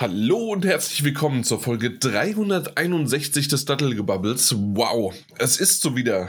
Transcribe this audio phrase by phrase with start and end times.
[0.00, 4.54] Hallo und herzlich willkommen zur Folge 361 des Dattelgebubbles.
[4.56, 6.28] Wow, es ist so wieder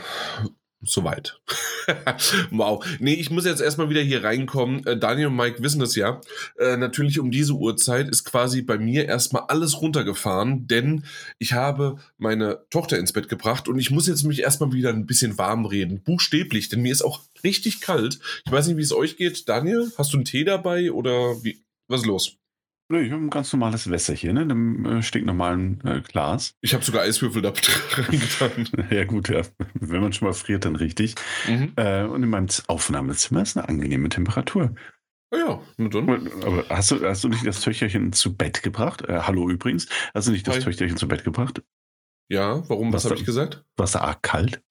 [0.82, 1.40] soweit.
[2.50, 2.84] wow.
[2.98, 4.88] Nee, ich muss jetzt erstmal wieder hier reinkommen.
[4.88, 6.20] Äh, Daniel und Mike wissen das ja.
[6.58, 11.04] Äh, natürlich um diese Uhrzeit ist quasi bei mir erstmal alles runtergefahren, denn
[11.38, 15.06] ich habe meine Tochter ins Bett gebracht und ich muss jetzt mich erstmal wieder ein
[15.06, 16.02] bisschen warm reden.
[16.02, 18.18] Buchstäblich, denn mir ist auch richtig kalt.
[18.48, 19.48] Ich weiß nicht, wie es euch geht.
[19.48, 21.62] Daniel, hast du einen Tee dabei oder wie?
[21.88, 22.40] Was ist los?
[22.92, 24.42] Nee, ich habe ein ganz normales Wässerchen, ne?
[24.42, 26.56] einem äh, stinknormalen äh, Glas.
[26.62, 27.54] Ich habe sogar Eiswürfel da
[27.92, 28.68] reingetan.
[28.90, 29.44] ja gut, ja.
[29.76, 31.14] wenn man schon mal friert, dann richtig.
[31.48, 31.74] Mhm.
[31.76, 34.74] Äh, und in meinem Aufnahmezimmer ist eine angenehme Temperatur.
[35.32, 36.10] Oh ja, nur dann.
[36.44, 39.04] Aber hast du, hast du nicht das Töchterchen zu Bett gebracht?
[39.08, 39.88] Äh, hallo übrigens.
[40.16, 40.64] Hast du nicht das Hi.
[40.64, 41.62] Töchterchen zu Bett gebracht?
[42.28, 42.92] Ja, warum?
[42.92, 43.64] Was, Was habe ich gesagt?
[43.78, 44.64] War es arg kalt?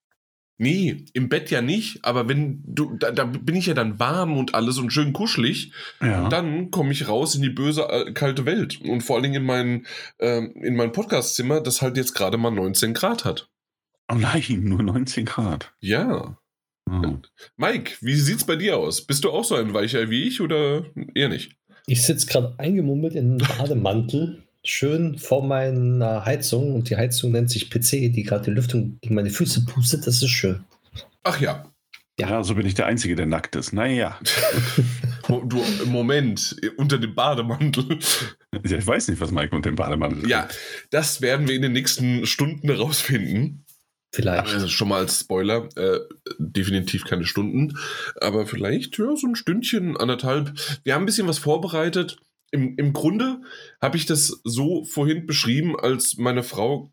[0.61, 4.37] Nee, im Bett ja nicht, aber wenn du, da, da bin ich ja dann warm
[4.37, 5.73] und alles und schön kuschelig,
[6.03, 6.29] ja.
[6.29, 9.47] dann komme ich raus in die böse äh, kalte Welt und vor allen Dingen in
[9.47, 9.87] mein,
[10.19, 13.48] äh, in mein Podcastzimmer, das halt jetzt gerade mal 19 Grad hat.
[14.11, 15.73] Oh nein, nur 19 Grad.
[15.78, 16.39] Ja.
[16.91, 17.19] Oh.
[17.56, 19.06] Mike, wie sieht's bei dir aus?
[19.06, 21.56] Bist du auch so ein Weicher wie ich oder eher nicht?
[21.87, 27.51] Ich sitze gerade eingemummelt in einem Bademantel schön vor meiner Heizung und die Heizung nennt
[27.51, 30.06] sich PC, die gerade die Lüftung gegen meine Füße pustet.
[30.06, 30.65] Das ist schön.
[31.23, 31.70] Ach ja.
[32.20, 33.73] Ja, so bin ich der Einzige, der nackt ist.
[33.73, 34.19] Naja.
[35.28, 37.98] du, Moment, unter dem Bademantel.
[38.53, 40.48] Ja, ich weiß nicht, was Mike unter dem Bademantel Ja,
[40.91, 43.65] das werden wir in den nächsten Stunden herausfinden.
[44.12, 44.53] Vielleicht.
[44.53, 46.00] Also schon mal als Spoiler, äh,
[46.39, 47.78] definitiv keine Stunden,
[48.20, 50.55] aber vielleicht ja, so ein Stündchen, anderthalb.
[50.83, 52.17] Wir haben ein bisschen was vorbereitet
[52.50, 53.41] im, im Grunde
[53.80, 56.92] habe ich das so vorhin beschrieben, als meine Frau,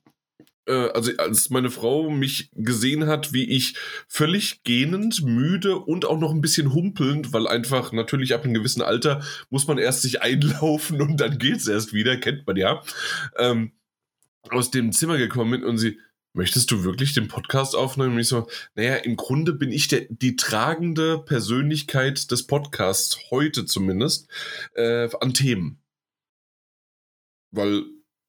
[0.67, 3.75] äh, also als meine Frau mich gesehen hat, wie ich
[4.07, 8.81] völlig gähnend, müde und auch noch ein bisschen humpelnd, weil einfach natürlich ab einem gewissen
[8.81, 12.81] Alter muss man erst sich einlaufen und dann geht's erst wieder, kennt man ja,
[13.37, 13.71] ähm,
[14.49, 15.99] aus dem Zimmer gekommen bin und sie,
[16.35, 18.19] möchtest du wirklich den Podcast aufnehmen?
[18.19, 24.27] Ich so, naja, im Grunde bin ich der, die tragende Persönlichkeit des Podcasts, heute zumindest,
[24.75, 25.81] äh, an Themen.
[27.51, 27.83] Weil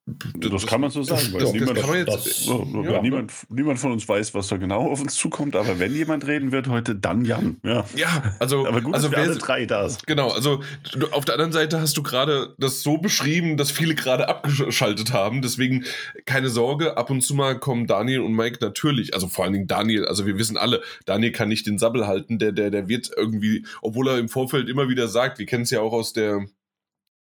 [0.09, 4.09] das, das, kann man so sagen, weil, niemand, jetzt, das, ja, niemand, niemand, von uns
[4.09, 5.56] weiß, was da genau auf uns zukommt.
[5.56, 7.56] Aber wenn jemand reden wird heute, dann Jan.
[7.65, 10.06] Ja, ja also, aber gut, also wir alle drei da sind.
[10.06, 10.62] Genau, also
[10.93, 15.12] du, auf der anderen Seite hast du gerade das so beschrieben, dass viele gerade abgeschaltet
[15.12, 15.43] haben.
[15.43, 15.84] Deswegen
[16.25, 19.66] keine Sorge, ab und zu mal kommen Daniel und Mike natürlich, also vor allen Dingen
[19.66, 23.11] Daniel, also wir wissen alle, Daniel kann nicht den Sabbel halten, der, der, der wird
[23.16, 26.47] irgendwie, obwohl er im Vorfeld immer wieder sagt, wir kennen es ja auch aus der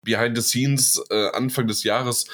[0.06, 2.26] Behind the Scenes äh, Anfang des Jahres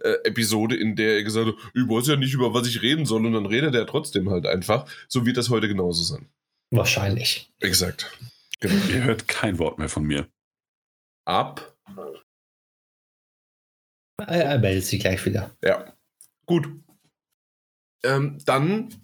[0.00, 3.04] äh, Episode, in der er gesagt hat, ich weiß ja nicht, über was ich reden
[3.04, 4.90] soll, und dann redet er trotzdem halt einfach.
[5.08, 6.30] So wird das heute genauso sein.
[6.70, 7.52] Wahrscheinlich.
[7.60, 8.18] Exakt.
[8.60, 8.86] Genau.
[8.88, 10.26] Ihr hört kein Wort mehr von mir.
[11.26, 11.76] Ab.
[14.18, 15.54] Er meldet sich gleich wieder.
[15.62, 15.92] Ja.
[16.46, 16.66] Gut.
[18.02, 18.94] Ähm, dann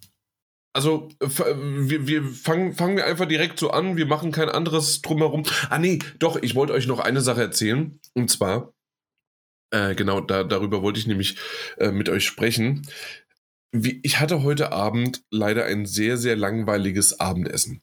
[0.73, 5.45] also wir, wir fangen, fangen wir einfach direkt so an, wir machen kein anderes drumherum.
[5.69, 8.01] Ah nee, doch, ich wollte euch noch eine Sache erzählen.
[8.15, 8.73] Und zwar,
[9.71, 11.37] äh, genau, da, darüber wollte ich nämlich
[11.79, 12.87] äh, mit euch sprechen.
[13.73, 17.83] Wie, ich hatte heute Abend leider ein sehr, sehr langweiliges Abendessen.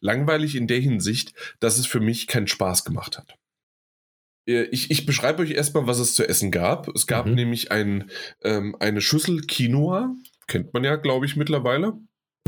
[0.00, 3.34] Langweilig in der Hinsicht, dass es für mich keinen Spaß gemacht hat.
[4.46, 6.88] Äh, ich, ich beschreibe euch erstmal, was es zu essen gab.
[6.94, 7.34] Es gab mhm.
[7.34, 8.10] nämlich ein,
[8.42, 10.14] ähm, eine Schüssel Quinoa,
[10.46, 11.98] kennt man ja, glaube ich, mittlerweile.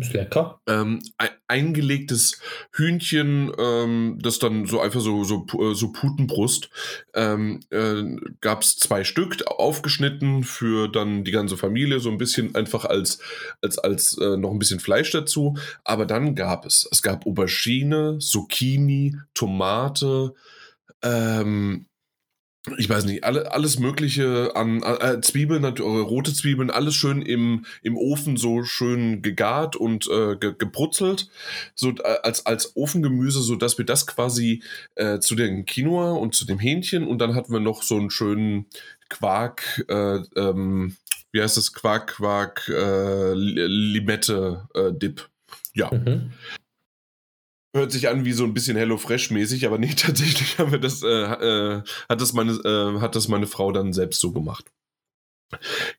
[0.01, 0.61] Ist lecker.
[0.67, 1.01] Ähm,
[1.49, 2.41] eingelegtes
[2.73, 6.71] Hühnchen, ähm, das dann so einfach so, so, äh, so Putenbrust.
[7.15, 8.03] Ähm, äh,
[8.41, 13.21] Gab es zwei Stück, aufgeschnitten für dann die ganze Familie, so ein bisschen einfach als,
[13.63, 15.57] als, als äh, noch ein bisschen Fleisch dazu.
[15.85, 20.35] Aber dann gab es, es gab Aubergine, Zucchini, Tomate,
[21.03, 21.87] ähm,
[22.77, 27.65] ich weiß nicht, alle, alles Mögliche an äh, Zwiebeln, äh, rote Zwiebeln, alles schön im,
[27.83, 31.31] im Ofen so schön gegart und äh, ge, gebrutzelt,
[31.75, 34.63] so äh, als, als Ofengemüse, so dass wir das quasi
[34.95, 38.11] äh, zu dem Quinoa und zu dem Hähnchen und dann hatten wir noch so einen
[38.11, 38.67] schönen
[39.09, 40.97] Quark, äh, ähm,
[41.33, 45.29] wie heißt das, Quark, Quark, äh, Limette, äh, Dip.
[45.73, 45.91] Ja.
[45.93, 46.33] Mhm.
[47.73, 50.81] Hört sich an wie so ein bisschen Hello Fresh mäßig, aber nee, tatsächlich haben wir
[50.81, 54.73] das, äh, äh, hat das meine, äh, hat das meine Frau dann selbst so gemacht.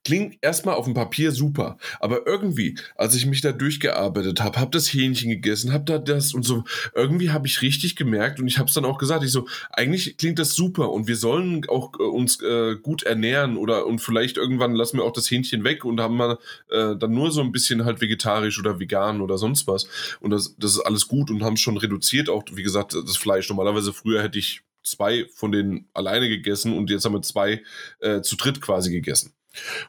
[0.06, 4.72] Klingt erstmal auf dem Papier super, aber irgendwie, als ich mich da durchgearbeitet habe, habe
[4.72, 6.64] das Hähnchen gegessen, habe da das und so,
[6.96, 10.18] irgendwie habe ich richtig gemerkt und ich habe es dann auch gesagt, ich so, eigentlich
[10.18, 14.38] klingt das super und wir sollen auch äh, uns äh, gut ernähren oder und vielleicht
[14.38, 16.38] irgendwann lassen wir auch das Hähnchen weg und haben mal
[16.70, 19.88] äh, dann nur so ein bisschen halt vegetarisch oder vegan oder sonst was
[20.20, 23.50] und das, das ist alles gut und haben schon reduziert, auch wie gesagt, das Fleisch.
[23.50, 27.62] Normalerweise früher hätte ich zwei von denen alleine gegessen und jetzt haben wir zwei
[28.00, 29.34] äh, zu dritt quasi gegessen.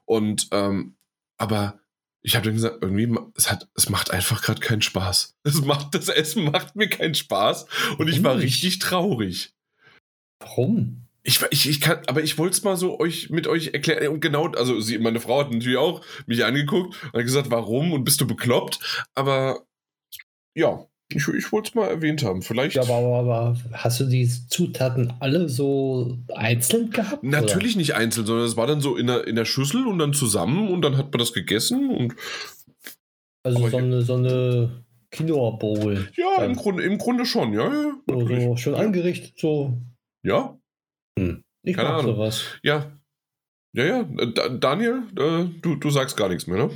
[0.05, 0.97] Und ähm,
[1.39, 1.81] aber
[2.23, 5.37] ich habe dann gesagt, irgendwie, es, hat, es macht einfach gerade keinen Spaß.
[5.45, 7.67] Es macht, das Essen macht mir keinen Spaß
[7.99, 9.55] und ich war richtig traurig.
[10.39, 11.09] Warum?
[11.25, 14.09] Ich, ich, ich kann, aber ich wollte es mal so euch mit euch erklären.
[14.09, 17.93] Und genau, also sie, meine Frau hat natürlich auch mich angeguckt und hat gesagt, warum
[17.93, 19.05] und bist du bekloppt?
[19.15, 19.65] Aber
[20.55, 20.87] ja,
[21.17, 22.43] ich, ich wollte es mal erwähnt haben.
[22.43, 22.77] Vielleicht.
[22.77, 27.23] Ja, aber, aber, hast du die Zutaten alle so einzeln gehabt?
[27.23, 27.79] Natürlich oder?
[27.79, 30.69] nicht einzeln, sondern es war dann so in der, in der Schüssel und dann zusammen
[30.69, 32.15] und dann hat man das gegessen und.
[33.45, 36.09] Also so eine, so eine Quinoa Bowl.
[36.17, 37.73] Ja, im Grunde, im Grunde schon, ja.
[37.73, 39.79] ja so, so schön angerichtet, so.
[40.23, 40.59] Ja.
[41.19, 41.43] Hm.
[41.63, 42.17] Ich Keine mag Ahnung.
[42.17, 42.45] sowas.
[42.63, 42.99] Ja.
[43.75, 44.03] Ja, ja.
[44.05, 46.71] Daniel, äh, du, du sagst gar nichts mehr, ne?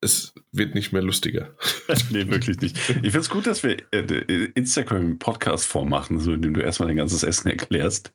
[0.00, 1.54] Es wird nicht mehr lustiger.
[2.10, 2.76] nee, wirklich nicht.
[2.76, 7.22] Ich finde es gut, dass wir äh, Instagram-Podcast vormachen, so indem du erstmal dein ganzes
[7.22, 8.12] Essen erklärst.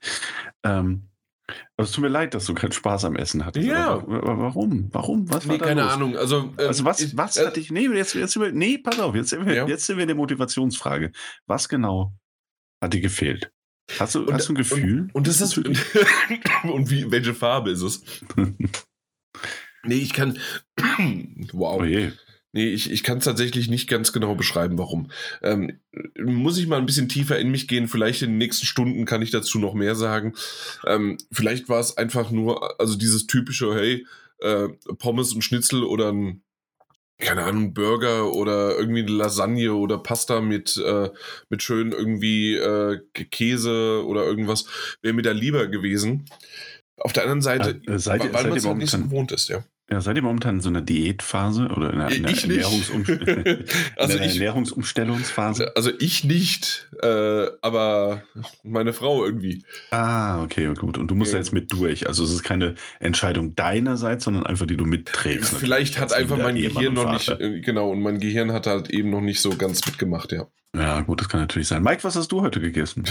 [0.64, 1.10] Ähm,
[1.76, 3.68] aber es tut mir leid, dass du keinen Spaß am Essen hattest.
[3.68, 3.96] Ja.
[3.96, 4.90] Aber, warum?
[4.92, 5.30] Warum?
[5.30, 5.92] Was war nee, keine los?
[5.92, 6.18] Ahnung.
[6.18, 7.70] Also, ähm, also was, was äh, hatte ich.
[7.70, 9.68] Nee, jetzt, jetzt, nee, pass auf, jetzt sind, wir, ja.
[9.68, 11.12] jetzt sind wir in der Motivationsfrage.
[11.46, 12.14] Was genau
[12.82, 13.52] hat dir gefehlt?
[14.00, 15.02] Hast du, und, hast du ein Gefühl?
[15.02, 15.58] Und, und das ist.
[16.64, 18.04] und wie, welche Farbe ist es?
[19.86, 20.40] Nee, ich kann.
[21.54, 21.82] wow.
[21.82, 22.12] Oh je.
[22.56, 25.10] Nee, ich, ich kann es tatsächlich nicht ganz genau beschreiben, warum.
[25.42, 25.80] Ähm,
[26.20, 27.88] muss ich mal ein bisschen tiefer in mich gehen.
[27.88, 30.36] Vielleicht in den nächsten Stunden kann ich dazu noch mehr sagen.
[30.86, 34.06] Ähm, vielleicht war es einfach nur, also dieses typische, hey,
[34.38, 34.68] äh,
[35.00, 36.44] Pommes und Schnitzel oder ein,
[37.18, 41.10] keine Ahnung, Burger oder irgendwie eine Lasagne oder Pasta mit, äh,
[41.50, 43.00] mit schön irgendwie äh,
[43.32, 44.66] Käse oder irgendwas,
[45.02, 46.26] wäre mir da lieber gewesen.
[46.98, 49.64] Auf der anderen Seite, äh, seid, weil man es halt nicht gewohnt ist, ja.
[49.94, 53.06] Ja, seid ihr momentan in so einer Diätphase oder in einer, in einer, Ernährungsum
[53.95, 55.75] also in einer Ernährungsumstellungsphase?
[55.75, 58.24] Also ich nicht, äh, aber
[58.63, 59.63] meine Frau irgendwie.
[59.92, 60.98] Ah, okay, gut.
[60.98, 61.38] Und du musst ja.
[61.38, 62.07] jetzt mit durch.
[62.07, 65.57] Also es ist keine Entscheidung deinerseits, sondern einfach, die du mitträgst.
[65.57, 69.12] Vielleicht hat einfach mein Gehirn noch nicht, äh, genau, und mein Gehirn hat halt eben
[69.12, 70.48] noch nicht so ganz mitgemacht, ja.
[70.75, 71.84] Ja, gut, das kann natürlich sein.
[71.84, 73.04] Mike, was hast du heute gegessen?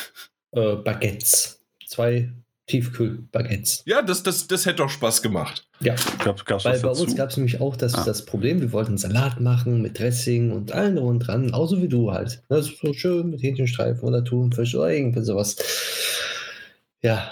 [0.52, 1.64] äh, Baguettes.
[1.86, 2.30] Zwei
[2.66, 3.84] Tiefkühlbaguettes.
[3.86, 5.66] Ja, das, das, das hätte doch Spaß gemacht.
[5.80, 8.04] Ja, gab, gab's weil bei uns gab es nämlich auch das, ah.
[8.04, 11.88] das Problem, wir wollten Salat machen mit Dressing und allen drum und dran, außer wie
[11.88, 12.42] du halt.
[12.48, 15.56] Das ist so schön mit Hähnchenstreifen oder Thunfisch oder irgendwie sowas.
[17.02, 17.30] Ja,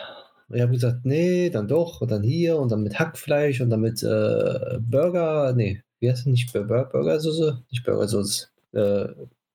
[0.53, 3.81] ich habe gesagt, nee, dann doch und dann hier und dann mit Hackfleisch und dann
[3.81, 7.63] mit äh, Burger, nee, wie heißt das nicht Burger, Burgersoße?
[7.71, 9.07] Nicht Burgersoße, äh,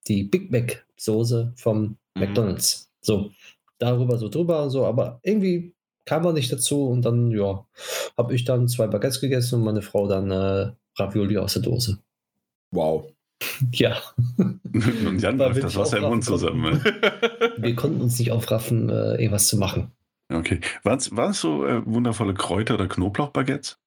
[0.07, 1.95] die Big Mac Soße vom mhm.
[2.15, 2.89] McDonald's.
[3.01, 3.31] So,
[3.79, 5.73] darüber so drüber und so, aber irgendwie
[6.05, 7.65] kam er nicht dazu und dann, ja,
[8.17, 11.99] habe ich dann zwei Baguettes gegessen und meine Frau dann äh, Ravioli aus der Dose.
[12.71, 13.11] Wow.
[13.71, 13.97] Ja.
[14.37, 16.83] und Jan läuft das Wasser im Mund zusammen.
[17.57, 19.91] Wir konnten uns nicht aufraffen, äh, irgendwas zu machen.
[20.31, 20.59] Okay.
[20.83, 23.79] Waren es so äh, wundervolle Kräuter- oder Knoblauchbaguettes?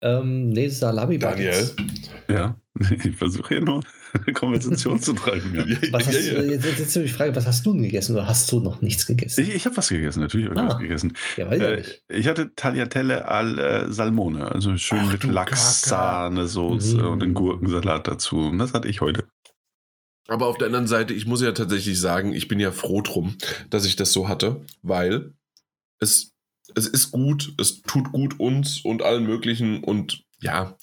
[0.00, 1.74] Ähm, nee, Salami-Baguettes.
[1.76, 1.94] Daniel?
[2.28, 2.56] Ja,
[3.04, 3.82] ich versuche hier nur
[4.34, 5.54] Konversation zu treiben.
[5.54, 5.64] Ja.
[5.92, 6.42] Was hast, ja, ja.
[6.42, 9.42] Jetzt, jetzt die Frage, was hast du denn gegessen oder hast du noch nichts gegessen?
[9.42, 11.12] Ich, ich habe was gegessen, natürlich habe ich ah, was gegessen.
[11.36, 16.98] Ja, weiß äh, ich, ich hatte Tagliatelle al äh, Salmone, also schön Ach, mit Lachs-Sahnesoße
[16.98, 17.06] mhm.
[17.06, 18.38] und einen Gurkensalat dazu.
[18.38, 19.24] Und das hatte ich heute.
[20.28, 23.36] Aber auf der anderen Seite, ich muss ja tatsächlich sagen, ich bin ja froh drum,
[23.70, 25.32] dass ich das so hatte, weil
[26.00, 26.34] es,
[26.74, 30.76] es ist gut, es tut gut uns und allen möglichen und ja,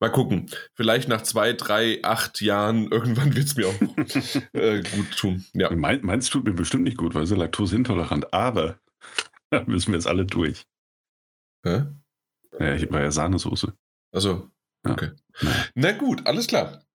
[0.00, 0.50] Mal gucken.
[0.74, 3.80] Vielleicht nach zwei, drei, acht Jahren, irgendwann wird es mir auch
[4.52, 5.44] äh, gut tun.
[5.54, 5.70] Ja.
[5.74, 8.78] Mein, meins tut mir bestimmt nicht gut, weil sie laktoseintolerant, aber
[9.50, 10.66] da müssen wir jetzt alle durch.
[11.64, 11.86] Hä?
[12.58, 13.74] Ja, ich war ja Sahnesoße.
[14.12, 14.50] Also,
[14.84, 15.10] okay.
[15.40, 15.50] Ja.
[15.74, 16.85] Na gut, alles klar.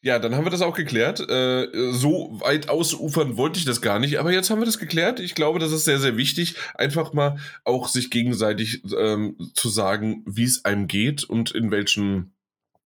[0.00, 1.20] Ja, dann haben wir das auch geklärt.
[1.28, 5.20] Äh, so weit ausufern wollte ich das gar nicht, aber jetzt haben wir das geklärt.
[5.20, 10.22] Ich glaube, das ist sehr, sehr wichtig, einfach mal auch sich gegenseitig ähm, zu sagen,
[10.26, 12.32] wie es einem geht und in welchem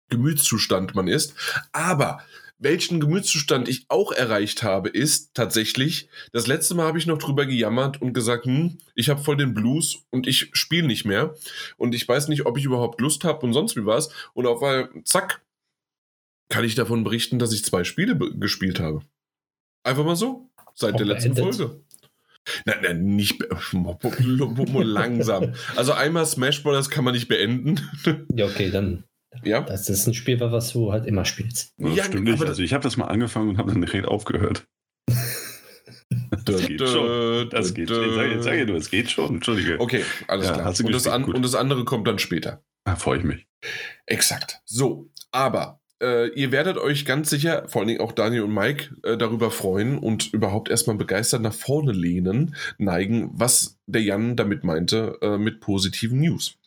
[0.09, 1.35] Gemütszustand man ist.
[1.71, 2.21] Aber
[2.57, 7.45] welchen Gemütszustand ich auch erreicht habe, ist tatsächlich, das letzte Mal habe ich noch drüber
[7.45, 11.35] gejammert und gesagt, hm, ich habe voll den Blues und ich spiele nicht mehr
[11.77, 14.09] und ich weiß nicht, ob ich überhaupt Lust habe und sonst wie was.
[14.33, 15.41] Und auf einmal, zack,
[16.49, 19.01] kann ich davon berichten, dass ich zwei Spiele gespielt habe.
[19.83, 20.49] Einfach mal so.
[20.73, 21.55] Seit Auch der letzten beendet.
[21.55, 21.85] Folge.
[22.65, 23.43] Nein, nein, nicht
[24.73, 25.53] langsam.
[25.75, 26.89] Also einmal Smash Bros.
[26.89, 27.81] kann man nicht beenden.
[28.33, 29.03] Ja, okay, dann.
[29.43, 29.61] Ja.
[29.61, 31.73] Das ist ein Spiel, was du halt immer spielst.
[31.77, 32.43] Das ja, stimmt nicht.
[32.43, 34.65] Also ich habe das mal angefangen und habe dann direkt aufgehört.
[36.45, 37.49] Das geht schon.
[37.49, 38.13] Das geht schon.
[38.13, 39.35] Sag, sag ja nur, es geht schon.
[39.35, 39.79] Entschuldige.
[39.79, 40.67] Okay, alles ja, klar.
[40.67, 42.63] Und das, an, und das, andere kommt dann später.
[42.85, 43.47] Da freue ich mich.
[44.05, 44.61] Exakt.
[44.65, 48.95] So, aber äh, ihr werdet euch ganz sicher, vor allen Dingen auch Daniel und Mike,
[49.03, 54.63] äh, darüber freuen und überhaupt erstmal begeistert nach vorne lehnen, neigen, was der Jan damit
[54.63, 56.57] meinte, äh, mit positiven News.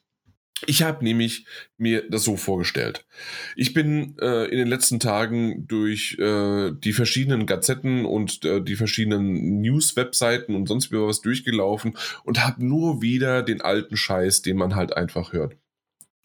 [0.67, 3.07] Ich habe nämlich mir das so vorgestellt.
[3.55, 8.75] Ich bin äh, in den letzten Tagen durch äh, die verschiedenen Gazetten und äh, die
[8.75, 14.57] verschiedenen News-Webseiten und sonst wieder was durchgelaufen und habe nur wieder den alten Scheiß, den
[14.57, 15.55] man halt einfach hört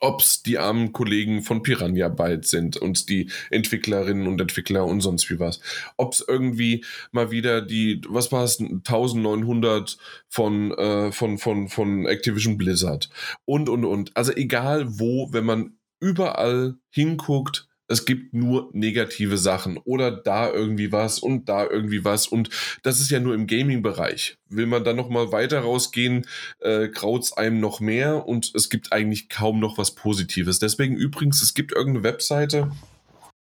[0.04, 5.00] ob es die armen Kollegen von Piranha Bytes sind und die Entwicklerinnen und Entwickler und
[5.00, 5.62] sonst wie was.
[5.96, 6.84] Ob es irgendwie
[7.14, 13.10] mal wieder die, was war es, 1900 von, äh, von, von, von Activision Blizzard
[13.46, 14.16] und, und, und.
[14.18, 20.92] Also egal wo, wenn man überall hinguckt, es gibt nur negative Sachen oder da irgendwie
[20.92, 22.50] was und da irgendwie was und
[22.82, 24.38] das ist ja nur im Gaming-Bereich.
[24.50, 26.26] Will man dann noch mal weiter rausgehen,
[26.60, 30.60] äh, es einem noch mehr und es gibt eigentlich kaum noch was Positives.
[30.60, 32.72] Deswegen übrigens, es gibt irgendeine Webseite,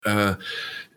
[0.04, 0.36] äh,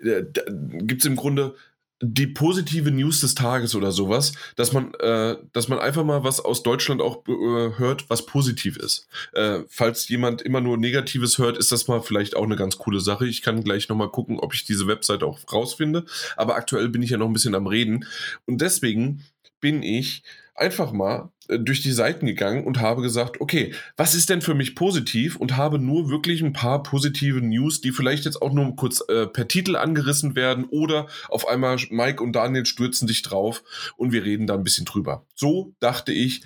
[0.00, 1.56] gibt es im Grunde
[2.02, 6.40] die positive News des Tages oder sowas, dass man, äh, dass man einfach mal was
[6.40, 9.08] aus Deutschland auch äh, hört, was positiv ist.
[9.32, 13.00] Äh, falls jemand immer nur Negatives hört, ist das mal vielleicht auch eine ganz coole
[13.00, 13.26] Sache.
[13.26, 16.04] Ich kann gleich nochmal gucken, ob ich diese Webseite auch rausfinde.
[16.36, 18.06] Aber aktuell bin ich ja noch ein bisschen am Reden.
[18.46, 19.24] Und deswegen
[19.60, 20.22] bin ich
[20.54, 24.74] einfach mal durch die Seiten gegangen und habe gesagt, okay, was ist denn für mich
[24.74, 29.02] positiv und habe nur wirklich ein paar positive News, die vielleicht jetzt auch nur kurz
[29.08, 33.62] äh, per Titel angerissen werden oder auf einmal Mike und Daniel stürzen sich drauf
[33.96, 35.26] und wir reden da ein bisschen drüber.
[35.34, 36.42] So dachte ich,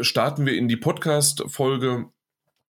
[0.00, 2.06] starten wir in die Podcast-Folge,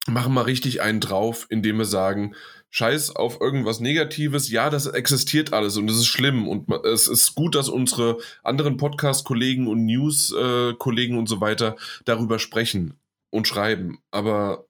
[0.07, 2.35] machen mal richtig einen drauf, indem wir sagen,
[2.71, 4.49] Scheiß auf irgendwas Negatives.
[4.49, 8.77] Ja, das existiert alles und es ist schlimm und es ist gut, dass unsere anderen
[8.77, 12.99] Podcast-Kollegen und News-Kollegen und so weiter darüber sprechen
[13.31, 13.99] und schreiben.
[14.11, 14.67] Aber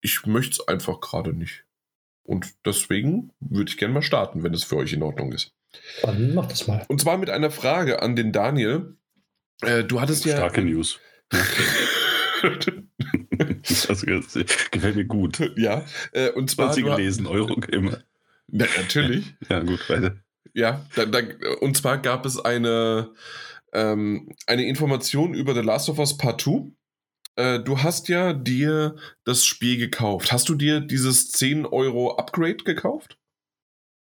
[0.00, 1.64] ich möchte es einfach gerade nicht.
[2.22, 5.52] Und deswegen würde ich gerne mal starten, wenn es für euch in Ordnung ist.
[6.02, 6.84] Dann mach das mal.
[6.88, 8.96] Und zwar mit einer Frage an den Daniel.
[9.60, 10.48] Äh, du hattest Starke ja.
[10.48, 11.00] Starke News.
[13.68, 14.04] das
[14.70, 15.52] gefällt mir gut.
[15.56, 16.68] Ja, äh, und zwar.
[16.68, 18.02] Hast du gelesen, Eurogamer.
[18.48, 19.34] Ja, natürlich.
[19.48, 20.16] Ja, gut, weiter.
[20.52, 21.20] Ja, da, da,
[21.60, 23.12] und zwar gab es eine,
[23.72, 26.70] ähm, eine Information über The Last of Us Part 2.
[27.36, 30.30] Äh, du hast ja dir das Spiel gekauft.
[30.30, 33.18] Hast du dir dieses 10 Euro Upgrade gekauft?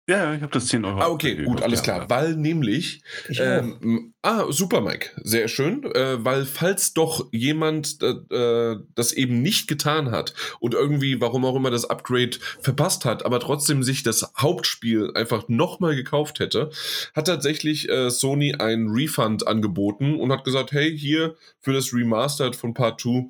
[0.05, 0.99] Ja, ich habe das 10 Euro.
[0.99, 2.01] Ah, okay, gut, alles klar.
[2.01, 2.09] Ja.
[2.09, 3.01] Weil nämlich.
[3.39, 5.11] Ähm, ah, super, Mike.
[5.23, 5.83] Sehr schön.
[5.93, 11.55] Äh, weil, falls doch jemand äh, das eben nicht getan hat und irgendwie, warum auch
[11.55, 16.69] immer, das Upgrade verpasst hat, aber trotzdem sich das Hauptspiel einfach nochmal gekauft hätte,
[17.15, 22.57] hat tatsächlich äh, Sony einen Refund angeboten und hat gesagt: Hey, hier für das Remastered
[22.57, 23.29] von Part 2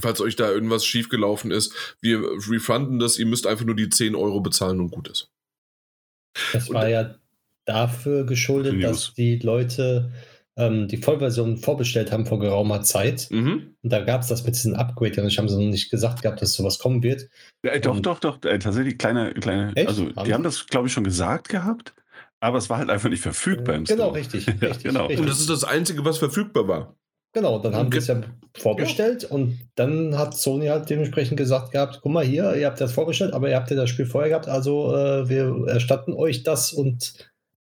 [0.00, 2.20] falls euch da irgendwas schiefgelaufen ist, wir
[2.50, 5.30] refunden das, ihr müsst einfach nur die 10 Euro bezahlen und gut ist.
[6.52, 7.14] Das war ja
[7.64, 10.12] dafür geschuldet, dass die Leute
[10.56, 13.28] ähm, die Vollversion vorbestellt haben vor geraumer Zeit.
[13.30, 13.74] Mhm.
[13.82, 15.20] Und da gab es das mit diesem Upgrade.
[15.20, 17.28] Und ich habe so nicht gesagt gehabt, dass sowas kommen wird.
[17.64, 18.42] Ja, doch, doch, doch.
[18.44, 19.72] Äh, tatsächlich kleine, kleine.
[19.74, 19.88] Echt?
[19.88, 21.94] Also, die haben das, glaube ich, schon gesagt gehabt.
[22.40, 24.46] Aber es war halt einfach nicht verfügbar im Genau, richtig.
[24.48, 25.06] richtig, ja, genau.
[25.06, 25.20] Richtig.
[25.20, 26.96] Und das ist das Einzige, was verfügbar war.
[27.34, 28.20] Genau, dann haben die es ja
[28.56, 29.28] vorbestellt ja.
[29.30, 33.34] und dann hat Sony halt dementsprechend gesagt gehabt, guck mal hier, ihr habt das vorbestellt,
[33.34, 37.32] aber ihr habt ja das Spiel vorher gehabt, also äh, wir erstatten euch das und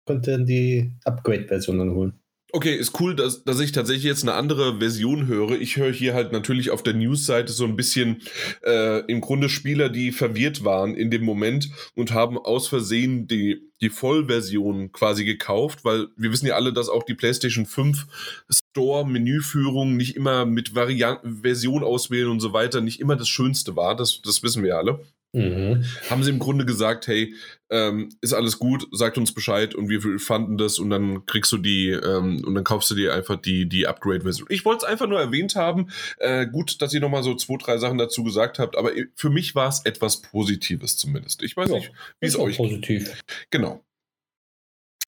[0.04, 2.20] könnt dann die Upgrade-Version dann holen.
[2.52, 5.60] Okay, ist cool, dass, dass ich tatsächlich jetzt eine andere Version höre.
[5.60, 8.22] Ich höre hier halt natürlich auf der News-Seite so ein bisschen
[8.64, 13.68] äh, im Grunde Spieler, die verwirrt waren in dem Moment und haben aus Versehen die,
[13.80, 18.06] die Vollversion quasi gekauft, weil wir wissen ja alle, dass auch die PlayStation 5
[18.48, 23.96] Store-Menüführung nicht immer mit Varianten, Version auswählen und so weiter nicht immer das Schönste war.
[23.96, 25.00] Das, das wissen wir alle.
[25.36, 25.84] Mhm.
[26.08, 27.34] Haben sie im Grunde gesagt, hey,
[27.68, 31.58] ähm, ist alles gut, sagt uns Bescheid und wir fanden das und dann kriegst du
[31.58, 34.48] die ähm, und dann kaufst du dir einfach die, die Upgrade-Version.
[34.50, 35.88] Ich wollte es einfach nur erwähnt haben.
[36.18, 39.54] Äh, gut, dass ihr nochmal so zwei, drei Sachen dazu gesagt habt, aber für mich
[39.54, 41.42] war es etwas Positives zumindest.
[41.42, 43.22] Ich weiß ja, nicht, wie es euch positiv.
[43.50, 43.84] Genau.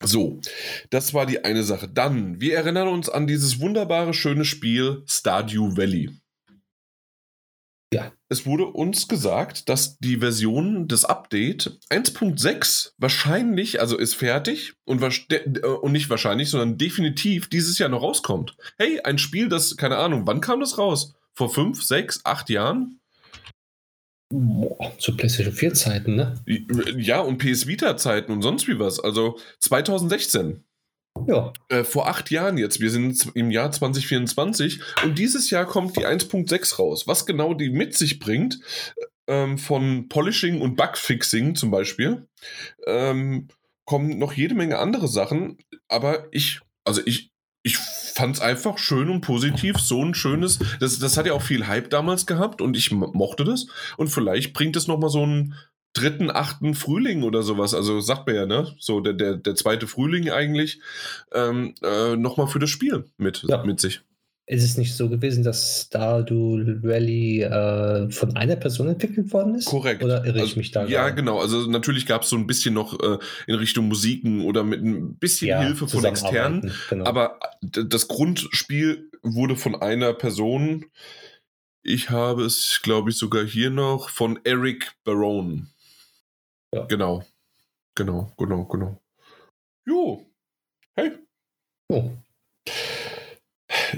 [0.02, 0.40] So,
[0.90, 1.88] das war die eine Sache.
[1.88, 6.10] Dann, wir erinnern uns an dieses wunderbare, schöne Spiel Stardew Valley.
[7.92, 8.12] Ja.
[8.28, 15.02] Es wurde uns gesagt, dass die Version des Update 1.6 wahrscheinlich, also ist fertig und,
[15.02, 18.56] äh, und nicht wahrscheinlich, sondern definitiv dieses Jahr noch rauskommt.
[18.76, 21.14] Hey, ein Spiel, das, keine Ahnung, wann kam das raus?
[21.32, 23.00] Vor fünf, sechs, acht Jahren?
[24.30, 26.34] Boah, zu PlayStation 4 Zeiten, ne?
[26.98, 29.00] Ja, und PS Vita Zeiten und sonst wie was.
[29.00, 30.64] Also 2016.
[31.26, 31.52] Ja.
[31.68, 32.80] Äh, vor acht Jahren jetzt.
[32.80, 37.06] Wir sind im Jahr 2024 und dieses Jahr kommt die 1.6 raus.
[37.06, 38.60] Was genau die mit sich bringt,
[39.28, 42.26] ähm, von Polishing und Bugfixing zum Beispiel
[42.86, 43.48] ähm,
[43.84, 47.30] kommen noch jede Menge andere Sachen, aber ich, also ich,
[47.62, 51.42] ich fand es einfach schön und positiv, so ein schönes, das, das hat ja auch
[51.42, 55.54] viel Hype damals gehabt und ich mochte das und vielleicht bringt es nochmal so einen
[55.92, 59.86] dritten, achten Frühling oder sowas, also sagt man ja, ne, so der, der, der zweite
[59.86, 60.80] Frühling eigentlich,
[61.32, 63.64] ähm, äh, nochmal für das Spiel mit, ja.
[63.64, 64.02] mit sich.
[64.50, 69.66] Ist es nicht so gewesen, dass Stardew Rally äh, von einer Person entwickelt worden ist?
[69.66, 70.02] Korrekt.
[70.02, 70.86] Oder irre ich also, mich da?
[70.86, 71.16] Ja, gerade?
[71.16, 71.38] genau.
[71.38, 75.16] Also natürlich gab es so ein bisschen noch äh, in Richtung Musiken oder mit ein
[75.16, 76.72] bisschen ja, Hilfe von externen.
[76.88, 77.04] Genau.
[77.04, 80.86] Aber das Grundspiel wurde von einer Person,
[81.82, 85.66] ich habe es, glaube ich, sogar hier noch, von Eric Barone.
[86.74, 86.84] Ja.
[86.86, 87.24] Genau.
[87.96, 89.02] Genau, genau, genau.
[89.86, 90.26] Jo.
[90.94, 91.18] Hey.
[91.90, 92.12] Oh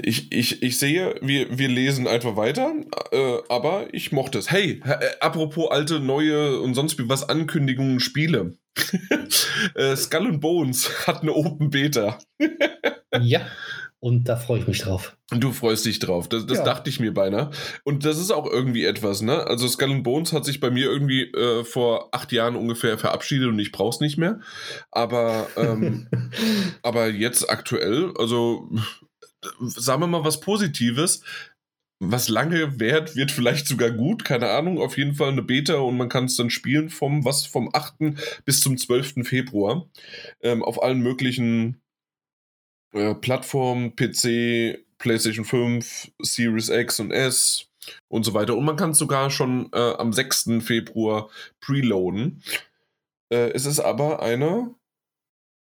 [0.03, 2.73] ich, ich, ich sehe, wir, wir lesen einfach weiter,
[3.11, 4.51] äh, aber ich mochte es.
[4.51, 8.57] Hey, äh, apropos alte, neue und sonst wie was Ankündigungen, Spiele.
[9.75, 12.19] äh, Skull and Bones hat eine Open Beta.
[13.19, 13.41] ja.
[14.01, 15.15] Und da freue ich mich drauf.
[15.29, 16.27] Du freust dich drauf.
[16.27, 16.63] Das, das ja.
[16.63, 17.51] dachte ich mir beinahe.
[17.83, 19.45] Und das ist auch irgendwie etwas, ne?
[19.45, 23.47] Also Skull and Bones hat sich bei mir irgendwie äh, vor acht Jahren ungefähr verabschiedet
[23.47, 24.39] und ich brauch's nicht mehr.
[24.89, 26.07] Aber, ähm,
[26.81, 28.71] aber jetzt aktuell, also
[29.59, 31.21] sagen wir mal was Positives.
[32.03, 35.97] Was lange währt, wird vielleicht sogar gut, keine Ahnung, auf jeden Fall eine Beta und
[35.97, 38.15] man kann es dann spielen vom, was, vom 8.
[38.43, 39.17] bis zum 12.
[39.21, 39.85] Februar
[40.41, 41.80] ähm, auf allen möglichen
[42.93, 47.67] äh, Plattformen, PC, PlayStation 5, Series X und S
[48.07, 48.55] und so weiter.
[48.55, 50.49] Und man kann es sogar schon äh, am 6.
[50.61, 51.29] Februar
[51.59, 52.41] preloaden.
[53.31, 54.75] Äh, es ist aber eine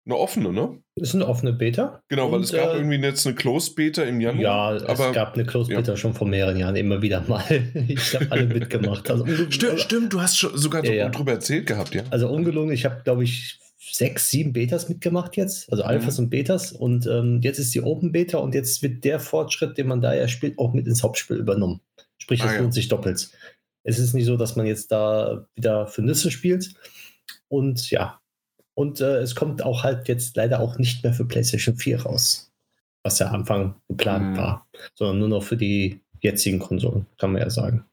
[0.07, 0.79] eine offene, ne?
[0.97, 2.03] Ist eine offene Beta.
[2.09, 4.77] Genau, und, weil es gab äh, irgendwie jetzt eine Closed Beta im Januar.
[4.77, 5.97] Ja, aber, es gab eine Closed Beta ja.
[5.97, 7.45] schon vor mehreren Jahren, immer wieder mal.
[7.89, 9.11] ich habe alle mitgemacht.
[9.11, 12.03] Also, stimmt, stimmt, du hast schon sogar ja, drüber erzählt gehabt, ja.
[12.11, 16.25] Also ungelungen, ich habe, glaube ich, sechs, sieben Betas mitgemacht jetzt, also Alphas mhm.
[16.25, 16.73] und Betas.
[16.73, 20.15] Und ähm, jetzt ist die Open Beta und jetzt wird der Fortschritt, den man da
[20.15, 21.81] ja spielt, auch mit ins Hauptspiel übernommen.
[22.19, 23.31] Sprich, es ah, lohnt sich doppelt.
[23.83, 26.75] Es ist nicht so, dass man jetzt da wieder für Nüsse spielt.
[27.49, 28.21] Und ja,
[28.75, 32.52] und äh, es kommt auch halt jetzt leider auch nicht mehr für PlayStation 4 raus,
[33.02, 34.37] was ja am Anfang geplant mhm.
[34.37, 37.87] war, sondern nur noch für die jetzigen Konsolen, kann man ja sagen.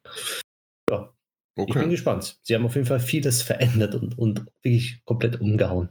[1.57, 1.71] Okay.
[1.71, 2.39] Ich bin gespannt.
[2.43, 5.89] Sie haben auf jeden Fall vieles verändert und, und wirklich komplett umgehauen.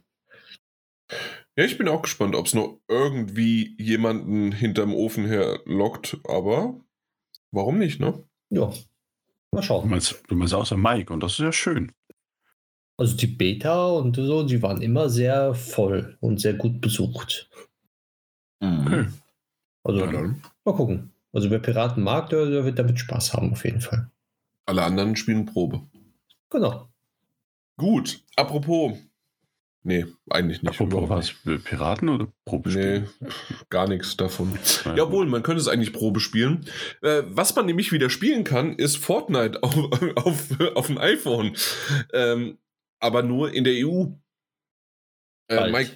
[1.56, 6.78] Ja, ich bin auch gespannt, ob es noch irgendwie jemanden hinterm Ofen her lockt, aber
[7.50, 8.22] warum nicht, ne?
[8.50, 8.72] Ja.
[9.52, 9.84] Mal schauen.
[9.84, 11.92] Du meinst, du meinst außer Mike und das ist ja schön.
[12.98, 17.50] Also die Beta und so, die waren immer sehr voll und sehr gut besucht.
[18.60, 19.12] Mhm.
[19.82, 20.10] Also ja,
[20.64, 21.12] mal gucken.
[21.32, 24.10] Also wer Piraten mag, der, der, wird damit Spaß haben, auf jeden Fall.
[24.66, 25.82] Alle anderen spielen Probe.
[26.50, 26.88] Genau.
[27.76, 28.98] Gut, apropos.
[29.82, 30.80] Nee, eigentlich nicht.
[30.80, 31.34] Apropos was?
[31.62, 33.08] Piraten oder Probe spielen?
[33.20, 33.28] Nee,
[33.70, 34.58] gar nichts davon.
[34.96, 36.66] Jawohl, man könnte es eigentlich Probe spielen.
[37.02, 39.76] Äh, was man nämlich wieder spielen kann, ist Fortnite auf,
[40.16, 41.56] auf, auf dem iPhone.
[42.12, 42.58] Ähm,
[42.98, 44.06] aber nur in der EU.
[45.48, 45.72] Äh, bald.
[45.72, 45.90] Mike,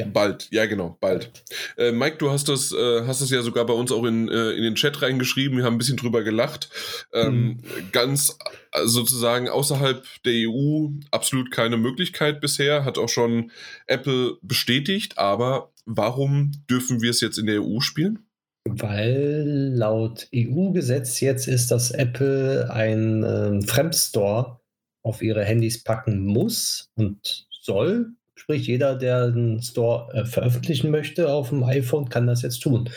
[0.00, 0.06] ja.
[0.06, 1.30] bald, ja genau, bald.
[1.76, 4.50] Äh, Mike, du hast das, äh, hast das ja sogar bei uns auch in, äh,
[4.50, 6.70] in den Chat reingeschrieben, wir haben ein bisschen drüber gelacht.
[7.12, 7.60] Ähm, mhm.
[7.92, 8.36] Ganz
[8.72, 13.52] äh, sozusagen außerhalb der EU absolut keine Möglichkeit bisher, hat auch schon
[13.86, 18.26] Apple bestätigt, aber warum dürfen wir es jetzt in der EU spielen?
[18.64, 24.60] Weil laut EU-Gesetz jetzt ist, dass Apple ein ähm, Fremdstore
[25.02, 28.14] auf ihre Handys packen muss und soll.
[28.40, 32.88] Sprich, jeder, der einen Store äh, veröffentlichen möchte auf dem iPhone, kann das jetzt tun.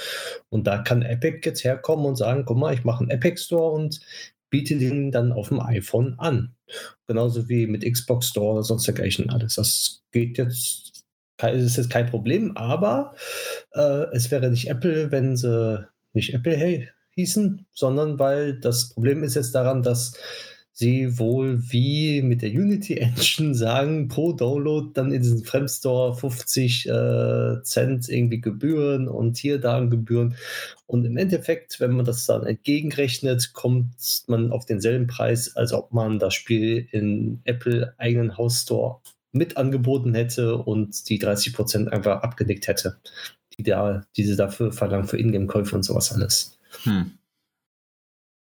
[0.48, 3.74] Und da kann Epic jetzt herkommen und sagen, guck mal, ich mache einen Epic Store
[3.74, 4.00] und
[4.50, 6.56] biete den dann auf dem iPhone an.
[7.08, 9.56] Genauso wie mit Xbox Store oder sonst dergleichen alles.
[9.56, 11.04] Das geht jetzt,
[11.42, 13.14] ist jetzt kein Problem, aber
[13.74, 19.24] äh, es wäre nicht Apple, wenn sie nicht Apple hey, hießen, sondern weil das Problem
[19.26, 20.14] ist jetzt daran, dass
[20.74, 26.90] sie wohl wie mit der Unity Engine sagen, pro Download dann in diesen Fremdstore 50
[26.90, 30.36] äh, Cent irgendwie Gebühren und hier da Gebühren.
[30.88, 35.94] Und im Endeffekt, wenn man das dann entgegenrechnet, kommt man auf denselben Preis, als ob
[35.94, 39.00] man das Spiel in Apple eigenen House Store
[39.32, 42.98] mit angeboten hätte und die 30 Prozent einfach abgedeckt hätte,
[43.58, 46.58] die da, diese dafür verlangen für Ingame-Käufe und sowas alles.
[46.84, 47.12] Hm.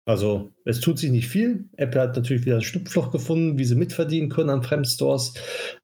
[0.05, 1.69] Also es tut sich nicht viel.
[1.77, 5.35] Apple hat natürlich wieder ein Schlupfloch gefunden, wie sie mitverdienen können an Fremdstores.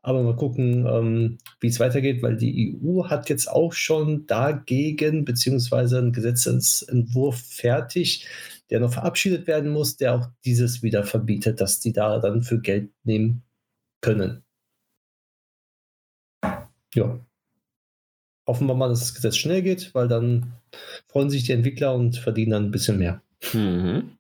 [0.02, 5.26] Aber mal gucken, ähm, wie es weitergeht, weil die EU hat jetzt auch schon dagegen,
[5.26, 8.28] beziehungsweise einen Gesetzentwurf fertig,
[8.72, 12.60] der noch verabschiedet werden muss, der auch dieses wieder verbietet, dass die da dann für
[12.60, 13.44] Geld nehmen
[14.02, 14.44] können.
[16.96, 17.20] Ja.
[18.48, 20.54] Hoffen wir mal, dass das Gesetz schnell geht, weil dann
[21.08, 23.22] freuen sich die Entwickler und verdienen dann ein bisschen mehr.
[23.54, 24.18] Mhm.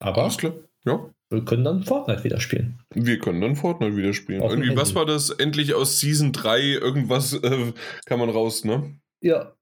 [0.00, 0.54] Aber Alles klar.
[0.84, 1.10] Ja.
[1.30, 2.78] wir können dann Fortnite wieder spielen.
[2.94, 4.42] Wir können dann Fortnite wieder spielen.
[4.42, 5.30] Auf Irgendwie, was war das?
[5.30, 7.72] Endlich aus Season 3 irgendwas äh,
[8.04, 8.98] kann man raus, ne?
[9.20, 9.54] Ja.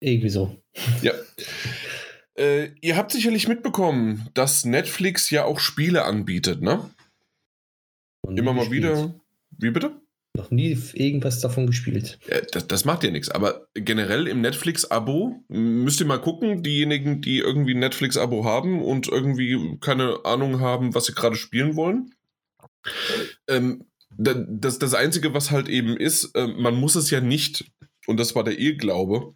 [0.00, 0.56] Irgendwie so.
[1.02, 1.12] Ja.
[2.36, 6.90] Äh, ihr habt sicherlich mitbekommen, dass Netflix ja auch Spiele anbietet, ne?
[8.26, 8.84] Immer mal gespielt.
[8.84, 9.14] wieder.
[9.58, 10.00] Wie bitte?
[10.36, 12.18] Noch nie irgendwas davon gespielt.
[12.52, 13.30] Das, das, macht ja nichts.
[13.30, 19.08] Aber generell im Netflix-Abo müsst ihr mal gucken, diejenigen, die irgendwie ein Netflix-Abo haben und
[19.08, 22.14] irgendwie keine Ahnung haben, was sie gerade spielen wollen.
[23.48, 27.70] Ähm, das, das Einzige, was halt eben ist, äh, man muss es ja nicht,
[28.06, 29.34] und das war der Irrglaube,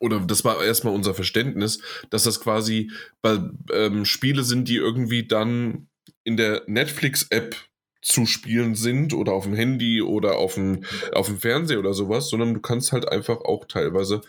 [0.00, 1.80] oder das war erstmal unser Verständnis,
[2.10, 2.90] dass das quasi
[3.22, 3.38] bei,
[3.72, 5.88] ähm, Spiele sind, die irgendwie dann
[6.24, 7.56] in der Netflix-App
[8.04, 12.28] zu spielen sind oder auf dem Handy oder auf dem, auf dem Fernseher oder sowas,
[12.28, 14.20] sondern du kannst halt einfach auch teilweise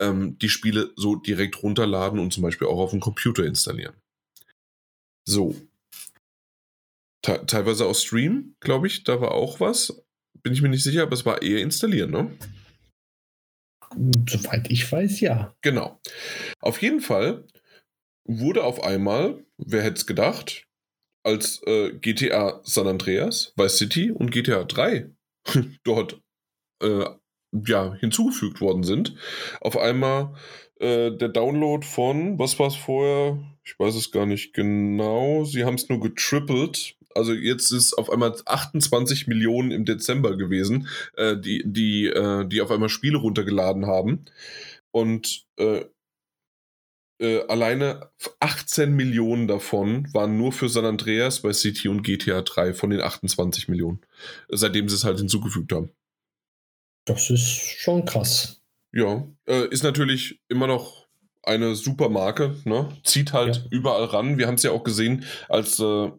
[0.00, 3.94] ähm, die Spiele so direkt runterladen und zum Beispiel auch auf dem Computer installieren.
[5.26, 5.56] So.
[7.22, 10.02] Te teilweise auch Stream, glaube ich, da war auch was.
[10.42, 12.36] Bin ich mir nicht sicher, aber es war eher installieren, ne?
[14.28, 15.54] Soweit ich weiß, ja.
[15.62, 16.00] Genau.
[16.60, 17.46] Auf jeden Fall
[18.24, 20.66] wurde auf einmal, wer hätte es gedacht,
[21.22, 25.10] als äh, GTA San Andreas, Vice City und GTA 3
[25.84, 26.20] dort
[26.82, 27.04] äh,
[27.66, 29.14] ja, hinzugefügt worden sind,
[29.60, 30.34] auf einmal
[30.80, 33.38] äh, der Download von, was war es vorher?
[33.64, 35.44] Ich weiß es gar nicht genau.
[35.44, 36.96] Sie haben es nur getrippelt.
[37.14, 42.62] Also jetzt ist auf einmal 28 Millionen im Dezember gewesen, äh, die, die, äh, die
[42.62, 44.24] auf einmal Spiele runtergeladen haben.
[44.90, 45.46] Und
[47.18, 52.42] äh, äh, alleine 18 Millionen davon waren nur für San Andreas bei City und GTA
[52.42, 54.00] 3 von den 28 Millionen,
[54.48, 55.90] seitdem sie es halt hinzugefügt haben.
[57.04, 57.48] Das ist
[57.80, 58.60] schon krass.
[58.92, 61.06] Ja, äh, ist natürlich immer noch
[61.42, 62.88] eine super Marke, ne?
[63.02, 63.62] zieht halt ja.
[63.70, 64.38] überall ran.
[64.38, 66.10] Wir haben es ja auch gesehen, als äh,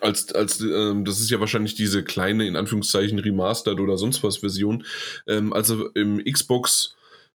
[0.00, 4.38] als, als ähm, das ist ja wahrscheinlich diese kleine, in Anführungszeichen, Remastered oder sonst was
[4.38, 4.84] Version,
[5.26, 6.94] ähm, also im Xbox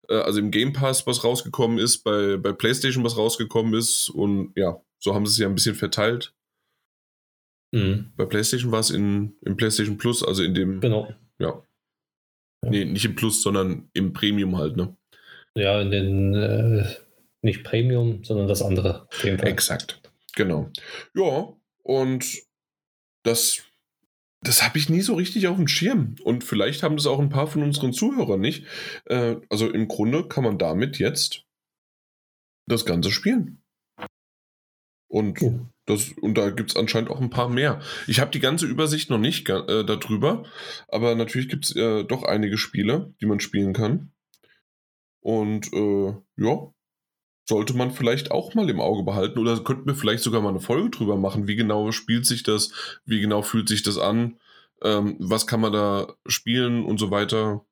[0.09, 4.53] äh, also im Game Pass was rausgekommen ist, bei, bei PlayStation was rausgekommen ist und
[4.55, 6.33] ja, so haben sie es ja ein bisschen verteilt.
[7.73, 8.11] Mhm.
[8.17, 10.81] Bei PlayStation war es in, im PlayStation Plus, also in dem.
[10.81, 11.13] Genau.
[11.39, 11.63] Ja.
[12.63, 12.69] ja.
[12.69, 14.95] Nee, nicht im Plus, sondern im Premium halt, ne?
[15.55, 16.33] Ja, in den.
[16.35, 16.85] Äh,
[17.41, 19.07] nicht Premium, sondern das andere.
[19.23, 19.99] Exakt.
[20.35, 20.69] Genau.
[21.15, 22.25] Ja, und
[23.23, 23.63] das
[24.41, 26.15] das habe ich nie so richtig auf dem Schirm.
[26.23, 28.65] Und vielleicht haben das auch ein paar von unseren Zuhörern nicht.
[29.05, 31.45] Äh, also im Grunde kann man damit jetzt
[32.67, 33.61] das Ganze spielen.
[35.07, 35.67] Und, oh.
[35.85, 37.81] das, und da gibt es anscheinend auch ein paar mehr.
[38.07, 40.45] Ich habe die ganze Übersicht noch nicht äh, darüber,
[40.87, 44.13] aber natürlich gibt es äh, doch einige Spiele, die man spielen kann.
[45.19, 46.73] Und äh, ja,
[47.47, 50.59] sollte man vielleicht auch mal im Auge behalten oder könnten wir vielleicht sogar mal eine
[50.59, 52.71] Folge drüber machen, wie genau spielt sich das,
[53.05, 54.39] wie genau fühlt sich das an,
[54.81, 57.65] ähm, was kann man da spielen und so weiter.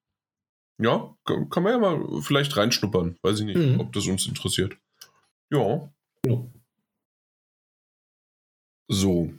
[0.81, 3.17] Ja, kann man ja mal vielleicht reinschnuppern.
[3.21, 3.79] Weiß ich nicht, mhm.
[3.79, 4.77] ob das uns interessiert.
[5.51, 5.91] Ja.
[6.25, 6.45] ja.
[8.87, 9.33] So.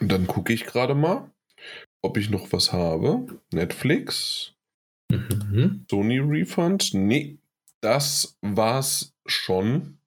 [0.00, 1.30] Und dann gucke ich gerade mal,
[2.02, 3.40] ob ich noch was habe.
[3.52, 4.54] Netflix.
[5.10, 5.86] Mhm.
[5.88, 6.92] Sony Refund.
[6.94, 7.38] Nee,
[7.80, 9.98] das war's schon.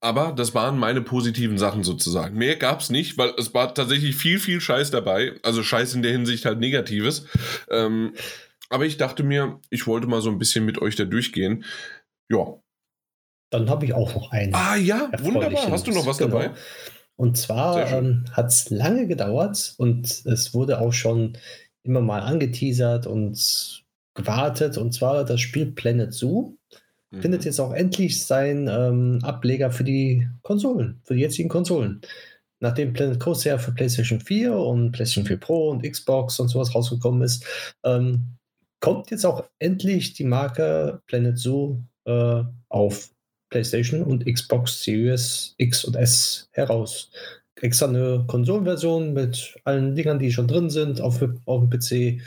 [0.00, 2.36] Aber das waren meine positiven Sachen sozusagen.
[2.36, 5.32] Mehr gab es nicht, weil es war tatsächlich viel, viel Scheiß dabei.
[5.42, 7.26] Also Scheiß in der Hinsicht halt Negatives.
[7.70, 8.14] Ähm,
[8.68, 11.64] aber ich dachte mir, ich wollte mal so ein bisschen mit euch da durchgehen.
[12.30, 12.60] Ja.
[13.50, 14.54] Dann habe ich auch noch einen.
[14.54, 15.70] Ah ja, wunderbar.
[15.70, 16.38] Hast du noch was genau.
[16.38, 16.54] dabei?
[17.16, 21.38] Und zwar ähm, hat es lange gedauert und es wurde auch schon
[21.82, 24.76] immer mal angeteasert und gewartet.
[24.76, 26.55] Und zwar das Spiel Planet Zoo
[27.10, 27.22] mhm.
[27.22, 32.00] findet jetzt auch endlich seinen ähm, Ableger für die Konsolen, für die jetzigen Konsolen.
[32.60, 36.74] Nachdem Planet Coaster ja für PlayStation 4 und PlayStation 4 Pro und Xbox und sowas
[36.74, 37.44] rausgekommen ist,
[37.84, 38.36] ähm,
[38.80, 43.10] kommt jetzt auch endlich die Marke Planet Zoo äh, auf
[43.50, 47.10] PlayStation und Xbox Series X und S heraus.
[47.60, 52.22] Extra eine Konsolenversion mit allen Dingern, die schon drin sind, auf, auf dem PC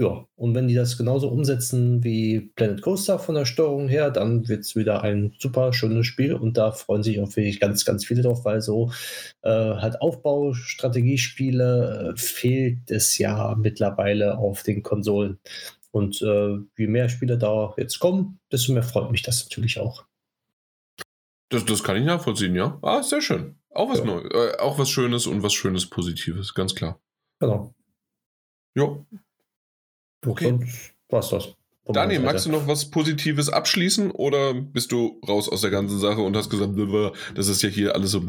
[0.00, 4.48] ja, und wenn die das genauso umsetzen wie Planet Coaster von der Steuerung her, dann
[4.48, 8.06] wird es wieder ein super schönes Spiel und da freuen sich auch wirklich ganz, ganz
[8.06, 8.90] viele drauf, weil so
[9.42, 15.38] äh, halt Aufbaustrategiespiele äh, fehlt es ja mittlerweile auf den Konsolen.
[15.90, 20.06] Und äh, je mehr Spieler da jetzt kommen, desto mehr freut mich das natürlich auch.
[21.50, 22.78] Das, das kann ich nachvollziehen, ja.
[22.80, 23.56] Ah, sehr schön.
[23.68, 24.06] Auch was ja.
[24.06, 26.98] Neues, äh, auch was Schönes und was Schönes Positives, ganz klar.
[27.38, 27.74] Genau.
[28.74, 29.04] Jo.
[30.26, 30.58] Okay.
[31.08, 31.54] Was das.
[31.92, 36.20] Daniel, magst du noch was Positives abschließen oder bist du raus aus der ganzen Sache
[36.20, 36.72] und hast gesagt,
[37.34, 38.20] das ist ja hier alles so,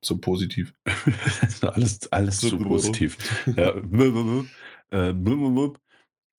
[0.00, 0.74] so positiv?
[1.60, 3.18] alles alles so positiv.
[3.56, 3.74] ja.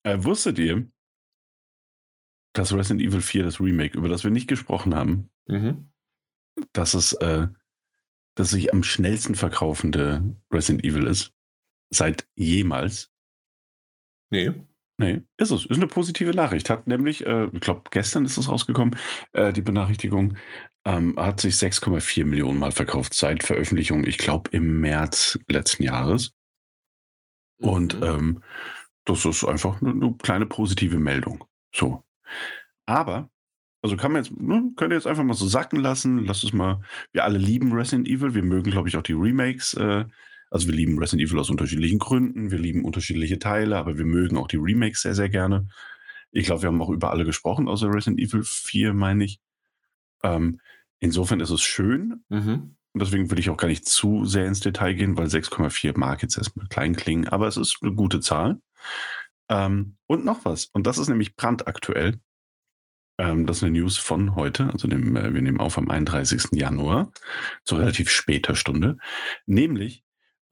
[0.03, 0.87] äh, wusstet ihr,
[2.53, 5.89] dass Resident Evil 4, das Remake, über das wir nicht gesprochen haben, mhm.
[6.71, 7.47] dass es äh,
[8.35, 11.33] das sich am schnellsten verkaufende Resident Evil ist?
[11.91, 13.11] Seit jemals?
[14.31, 14.51] Nee.
[14.97, 15.65] Nee, ist es.
[15.65, 16.69] Ist eine positive Nachricht.
[16.69, 18.95] Hat nämlich, äh, ich glaube, gestern ist es rausgekommen,
[19.31, 20.37] äh, die Benachrichtigung,
[20.85, 26.33] ähm, hat sich 6,4 Millionen Mal verkauft seit Veröffentlichung, ich glaube, im März letzten Jahres.
[27.57, 28.03] Und mhm.
[28.03, 28.43] ähm,
[29.05, 31.43] das ist einfach eine, eine, kleine positive Meldung.
[31.73, 32.03] So.
[32.85, 33.29] Aber,
[33.81, 36.25] also kann man jetzt, ne, könnt ihr jetzt einfach mal so sacken lassen.
[36.25, 36.81] Lass es mal,
[37.13, 38.35] wir alle lieben Resident Evil.
[38.35, 39.73] Wir mögen, glaube ich, auch die Remakes.
[39.73, 40.05] Äh,
[40.53, 42.51] also wir lieben Resident Evil aus unterschiedlichen Gründen.
[42.51, 45.67] Wir lieben unterschiedliche Teile, aber wir mögen auch die Remakes sehr, sehr gerne.
[46.31, 49.39] Ich glaube, wir haben auch über alle gesprochen, außer Resident Evil 4, meine ich.
[50.23, 50.59] Ähm,
[50.99, 52.23] insofern ist es schön.
[52.29, 52.75] Mhm.
[52.93, 56.21] Und deswegen will ich auch gar nicht zu sehr ins Detail gehen, weil 6,4 mag
[56.21, 58.61] jetzt erstmal klein klingen, aber es ist eine gute Zahl.
[59.49, 62.19] Ähm, und noch was, und das ist nämlich brandaktuell.
[63.17, 66.49] Ähm, das ist eine News von heute, also dem, äh, wir nehmen auf am 31.
[66.51, 67.11] Januar,
[67.63, 68.97] zu relativ später Stunde.
[69.47, 70.02] Nämlich,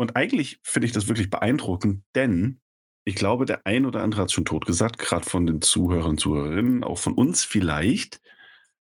[0.02, 2.60] und eigentlich finde ich das wirklich beeindruckend, denn
[3.06, 6.10] ich glaube, der ein oder andere hat es schon tot gesagt, gerade von den Zuhörern
[6.10, 8.20] und Zuhörerinnen, auch von uns vielleicht.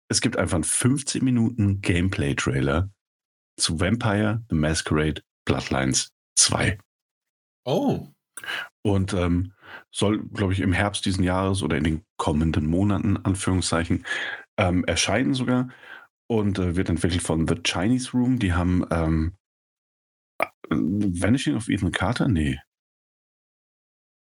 [0.08, 2.90] Es gibt einfach einen 15 Minuten Gameplay-Trailer
[3.58, 6.76] zu Vampire The Masquerade Bloodlines 2.
[7.64, 8.08] Oh.
[8.82, 9.54] Und ähm,
[9.90, 14.04] soll, glaube ich, im Herbst diesen Jahres oder in den kommenden Monaten, Anführungszeichen,
[14.58, 15.70] ähm, erscheinen sogar.
[16.26, 18.38] Und äh, wird entwickelt von The Chinese Room.
[18.38, 19.45] Die haben ähm, äh,
[20.68, 22.28] Vanishing of Ethan Carter?
[22.28, 22.58] Nee.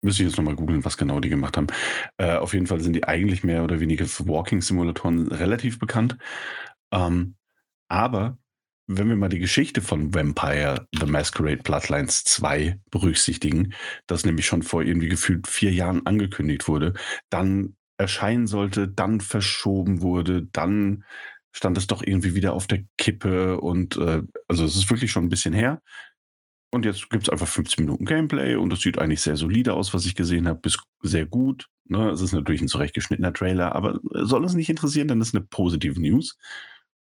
[0.02, 1.68] Müsste ich jetzt nochmal googeln, was genau die gemacht haben.
[2.18, 6.18] Äh, auf jeden Fall sind die eigentlich mehr oder weniger für Walking-Simulatoren relativ bekannt.
[6.92, 7.36] Ähm,
[7.88, 8.38] aber
[8.86, 13.72] wenn wir mal die Geschichte von Vampire The Masquerade Bloodlines 2 berücksichtigen,
[14.06, 16.92] das nämlich schon vor irgendwie gefühlt vier Jahren angekündigt wurde,
[17.30, 21.04] dann erscheinen sollte, dann verschoben wurde, dann
[21.54, 25.24] stand es doch irgendwie wieder auf der Kippe und äh, also es ist wirklich schon
[25.24, 25.82] ein bisschen her.
[26.70, 29.94] Und jetzt gibt es einfach 15 Minuten Gameplay und es sieht eigentlich sehr solide aus,
[29.94, 31.68] was ich gesehen habe, bis sehr gut.
[31.84, 32.10] Ne?
[32.10, 35.44] Es ist natürlich ein zurechtgeschnittener Trailer, aber soll uns nicht interessieren, denn das ist eine
[35.44, 36.36] positive News.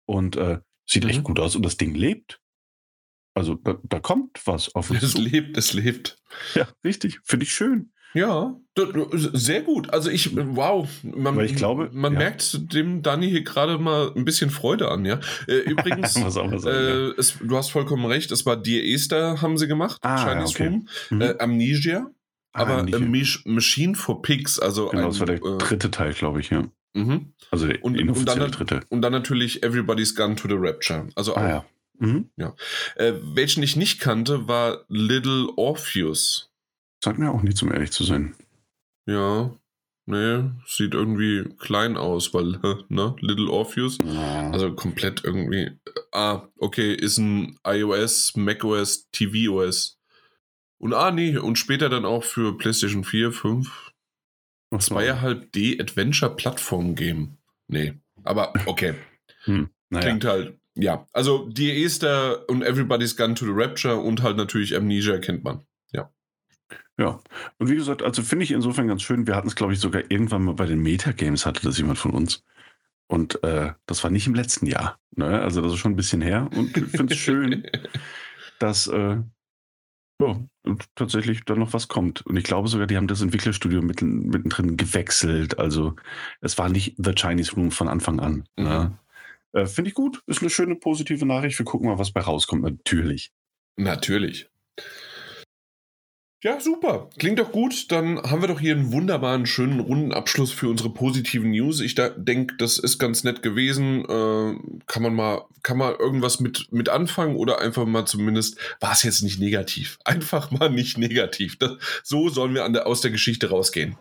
[0.05, 1.11] Und äh, Sieht mhm.
[1.11, 2.41] echt gut aus und das Ding lebt.
[3.35, 5.03] Also da, da kommt was auf uns.
[5.03, 6.19] Es lebt, es lebt.
[6.55, 7.21] Ja, richtig.
[7.25, 7.92] Finde ich schön.
[8.15, 8.55] Ja,
[9.13, 9.91] sehr gut.
[9.91, 12.19] Also ich, wow, man, ich glaube, man ja.
[12.19, 15.21] merkt dem Dani hier gerade mal ein bisschen Freude an, ja.
[15.47, 17.13] Äh, übrigens, sagen, äh, ja.
[17.17, 20.67] es, du hast vollkommen recht, es war Dear Esther, haben sie gemacht, ah, Chinese okay.
[20.67, 21.21] Room, mhm.
[21.21, 22.11] äh, Amnesia,
[22.53, 23.41] ah, aber Amnesia.
[23.45, 26.65] Machine for Pigs, also genau, ein, das war der äh, dritte Teil, glaube ich, ja.
[26.95, 27.33] Mhm.
[27.51, 28.81] Also der und, und, dann, dritte.
[28.89, 31.09] Und dann natürlich Everybody's Gone to the Rapture.
[31.15, 31.65] Also ah, ja.
[31.99, 32.31] Mhm.
[32.37, 32.55] ja.
[32.97, 36.52] Äh, welchen ich nicht kannte, war Little Orpheus.
[37.03, 38.35] Sagt mir auch nicht, um ehrlich zu sein.
[39.07, 39.51] Ja,
[40.07, 43.99] nee, sieht irgendwie klein aus, weil, ne, Little Orpheus.
[44.05, 44.51] Ja.
[44.51, 45.73] Also komplett irgendwie.
[46.13, 49.99] Ah, okay, ist ein iOS, macOS, tvOS.
[50.79, 53.93] Und ah, nee, und später dann auch für PlayStation 4, 5,
[54.79, 57.37] Zweieinhalb D Adventure Plattform Game.
[57.69, 58.95] Nee, aber okay.
[59.45, 60.07] Hm, naja.
[60.07, 61.05] Klingt halt, ja.
[61.13, 65.67] Also die Esther und Everybody's Gone to the Rapture und halt natürlich Amnesia kennt man.
[66.99, 67.21] Ja.
[67.59, 69.27] Und wie gesagt, also finde ich insofern ganz schön.
[69.27, 72.13] Wir hatten es, glaube ich, sogar irgendwann mal bei den Metagames, hatte das jemand von
[72.13, 72.45] uns.
[73.07, 74.99] Und äh, das war nicht im letzten Jahr.
[75.17, 75.41] Ne?
[75.41, 76.49] Also das ist schon ein bisschen her.
[76.55, 77.67] Und ich finde es schön,
[78.59, 79.19] dass äh,
[80.21, 80.41] ja,
[80.95, 82.25] tatsächlich dann noch was kommt.
[82.27, 85.59] Und ich glaube sogar, die haben das Entwicklerstudio mitten, mittendrin gewechselt.
[85.59, 85.97] Also
[86.41, 88.45] es war nicht The Chinese Room von Anfang an.
[88.57, 88.65] Ne?
[88.65, 88.65] Mhm.
[88.65, 88.99] Ne?
[89.53, 90.23] Äh, Finde ich gut.
[90.27, 91.59] Ist eine schöne positive Nachricht.
[91.59, 92.63] Wir gucken mal, was bei rauskommt.
[92.63, 93.33] Natürlich.
[93.77, 94.49] Natürlich.
[96.45, 97.09] Ja, super.
[97.21, 97.93] Klingt doch gut.
[97.93, 101.79] Dann haben wir doch hier einen wunderbaren, schönen, runden Abschluss für unsere positiven News.
[101.79, 104.05] Ich denke, das ist ganz nett gewesen.
[104.05, 108.93] Äh, kann man mal, kann man irgendwas mit, mit anfangen oder einfach mal zumindest, war
[108.93, 109.99] es jetzt nicht negativ.
[110.05, 111.59] Einfach mal nicht negativ.
[111.59, 113.97] Das, so sollen wir der, aus der Geschichte rausgehen.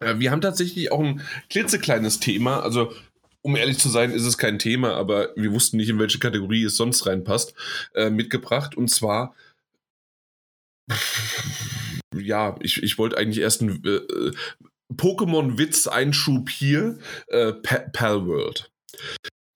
[0.00, 2.60] Äh, wir haben tatsächlich auch ein klitzekleines Thema.
[2.60, 2.94] Also,
[3.42, 6.64] um ehrlich zu sein, ist es kein Thema, aber wir wussten nicht, in welche Kategorie
[6.64, 7.52] es sonst reinpasst,
[7.94, 8.74] äh, mitgebracht.
[8.74, 9.34] Und zwar
[12.16, 14.32] ja, ich, ich wollte eigentlich erst ein, äh,
[14.96, 16.98] Pokémon-Witz-Einschub hier,
[17.28, 18.70] äh, Palworld.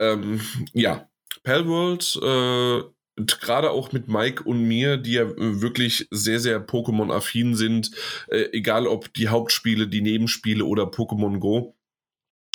[0.01, 0.40] Ähm,
[0.73, 1.09] ja,
[1.42, 2.83] Palworld, äh,
[3.16, 7.90] gerade auch mit Mike und mir, die ja wirklich sehr, sehr Pokémon-affin sind,
[8.29, 11.75] äh, egal ob die Hauptspiele, die Nebenspiele oder Pokémon Go,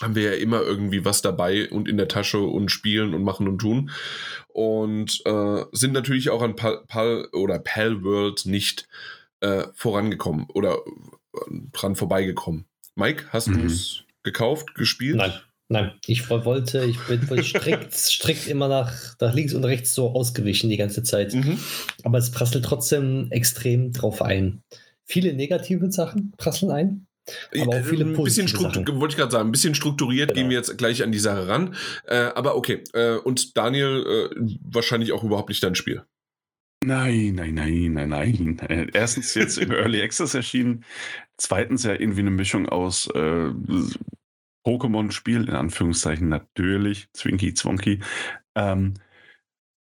[0.02, 3.48] haben wir ja immer irgendwie was dabei und in der Tasche und spielen und machen
[3.48, 3.90] und tun.
[4.50, 8.88] Und äh, sind natürlich auch an Pal, Pal oder Pal World nicht
[9.42, 10.78] äh, vorangekommen oder
[11.34, 11.40] äh,
[11.72, 12.66] dran vorbeigekommen.
[12.96, 13.60] Mike, hast mhm.
[13.60, 15.18] du es gekauft, gespielt?
[15.18, 15.34] Nein.
[15.70, 20.70] Nein, ich wollte, ich bin strikt, strikt immer nach, nach links und rechts so ausgewichen
[20.70, 21.34] die ganze Zeit.
[21.34, 21.60] Mhm.
[22.04, 24.62] Aber es prasselt trotzdem extrem drauf ein.
[25.04, 27.08] Viele negative Sachen prasseln ein.
[27.60, 28.88] Aber auch viele ein bisschen Sachen.
[28.88, 30.42] wollte ich gerade sagen, ein bisschen strukturiert genau.
[30.42, 31.76] gehen wir jetzt gleich an die Sache ran.
[32.06, 36.04] Äh, aber okay, äh, und Daniel, äh, wahrscheinlich auch überhaupt nicht dein Spiel.
[36.86, 38.60] Nein, nein, nein, nein, nein.
[38.60, 40.86] Äh, erstens jetzt im Early Access erschienen.
[41.38, 43.52] Zweitens ja irgendwie eine Mischung aus äh,
[44.66, 48.00] Pokémon-Spiel, in Anführungszeichen natürlich, Zwinky, Zwonky.
[48.56, 48.94] Ähm,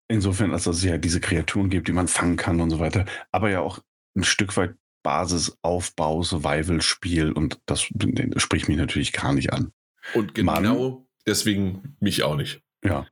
[0.08, 3.04] insofern, als dass es ja diese Kreaturen gibt, die man fangen kann und so weiter.
[3.30, 3.80] Aber ja auch
[4.16, 4.74] ein Stück weit
[5.06, 9.70] Basisaufbau, Survival-Spiel und das, das, spricht mich natürlich gar nicht an.
[10.14, 12.60] Und genau man, deswegen mich auch nicht.
[12.84, 13.06] Ja.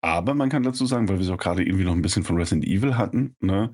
[0.00, 2.64] Aber man kann dazu sagen, weil wir so gerade irgendwie noch ein bisschen von Resident
[2.64, 3.72] Evil hatten, ne?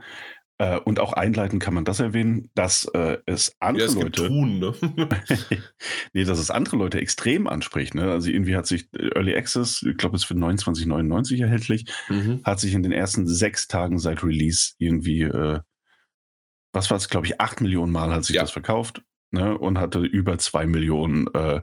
[0.59, 4.27] Äh, und auch einleiten kann man das erwähnen, dass äh, es andere ja, es Leute.
[4.27, 4.75] Tun, ne?
[6.13, 7.95] nee, dass es andere Leute extrem anspricht.
[7.95, 8.11] Ne?
[8.11, 12.41] Also irgendwie hat sich Early Access, ich glaube, es ist für 29,99 erhältlich, mhm.
[12.43, 15.61] hat sich in den ersten sechs Tagen seit Release irgendwie, äh,
[16.73, 18.43] was war es, glaube ich, acht Millionen Mal hat sich ja.
[18.43, 19.57] das verkauft ne?
[19.57, 21.61] und hatte über zwei Millionen äh,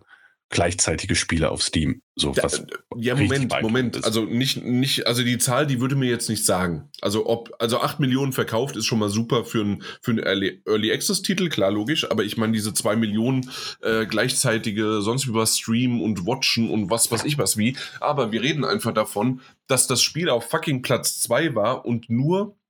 [0.50, 2.02] gleichzeitige Spiele auf Steam.
[2.15, 2.63] So was
[2.96, 3.96] ja, Moment, Moment.
[3.98, 4.06] Ist.
[4.06, 6.89] Also nicht, nicht, also die Zahl, die würde mir jetzt nicht sagen.
[7.02, 10.24] Also ob, also 8 Millionen verkauft ist schon mal super für einen für einen
[10.65, 13.50] Early, Access Titel, klar, logisch, aber ich meine, diese 2 Millionen
[13.82, 17.76] äh, gleichzeitige, sonst wie was streamen und watchen und was weiß ich was wie.
[18.00, 22.56] Aber wir reden einfach davon, dass das Spiel auf fucking Platz 2 war und nur,
[22.56, 22.66] äh,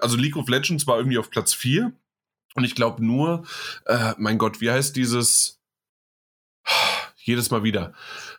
[0.00, 1.92] also League of Legends war irgendwie auf Platz 4.
[2.54, 3.44] Und ich glaube nur,
[3.86, 5.60] äh, mein Gott, wie heißt dieses,
[7.16, 7.92] jedes Mal wieder.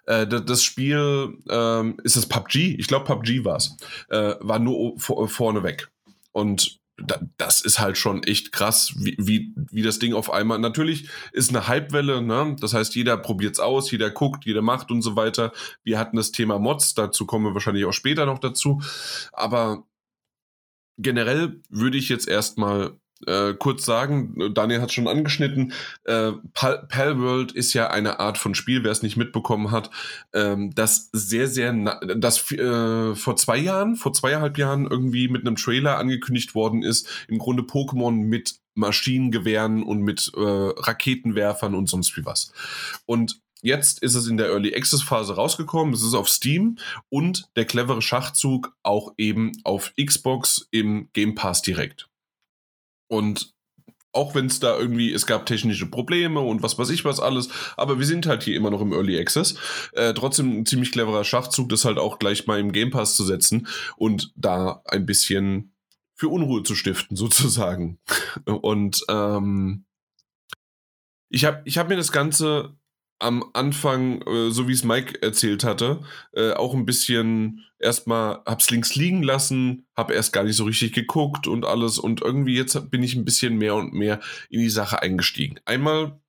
[0.06, 2.76] Äh, das Spiel ähm, ist es PUBG.
[2.80, 3.76] Ich glaube, PUBG war's.
[4.10, 5.92] Äh, war nur vorne weg.
[6.32, 6.80] Und
[7.38, 10.60] das ist halt schon echt krass, wie, wie, wie das Ding auf einmal.
[10.60, 12.56] Natürlich ist eine Hypewelle, ne?
[12.60, 15.52] Das heißt, jeder probiert's aus, jeder guckt, jeder macht und so weiter.
[15.84, 18.82] Wir hatten das Thema Mods, dazu kommen wir wahrscheinlich auch später noch dazu.
[19.34, 19.84] Aber
[20.98, 22.94] generell würde ich jetzt erstmal
[23.28, 28.56] äh, kurz sagen, Daniel hat schon angeschnitten, äh, Pal Palworld ist ja eine Art von
[28.56, 29.90] Spiel, wer es nicht mitbekommen hat,
[30.34, 31.74] ähm, das sehr, sehr,
[32.18, 37.08] das äh, vor zwei Jahren, vor zweieinhalb Jahren irgendwie mit einem Trailer angekündigt worden ist,
[37.28, 42.52] im Grunde Pokémon mit Maschinengewehren und mit äh, Raketenwerfern und sonst wie was.
[43.06, 45.92] Und Jetzt ist es in der Early Access Phase rausgekommen.
[45.92, 46.78] Es ist auf Steam
[47.10, 52.08] und der clevere Schachzug auch eben auf Xbox im Game Pass direkt.
[53.08, 53.56] Und
[54.12, 57.50] auch wenn es da irgendwie, es gab technische Probleme und was weiß ich was alles,
[57.76, 59.56] aber wir sind halt hier immer noch im Early Access.
[59.94, 63.26] Äh, trotzdem ein ziemlich cleverer Schachzug, das halt auch gleich mal im Game Pass zu
[63.26, 65.74] setzen und da ein bisschen
[66.14, 67.98] für Unruhe zu stiften, sozusagen.
[68.46, 69.86] Und ähm,
[71.30, 72.78] ich habe ich hab mir das Ganze
[73.20, 76.02] am Anfang, äh, so wie es Mike erzählt hatte,
[76.34, 80.94] äh, auch ein bisschen erstmal hab's links liegen lassen, hab erst gar nicht so richtig
[80.94, 81.98] geguckt und alles.
[81.98, 85.60] Und irgendwie jetzt bin ich ein bisschen mehr und mehr in die Sache eingestiegen.
[85.66, 86.20] Einmal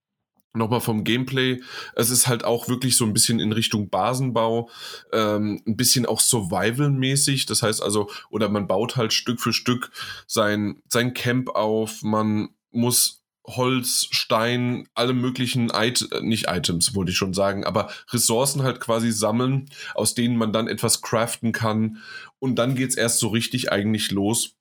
[0.57, 1.61] nochmal vom Gameplay,
[1.95, 4.71] es ist halt auch wirklich so ein bisschen in Richtung Basenbau,
[5.13, 9.91] ähm, ein bisschen auch Survival-mäßig, das heißt also, oder man baut halt Stück für Stück
[10.27, 17.13] sein, sein Camp auf, man muss Holz, Stein, alle möglichen, It äh, nicht Items, wollte
[17.13, 21.99] ich schon sagen, aber Ressourcen halt quasi sammeln, aus denen man dann etwas craften kann.
[22.39, 24.57] Und dann geht's erst so richtig eigentlich los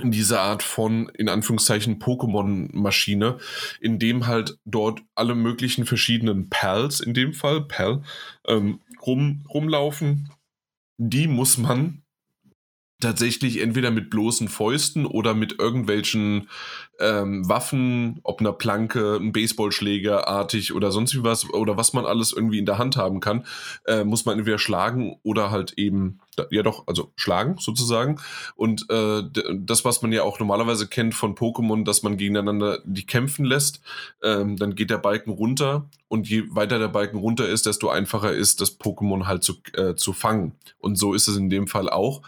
[0.00, 3.38] in diese Art von, in Anführungszeichen, Pokémon-Maschine,
[3.80, 8.02] in dem halt dort alle möglichen verschiedenen Pals, in dem Fall, Pal,
[8.46, 10.30] ähm, rum, rumlaufen.
[10.98, 12.03] Die muss man
[13.04, 16.48] tatsächlich entweder mit bloßen Fäusten oder mit irgendwelchen
[16.98, 22.06] ähm, Waffen, ob einer Planke, ein Baseballschläger artig oder sonst wie was oder was man
[22.06, 23.44] alles irgendwie in der Hand haben kann,
[23.86, 26.20] äh, muss man entweder schlagen oder halt eben
[26.50, 28.20] ja doch, also schlagen sozusagen.
[28.56, 29.22] Und äh,
[29.54, 33.80] das, was man ja auch normalerweise kennt von Pokémon, dass man gegeneinander die kämpfen lässt,
[34.22, 38.32] ähm, dann geht der Balken runter und je weiter der Balken runter ist, desto einfacher
[38.32, 40.52] ist das Pokémon halt zu, äh, zu fangen.
[40.78, 42.22] Und so ist es in dem Fall auch.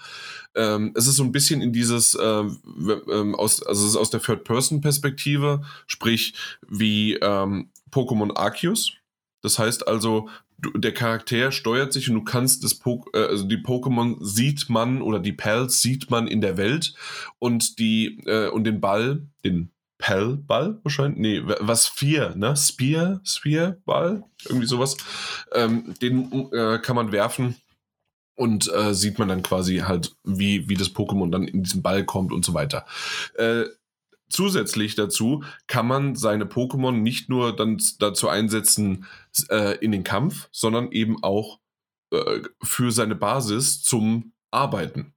[0.57, 4.11] Ähm, es ist so ein bisschen in dieses, äh, ähm, aus, also es ist aus
[4.11, 6.35] der Third-Person-Perspektive, sprich,
[6.69, 8.93] wie ähm, Pokémon Arceus.
[9.43, 10.29] Das heißt also,
[10.59, 14.69] du, der Charakter steuert sich und du kannst das po äh, also die Pokémon sieht
[14.69, 16.95] man oder die Pals sieht man in der Welt
[17.39, 21.19] und die äh, und den Ball, den Pal-Ball wahrscheinlich?
[21.19, 22.57] Nee, was vier, ne?
[22.57, 24.97] Spear, Spear-Ball, irgendwie sowas.
[25.53, 27.57] Ähm, den äh, kann man werfen
[28.37, 32.05] und äh, sieht man dann quasi halt, wie, wie das Pokémon dann in diesen Ball
[32.05, 32.87] kommt und so weiter.
[33.35, 33.65] Äh,
[34.29, 39.07] zusätzlich dazu kann man seine Pokémon nicht nur dann dazu einsetzen
[39.49, 41.59] äh, in den Kampf, sondern eben auch
[42.13, 45.16] äh, für seine Basis zum Arbeiten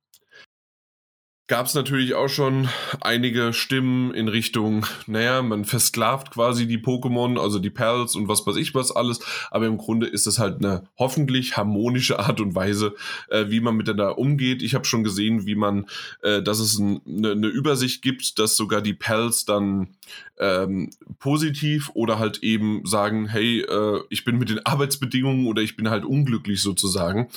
[1.49, 2.69] gab es natürlich auch schon
[3.01, 8.45] einige Stimmen in Richtung, naja, man versklavt quasi die Pokémon, also die Pals und was
[8.45, 9.19] weiß ich was alles,
[9.49, 12.93] aber im Grunde ist es halt eine hoffentlich harmonische Art und Weise,
[13.29, 14.61] äh, wie man miteinander umgeht.
[14.61, 15.87] Ich habe schon gesehen, wie man,
[16.21, 19.95] äh, dass es ein, eine, eine Übersicht gibt, dass sogar die Pals dann
[20.39, 20.89] ähm,
[21.19, 25.89] positiv oder halt eben sagen, hey, äh, ich bin mit den Arbeitsbedingungen oder ich bin
[25.89, 27.27] halt unglücklich sozusagen.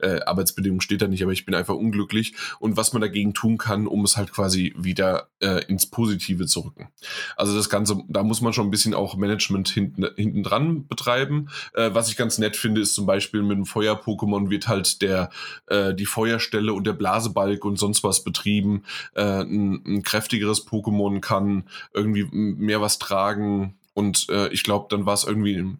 [0.00, 3.58] Äh, Arbeitsbedingungen steht da nicht, aber ich bin einfach unglücklich und was man dagegen tun
[3.58, 6.88] kann, um es halt quasi wieder äh, ins Positive zu rücken.
[7.36, 11.48] Also das Ganze, da muss man schon ein bisschen auch Management hinten, hinten dran betreiben.
[11.74, 15.30] Äh, was ich ganz nett finde, ist zum Beispiel mit dem Feuer-Pokémon wird halt der,
[15.66, 18.84] äh, die Feuerstelle und der Blasebalg und sonst was betrieben.
[19.14, 21.64] Äh, ein, ein kräftigeres Pokémon kann
[21.94, 25.76] irgendwie mehr was tragen und äh, ich glaube, dann war es irgendwie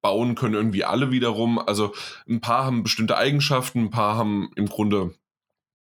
[0.00, 1.58] bauen können irgendwie alle wiederum.
[1.58, 1.94] Also
[2.28, 5.14] ein paar haben bestimmte Eigenschaften, ein paar haben im Grunde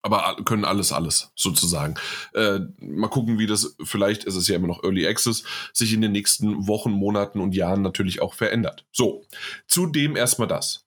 [0.05, 1.95] aber können alles, alles sozusagen.
[2.35, 6.03] Äh, mal gucken, wie das vielleicht, ist es ja immer noch Early Access, sich in
[6.03, 8.85] den nächsten Wochen, Monaten und Jahren natürlich auch verändert.
[8.93, 9.25] So,
[9.67, 10.85] zudem erstmal das.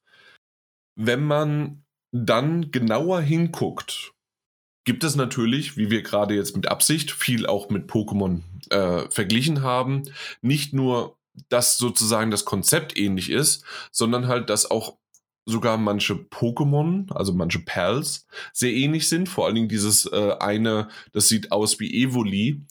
[0.96, 4.14] Wenn man dann genauer hinguckt,
[4.88, 9.62] gibt es natürlich, wie wir gerade jetzt mit Absicht viel auch mit Pokémon äh, verglichen
[9.62, 10.04] haben,
[10.42, 11.18] nicht nur,
[11.50, 14.96] dass sozusagen das Konzept ähnlich ist, sondern halt, dass auch
[15.46, 19.28] sogar manche Pokémon, also manche Pals, sehr ähnlich sind.
[19.28, 22.62] Vor allen Dingen dieses äh, eine, das sieht aus wie Evoli,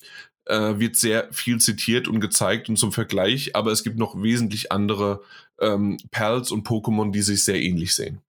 [0.46, 4.72] äh, wird sehr viel zitiert und gezeigt und zum Vergleich, aber es gibt noch wesentlich
[4.72, 5.20] andere
[5.60, 8.22] ähm, Pals und Pokémon, die sich sehr ähnlich sehen.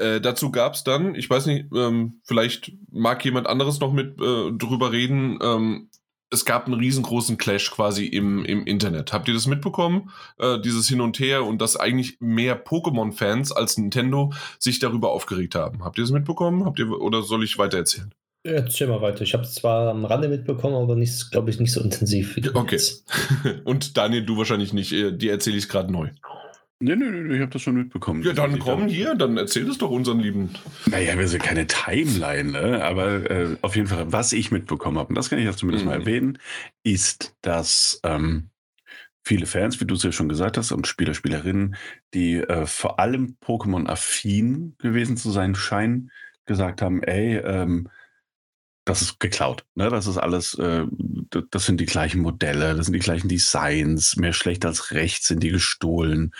[0.00, 4.20] Äh, dazu gab es dann, ich weiß nicht, ähm, vielleicht mag jemand anderes noch mit
[4.20, 5.90] äh, drüber reden, ähm,
[6.30, 9.12] es gab einen riesengroßen Clash quasi im, im Internet.
[9.12, 10.10] Habt ihr das mitbekommen?
[10.38, 15.56] Äh, dieses Hin und Her und dass eigentlich mehr Pokémon-Fans als Nintendo sich darüber aufgeregt
[15.56, 15.84] haben.
[15.84, 16.64] Habt ihr das mitbekommen?
[16.64, 18.14] Habt ihr, oder soll ich weiter erzählen?
[18.42, 19.22] Erzähl mal weiter.
[19.22, 22.40] Ich habe es zwar am Rande mitbekommen, aber nicht, glaube ich, nicht so intensiv wie
[22.40, 22.54] du.
[22.54, 22.80] Okay.
[23.64, 24.92] und Daniel, du wahrscheinlich nicht.
[24.92, 26.08] Äh, dir erzähle ich es gerade neu.
[26.82, 28.22] Nee, nee, nee, ich habe das schon mitbekommen.
[28.22, 30.50] Ja, dann komm hier, dann erzähl es doch unseren Lieben.
[30.86, 32.82] Naja, wir sind keine Timeline, ne?
[32.82, 35.84] aber äh, auf jeden Fall, was ich mitbekommen habe, und das kann ich jetzt zumindest
[35.84, 35.90] mhm.
[35.90, 36.38] mal erwähnen,
[36.82, 38.48] ist, dass ähm,
[39.22, 41.76] viele Fans, wie du es ja schon gesagt hast, und Spieler, Spielerinnen,
[42.14, 46.10] die äh, vor allem Pokémon-affin gewesen zu sein scheinen,
[46.46, 47.88] gesagt haben, ey, ähm,
[48.90, 49.64] das ist geklaut.
[49.76, 49.88] Ne?
[49.88, 50.84] Das ist alles, äh,
[51.50, 55.44] das sind die gleichen Modelle, das sind die gleichen Designs, mehr schlecht als recht sind
[55.44, 56.32] die gestohlen.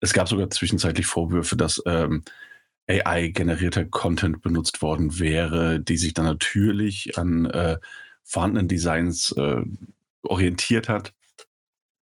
[0.00, 2.22] Es gab sogar zwischenzeitlich Vorwürfe, dass ähm,
[2.88, 7.78] AI-generierter Content benutzt worden wäre, die sich dann natürlich an äh,
[8.22, 9.62] vorhandenen Designs äh,
[10.22, 11.14] orientiert hat.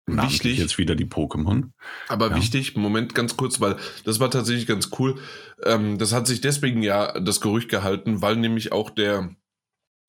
[0.07, 0.57] Wichtig.
[0.57, 1.69] Jetzt wieder die Pokémon.
[2.07, 2.35] Aber ja.
[2.35, 5.19] wichtig, Moment ganz kurz, weil das war tatsächlich ganz cool.
[5.63, 9.35] Ähm, das hat sich deswegen ja das Gerücht gehalten, weil nämlich auch der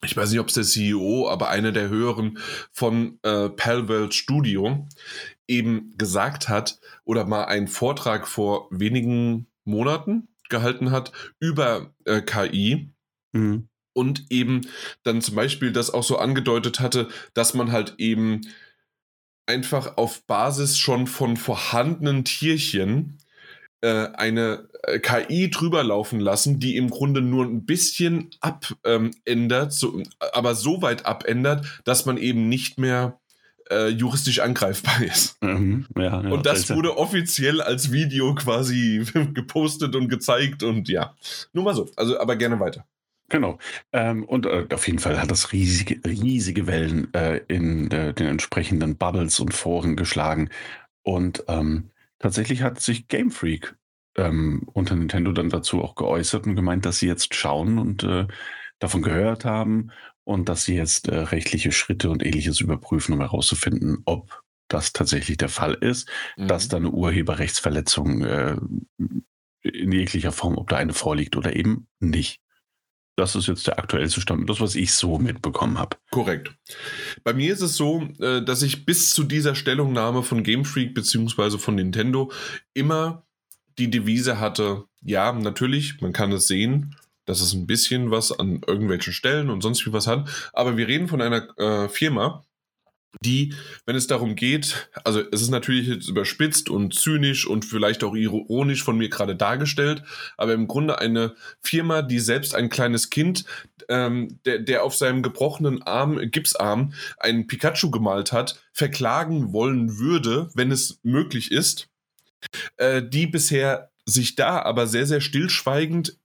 [0.05, 2.38] ich weiß nicht, ob es der CEO, aber einer der höheren
[2.72, 4.88] von äh, Palworld Studio
[5.46, 12.90] eben gesagt hat oder mal einen Vortrag vor wenigen Monaten gehalten hat über äh, KI.
[13.32, 13.68] Mhm.
[13.94, 14.62] Und eben
[15.03, 18.40] dann zum Beispiel das auch so angedeutet hatte, dass man halt eben
[19.46, 23.18] einfach auf Basis schon von vorhandenen Tierchen
[23.88, 30.02] eine äh, KI drüber laufen lassen, die im Grunde nur ein bisschen abändert, so,
[30.32, 33.20] aber so weit abändert, dass man eben nicht mehr
[33.70, 35.42] äh, juristisch angreifbar ist.
[35.42, 39.04] Mhm, ja, ja, und das wurde offiziell als Video quasi
[39.34, 41.14] gepostet und gezeigt und ja,
[41.52, 41.88] nur mal so.
[41.96, 42.86] Also, aber gerne weiter.
[43.28, 43.58] Genau.
[43.94, 48.26] Ähm, und äh, auf jeden Fall hat das riesige, riesige Wellen äh, in äh, den
[48.26, 50.50] entsprechenden Bubbles und Foren geschlagen.
[51.02, 51.91] Und ähm,
[52.22, 53.76] Tatsächlich hat sich Game Freak
[54.16, 58.26] ähm, unter Nintendo dann dazu auch geäußert und gemeint, dass sie jetzt schauen und äh,
[58.78, 59.90] davon gehört haben
[60.24, 65.36] und dass sie jetzt äh, rechtliche Schritte und ähnliches überprüfen, um herauszufinden, ob das tatsächlich
[65.36, 66.46] der Fall ist, mhm.
[66.46, 68.56] dass da eine Urheberrechtsverletzung äh,
[69.62, 72.40] in jeglicher Form, ob da eine vorliegt oder eben nicht.
[73.16, 75.96] Das ist jetzt der aktuellste Stand, das, was ich so mitbekommen habe.
[76.10, 76.54] Korrekt.
[77.24, 80.94] Bei mir ist es so, äh, dass ich bis zu dieser Stellungnahme von Game Freak
[80.94, 81.58] bzw.
[81.58, 82.32] von Nintendo
[82.72, 83.24] immer
[83.78, 88.60] die Devise hatte, ja, natürlich, man kann es sehen, dass es ein bisschen was an
[88.66, 92.44] irgendwelchen Stellen und sonst wie was hat, aber wir reden von einer äh, Firma,
[93.20, 93.54] die,
[93.84, 98.14] wenn es darum geht, also es ist natürlich jetzt überspitzt und zynisch und vielleicht auch
[98.14, 100.02] ironisch von mir gerade dargestellt,
[100.36, 103.44] aber im Grunde eine Firma, die selbst ein kleines Kind,
[103.88, 110.50] ähm, der, der auf seinem gebrochenen Arm, Gipsarm, einen Pikachu gemalt hat, verklagen wollen würde,
[110.54, 111.88] wenn es möglich ist,
[112.76, 116.16] äh, die bisher sich da aber sehr, sehr stillschweigend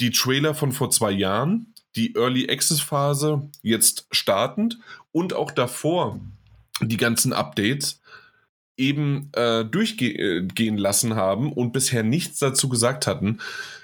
[0.00, 4.78] die Trailer von vor zwei Jahren die Early Access Phase jetzt startend
[5.10, 6.20] und auch davor
[6.80, 8.00] die ganzen Updates
[8.76, 13.40] eben äh, durchgehen lassen haben und bisher nichts dazu gesagt hatten.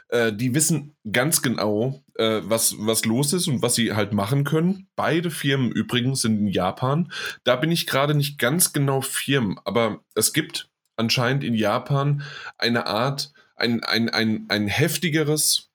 [0.08, 4.44] Äh, die wissen ganz genau, äh, was, was los ist und was sie halt machen
[4.44, 4.86] können.
[4.94, 7.10] Beide Firmen übrigens sind in Japan.
[7.42, 12.22] Da bin ich gerade nicht ganz genau Firmen, aber es gibt anscheinend in Japan
[12.58, 15.72] eine Art, ein, ein, ein, ein heftigeres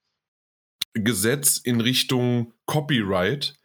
[0.93, 3.55] Gesetz in Richtung Copyright.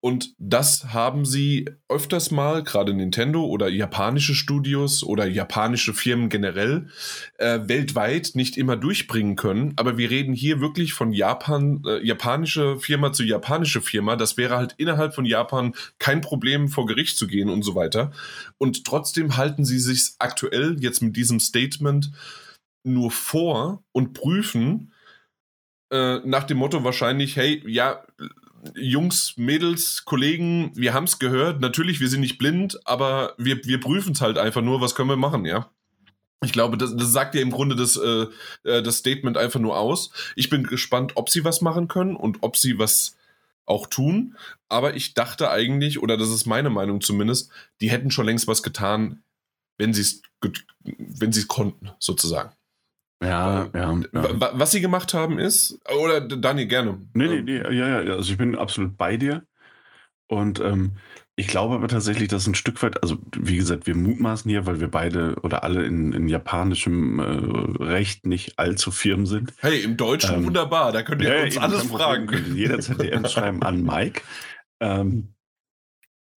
[0.00, 6.88] Und das haben sie öfters mal, gerade Nintendo oder japanische Studios oder japanische Firmen generell,
[7.38, 9.72] äh, weltweit nicht immer durchbringen können.
[9.76, 14.16] Aber wir reden hier wirklich von Japan, äh, japanische Firma zu japanische Firma.
[14.16, 18.12] Das wäre halt innerhalb von Japan kein Problem, vor Gericht zu gehen und so weiter.
[18.58, 22.12] Und trotzdem halten sie sich aktuell jetzt mit diesem Statement
[22.84, 24.92] nur vor und prüfen,
[25.94, 28.02] äh, nach dem Motto wahrscheinlich, hey, ja,
[28.74, 31.60] Jungs, Mädels, Kollegen, wir haben es gehört.
[31.60, 35.10] Natürlich, wir sind nicht blind, aber wir, wir prüfen es halt einfach nur, was können
[35.10, 35.70] wir machen, ja.
[36.42, 38.26] Ich glaube, das, das sagt ja im Grunde das, äh,
[38.64, 40.10] äh, das Statement einfach nur aus.
[40.34, 43.16] Ich bin gespannt, ob sie was machen können und ob sie was
[43.64, 44.36] auch tun.
[44.68, 48.62] Aber ich dachte eigentlich, oder das ist meine Meinung zumindest, die hätten schon längst was
[48.62, 49.22] getan,
[49.78, 50.20] wenn sie
[50.98, 52.52] wenn sie es konnten, sozusagen.
[53.24, 56.98] Ja, ja, ja, Was sie gemacht haben ist, oder Daniel, gerne.
[57.14, 59.44] Nee, nee, nee, ja, ja, also ich bin absolut bei dir.
[60.26, 60.92] Und ähm,
[61.36, 64.80] ich glaube aber tatsächlich, dass ein Stück weit, also wie gesagt, wir mutmaßen hier, weil
[64.80, 69.52] wir beide oder alle in, in japanischem äh, Recht nicht allzu firm sind.
[69.58, 72.26] Hey, im Deutschen ähm, wunderbar, da könnt ihr ja, uns alles fragen.
[72.26, 74.22] Könnt ihr jederzeit DM schreiben an Mike.
[74.80, 75.34] Ähm,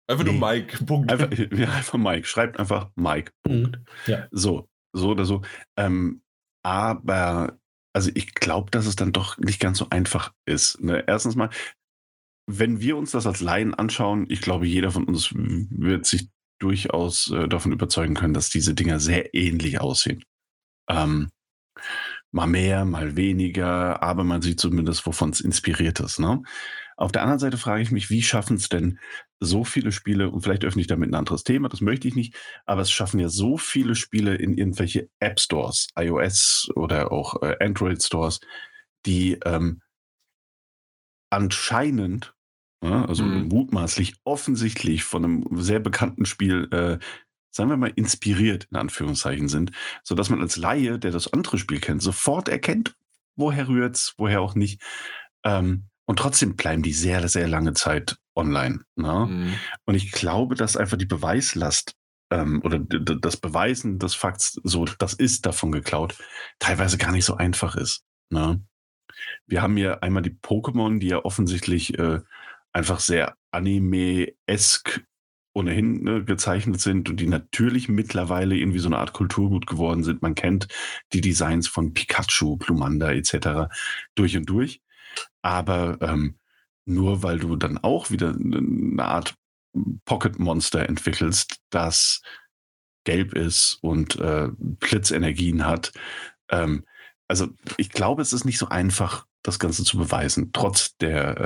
[0.07, 1.11] einfach nee, nur Mike, Punkt.
[1.11, 3.77] Einfach, ja, einfach Mike, schreibt einfach Mike, Punkt.
[3.77, 4.27] Mhm, ja.
[4.31, 5.41] So, so oder so.
[5.75, 6.21] Ähm,
[6.65, 7.59] aber
[7.93, 10.81] also ich glaube, dass es dann doch nicht ganz so einfach ist.
[10.81, 11.03] Ne?
[11.07, 11.51] Erstens mal,
[12.47, 17.31] wenn wir uns das als Laien anschauen, ich glaube, jeder von uns wird sich durchaus
[17.31, 20.23] äh, davon überzeugen können, dass diese Dinger sehr ähnlich aussehen.
[20.89, 21.29] Ähm,
[22.31, 26.19] mal mehr, mal weniger, aber man sieht zumindest, wovon es inspiriert ist.
[26.19, 26.41] Ne?
[26.97, 28.99] Auf der anderen Seite frage ich mich, wie schaffen es denn
[29.39, 32.35] so viele Spiele, und vielleicht öffne ich damit ein anderes Thema, das möchte ich nicht,
[32.65, 37.57] aber es schaffen ja so viele Spiele in irgendwelche App Stores, iOS oder auch äh,
[37.59, 38.39] Android Stores,
[39.05, 39.81] die ähm,
[41.29, 42.33] anscheinend,
[42.81, 43.49] ja, also mhm.
[43.49, 46.99] mutmaßlich offensichtlich von einem sehr bekannten Spiel, äh,
[47.51, 49.71] sagen wir mal, inspiriert in Anführungszeichen sind,
[50.03, 52.95] sodass man als Laie, der das andere Spiel kennt, sofort erkennt,
[53.35, 54.81] woher rührt's, woher auch nicht.
[55.43, 58.81] Ähm, und trotzdem bleiben die sehr, sehr lange Zeit online.
[58.95, 59.27] Ne?
[59.27, 59.53] Mhm.
[59.85, 61.95] Und ich glaube, dass einfach die Beweislast
[62.31, 66.15] ähm, oder das Beweisen des Fakts, so das ist davon geklaut,
[66.59, 68.03] teilweise gar nicht so einfach ist.
[68.29, 68.61] Ne?
[69.47, 72.19] Wir haben hier einmal die Pokémon, die ja offensichtlich äh,
[72.73, 75.03] einfach sehr anime-esk
[75.53, 80.21] ohnehin ne, gezeichnet sind und die natürlich mittlerweile irgendwie so eine Art Kulturgut geworden sind.
[80.21, 80.67] Man kennt
[81.13, 83.73] die Designs von Pikachu, Plumanda etc.
[84.15, 84.81] durch und durch.
[85.41, 86.39] Aber ähm,
[86.85, 89.35] nur weil du dann auch wieder eine Art
[90.05, 92.21] Pocket Monster entwickelst, das
[93.03, 95.91] gelb ist und äh, Blitzenergien hat.
[96.49, 96.85] Ähm,
[97.27, 101.37] also ich glaube, es ist nicht so einfach, das Ganze zu beweisen, trotz der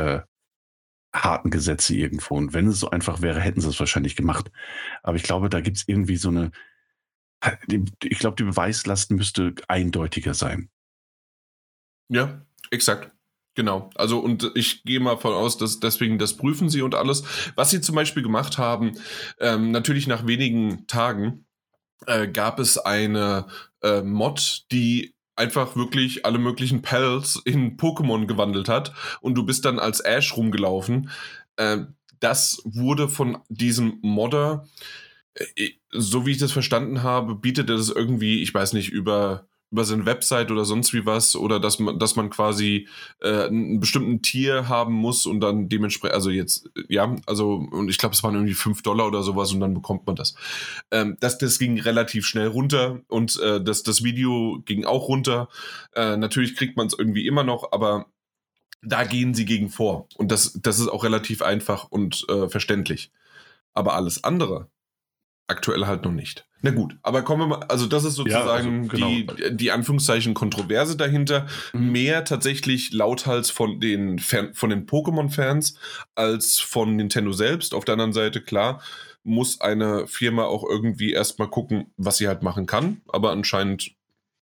[1.14, 2.36] äh, harten Gesetze irgendwo.
[2.36, 4.52] Und wenn es so einfach wäre, hätten sie es wahrscheinlich gemacht.
[5.04, 6.52] Aber ich glaube, da gibt es irgendwie so eine,
[8.04, 10.70] ich glaube, die Beweislast müsste eindeutiger sein.
[12.10, 13.12] Ja, exakt.
[13.60, 17.24] Genau, also und ich gehe mal von aus, dass deswegen das prüfen sie und alles.
[17.56, 18.94] Was sie zum Beispiel gemacht haben,
[19.38, 21.44] ähm, natürlich nach wenigen Tagen
[22.08, 23.48] äh, gab es eine
[23.84, 29.66] äh, Mod, die einfach wirklich alle möglichen Pals in Pokémon gewandelt hat und du bist
[29.66, 31.10] dann als Ash rumgelaufen.
[31.58, 31.80] Äh,
[32.22, 34.70] das wurde von diesem Modder,
[35.34, 39.86] äh, so wie ich das verstanden habe, bietet es irgendwie, ich weiß nicht, über über
[39.86, 42.88] seine Website oder sonst wie was oder dass man, dass man quasi
[43.22, 47.98] äh, einen bestimmten Tier haben muss und dann dementsprechend, also jetzt, ja, also, und ich
[47.98, 50.36] glaube, es waren irgendwie 5 Dollar oder sowas und dann bekommt man das.
[50.92, 55.50] Ähm, das, das ging relativ schnell runter und äh, das, das Video ging auch runter.
[55.94, 58.08] Äh, natürlich kriegt man es irgendwie immer noch, aber
[58.82, 60.08] da gehen sie gegen vor.
[60.16, 63.12] Und das, das ist auch relativ einfach und äh, verständlich.
[63.74, 64.70] Aber alles andere
[65.50, 66.46] aktuell halt noch nicht.
[66.62, 69.08] Na gut, aber kommen wir mal, also das ist sozusagen ja, also, genau.
[69.08, 71.48] die, die Anführungszeichen Kontroverse dahinter.
[71.74, 71.92] Mhm.
[71.92, 75.76] Mehr tatsächlich lauthals von den Fan, von den Pokémon-Fans
[76.16, 77.74] als von Nintendo selbst.
[77.74, 78.82] Auf der anderen Seite, klar,
[79.24, 83.92] muss eine Firma auch irgendwie erstmal gucken, was sie halt machen kann, aber anscheinend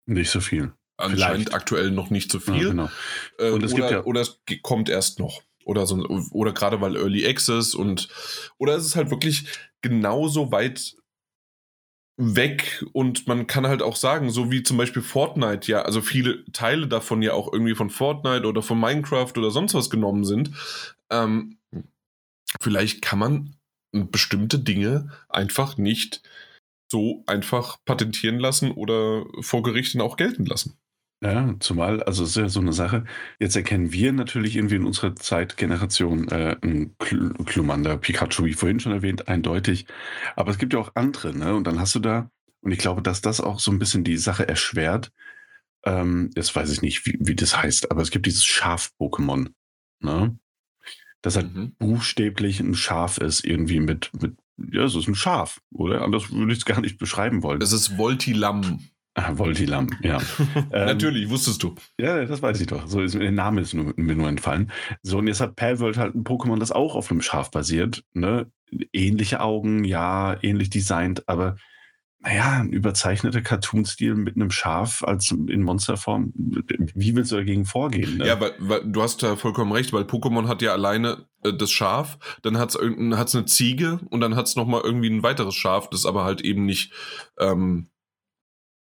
[0.07, 0.73] nicht so viel.
[0.99, 1.55] Anscheinend Vielleicht.
[1.55, 2.63] aktuell noch nicht so viel.
[2.63, 2.91] Ja, genau.
[3.39, 5.43] äh, und es oder, gibt ja oder es kommt erst noch.
[5.67, 5.97] Oder so,
[6.31, 8.09] oder gerade weil Early Access und
[8.57, 9.47] oder es ist halt wirklich
[9.83, 10.97] genauso weit
[12.17, 16.45] weg und man kann halt auch sagen, so wie zum Beispiel Fortnite, ja, also viele
[16.53, 20.53] Teile davon ja auch irgendwie von Fortnite oder von Minecraft oder sonst was genommen sind.
[21.11, 21.59] Ähm,
[22.61, 23.57] vielleicht kann man
[23.93, 26.23] bestimmte Dinge einfach nicht
[26.91, 30.79] so einfach patentieren lassen oder vor Gerichten auch gelten lassen.
[31.23, 33.05] Ja, zumal, also es ist ja so eine Sache.
[33.39, 38.93] Jetzt erkennen wir natürlich irgendwie in unserer Zeitgeneration äh, ein Klumander, Pikachu, wie vorhin schon
[38.93, 39.87] erwähnt, eindeutig.
[40.37, 41.55] Aber es gibt ja auch andere, ne?
[41.55, 44.19] Und dann hast du da, und ich glaube, dass das auch so ein bisschen die
[44.19, 45.11] Sache erschwert.
[45.87, 49.49] Ähm, jetzt weiß ich nicht, wie, wie das heißt, aber es gibt dieses Schaf-Pokémon,
[50.01, 50.39] ne?
[51.23, 51.75] Das halt mhm.
[51.79, 56.03] buchstäblich ein Schaf ist, irgendwie mit, mit, ja, es ist ein Schaf, oder?
[56.03, 57.61] Anders würde ich es gar nicht beschreiben wollen.
[57.61, 58.81] Das ist Voltilam.
[59.19, 60.19] Ah, Voltilam, ja.
[60.55, 61.75] ähm, Natürlich, wusstest du.
[61.99, 62.87] Ja, das weiß ich doch.
[62.87, 64.71] So ist, der Name ist nur, mir nur entfallen.
[65.03, 68.05] So, und jetzt hat Palworld halt ein Pokémon, das auch auf einem Schaf basiert.
[68.13, 68.51] Ne?
[68.93, 71.57] Ähnliche Augen, ja, ähnlich designt, aber
[72.21, 76.33] naja, ein überzeichneter Cartoon-Stil mit einem Schaf als in Monsterform.
[76.35, 78.19] Wie willst du dagegen vorgehen?
[78.19, 78.27] Ne?
[78.27, 81.71] Ja, weil, weil, du hast da vollkommen recht, weil Pokémon hat ja alleine äh, das
[81.71, 85.89] Schaf, dann hat es eine Ziege und dann hat es nochmal irgendwie ein weiteres Schaf,
[85.89, 86.93] das aber halt eben nicht
[87.39, 87.89] ähm,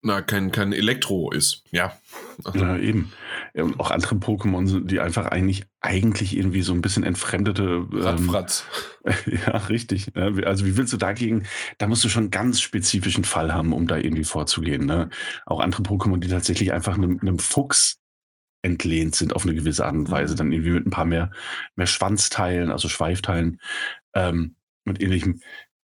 [0.03, 1.63] na, kein, kein Elektro ist.
[1.71, 1.95] Ja.
[2.43, 2.59] Also.
[2.59, 3.11] Ja, eben.
[3.53, 7.85] Und auch andere Pokémon, sind, die einfach eigentlich, eigentlich irgendwie so ein bisschen entfremdete.
[7.91, 8.65] Radfratz.
[9.05, 9.13] Ähm,
[9.45, 10.15] ja, richtig.
[10.15, 11.43] Also, wie willst du dagegen?
[11.77, 14.85] Da musst du schon einen ganz spezifischen Fall haben, um da irgendwie vorzugehen.
[14.85, 15.09] Ne?
[15.45, 17.99] Auch andere Pokémon, die tatsächlich einfach einem, einem Fuchs
[18.63, 20.11] entlehnt sind auf eine gewisse Art und mhm.
[20.11, 21.31] Weise, dann irgendwie mit ein paar mehr,
[21.75, 23.59] mehr Schwanzteilen, also Schweifteilen,
[24.13, 25.41] ähm, mit ähnlichem,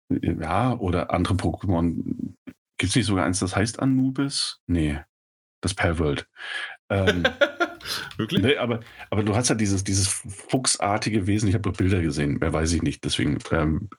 [0.10, 2.36] ja, oder andere Pokémon,
[2.78, 4.60] Gibt es nicht sogar eins, das heißt Anubis?
[4.68, 5.00] Nee,
[5.62, 6.28] das Perworld.
[6.90, 7.24] Ähm,
[8.18, 8.42] Wirklich?
[8.42, 12.36] Nee, aber, aber du hast ja dieses, dieses fuchsartige Wesen, ich habe doch Bilder gesehen,
[12.36, 13.38] mehr weiß ich nicht, deswegen.
[13.52, 13.90] Ähm,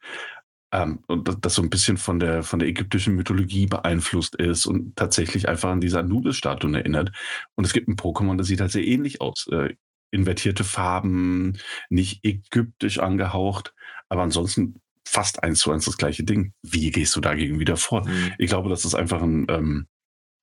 [0.71, 4.67] ähm, und das, das, so ein bisschen von der, von der ägyptischen Mythologie beeinflusst ist
[4.67, 7.11] und tatsächlich einfach an diese Anubis-Statuen erinnert.
[7.55, 9.47] Und es gibt ein Pokémon, das sieht halt sehr ähnlich aus.
[9.51, 9.77] Äh,
[10.11, 11.59] invertierte Farben,
[11.89, 13.75] nicht ägyptisch angehaucht,
[14.09, 16.53] aber ansonsten fast eins zu eins das gleiche Ding.
[16.63, 18.07] Wie gehst du dagegen wieder vor?
[18.07, 18.35] Mhm.
[18.39, 19.89] Ich glaube, dass es einfach ein, ähm,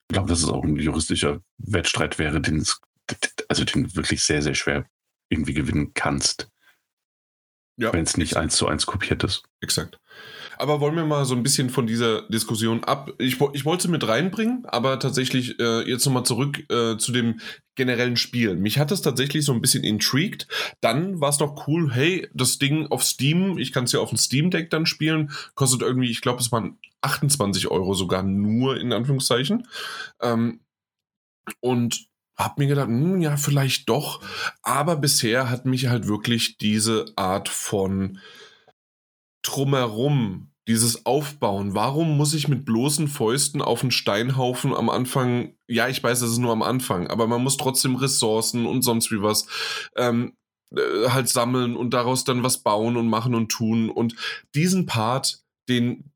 [0.09, 2.81] ich glaube, dass es auch ein juristischer Wettstreit wäre, den es,
[3.47, 4.85] also den wirklich sehr, sehr schwer
[5.29, 6.49] irgendwie gewinnen kannst.
[7.77, 9.43] Ja, wenn es nicht eins zu eins kopiert ist.
[9.59, 9.99] Exakt.
[10.57, 13.11] Aber wollen wir mal so ein bisschen von dieser Diskussion ab.
[13.17, 17.39] Ich, ich wollte sie mit reinbringen, aber tatsächlich äh, jetzt nochmal zurück äh, zu dem
[17.75, 18.55] generellen Spiel.
[18.55, 20.47] Mich hat das tatsächlich so ein bisschen intrigued.
[20.81, 24.09] Dann war es noch cool, hey, das Ding auf Steam, ich kann es ja auf
[24.09, 28.77] dem Steam Deck dann spielen, kostet irgendwie, ich glaube, es waren 28 Euro sogar nur
[28.77, 29.67] in Anführungszeichen.
[30.21, 30.61] Ähm,
[31.59, 34.21] und hab mir gedacht, hm, ja, vielleicht doch.
[34.61, 38.19] Aber bisher hat mich halt wirklich diese Art von
[39.47, 41.75] drumherum, dieses Aufbauen.
[41.75, 46.31] Warum muss ich mit bloßen Fäusten auf einen Steinhaufen am Anfang, ja, ich weiß, das
[46.31, 49.47] ist nur am Anfang, aber man muss trotzdem Ressourcen und sonst wie was
[49.95, 50.33] ähm,
[50.75, 53.89] äh, halt sammeln und daraus dann was bauen und machen und tun.
[53.89, 54.15] Und
[54.55, 55.39] diesen Part,
[55.69, 56.11] den,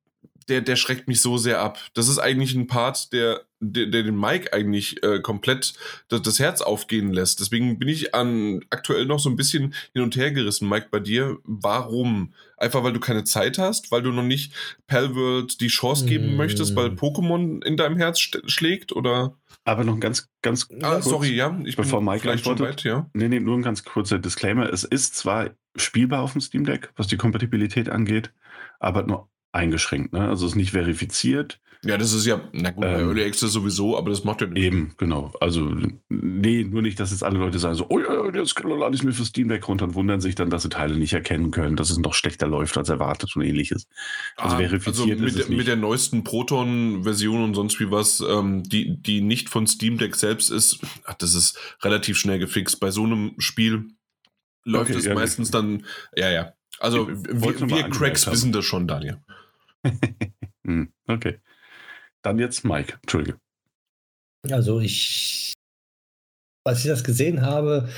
[0.47, 1.79] der, der schreckt mich so sehr ab.
[1.93, 5.73] Das ist eigentlich ein Part, der, der, der den Mike eigentlich äh, komplett
[6.07, 7.39] das, das, Herz aufgehen lässt.
[7.39, 10.69] Deswegen bin ich an aktuell noch so ein bisschen hin und her gerissen.
[10.69, 12.33] Mike, bei dir, warum?
[12.57, 14.53] Einfach weil du keine Zeit hast, weil du noch nicht
[14.87, 16.37] Palworld die Chance geben mm.
[16.37, 19.37] möchtest, weil Pokémon in deinem Herz schlägt oder?
[19.65, 22.83] Aber noch ein ganz, ganz ah, kurz, sorry, ja, ich bevor Mike vielleicht schon weit,
[22.83, 23.09] ja.
[23.13, 24.71] Nee, nee, nur ein ganz kurzer Disclaimer.
[24.71, 28.31] Es ist zwar spielbar auf dem Steam Deck, was die Kompatibilität angeht,
[28.79, 30.13] aber nur eingeschränkt.
[30.13, 30.27] Ne?
[30.27, 31.59] Also es ist nicht verifiziert.
[31.85, 34.61] Ja, das ist ja, na gut, ähm, Early Access sowieso, aber das macht ja nicht.
[34.61, 35.31] Eben, genau.
[35.39, 35.71] Also,
[36.09, 39.13] nee, nur nicht, dass jetzt alle Leute sagen so, oh ja, jetzt lade ich mir
[39.13, 41.89] für Steam Deck runter und wundern sich dann, dass sie Teile nicht erkennen können, dass
[41.89, 43.87] es noch schlechter läuft als erwartet und ähnliches.
[44.35, 45.57] Also ah, verifiziert also mit, ist es nicht.
[45.57, 50.17] mit der neuesten Proton-Version und sonst wie was, ähm, die, die nicht von Steam Deck
[50.17, 52.81] selbst ist, ach, das ist relativ schnell gefixt.
[52.81, 53.85] Bei so einem Spiel
[54.65, 56.53] läuft okay, es ja, meistens dann, ja, ja.
[56.79, 59.17] Also wir, wir Cracks wissen das schon, Daniel.
[60.65, 61.39] hm, okay.
[62.21, 63.39] Dann jetzt Mike, Entschuldige.
[64.49, 65.53] Also ich,
[66.63, 67.89] als ich das gesehen habe,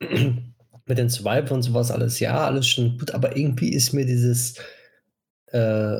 [0.86, 4.58] mit den Swipe und sowas alles, ja, alles schon gut, aber irgendwie ist mir dieses
[5.46, 5.98] äh,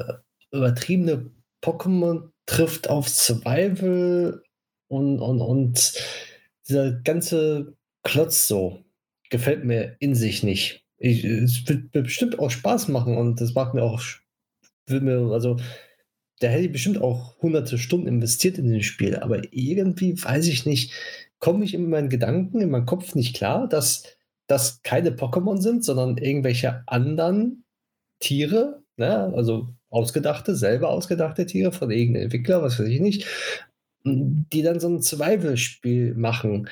[0.51, 1.31] übertriebene
[1.63, 4.43] Pokémon trifft auf Survival
[4.89, 5.93] und, und, und
[6.67, 8.85] dieser ganze Klotz so
[9.31, 10.85] gefällt mir in sich nicht.
[10.97, 14.03] Ich, es wird bestimmt auch Spaß machen und das macht mir auch,
[14.87, 15.59] will mir, also
[16.41, 20.67] da hätte ich bestimmt auch hunderte Stunden investiert in das Spiel, aber irgendwie, weiß ich
[20.67, 20.93] nicht,
[21.39, 24.05] komme ich in meinen Gedanken, in meinem Kopf nicht klar, dass
[24.47, 27.65] das keine Pokémon sind, sondern irgendwelche anderen
[28.21, 29.33] Tiere, ne?
[29.35, 33.27] also ausgedachte, selber ausgedachte Tiere von irgendeinem Entwickler, was weiß ich nicht,
[34.05, 36.69] die dann so ein Survival-Spiel machen.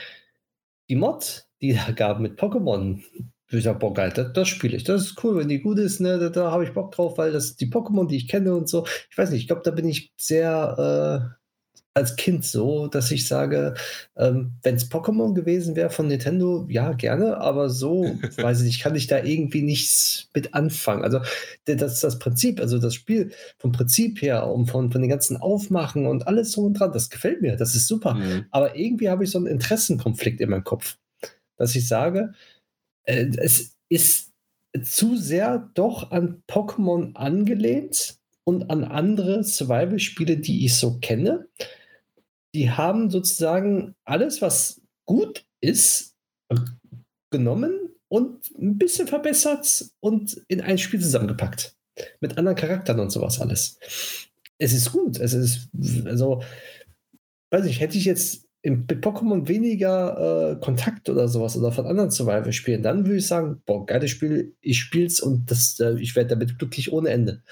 [0.88, 3.02] Die Mod, die da gab mit Pokémon,
[3.48, 4.84] ich sag, boah, geil, das, das spiele ich.
[4.84, 7.32] Das ist cool, wenn die gut ist, ne, da, da habe ich Bock drauf, weil
[7.32, 8.86] das die Pokémon, die ich kenne und so.
[9.10, 11.36] Ich weiß nicht, ich glaube, da bin ich sehr äh,
[11.96, 13.72] als Kind so, dass ich sage,
[14.16, 18.04] ähm, wenn es Pokémon gewesen wäre von Nintendo, ja, gerne, aber so,
[18.36, 21.04] weiß ich nicht, kann ich da irgendwie nichts mit anfangen.
[21.04, 21.20] Also,
[21.64, 25.38] das ist das Prinzip, also das Spiel vom Prinzip her, um von, von den ganzen
[25.38, 28.12] Aufmachen und alles so und dran, das gefällt mir, das ist super.
[28.12, 28.44] Mhm.
[28.50, 30.98] Aber irgendwie habe ich so einen Interessenkonflikt in meinem Kopf,
[31.56, 32.34] dass ich sage,
[33.06, 34.32] äh, es ist
[34.82, 41.48] zu sehr doch an Pokémon angelehnt und an andere Survival-Spiele, die ich so kenne.
[42.54, 46.14] Die haben sozusagen alles, was gut ist,
[47.30, 51.76] genommen und ein bisschen verbessert und in ein Spiel zusammengepackt.
[52.20, 53.78] Mit anderen Charakteren und sowas alles.
[54.58, 55.18] Es ist gut.
[55.18, 55.68] Es ist,
[56.04, 56.42] also,
[57.50, 62.10] weiß ich, hätte ich jetzt mit Pokémon weniger äh, Kontakt oder sowas oder von anderen
[62.10, 66.30] Survival-Spielen, dann würde ich sagen, boah, geiles Spiel, ich spiel's und das, äh, ich werde
[66.30, 67.42] damit glücklich ohne Ende.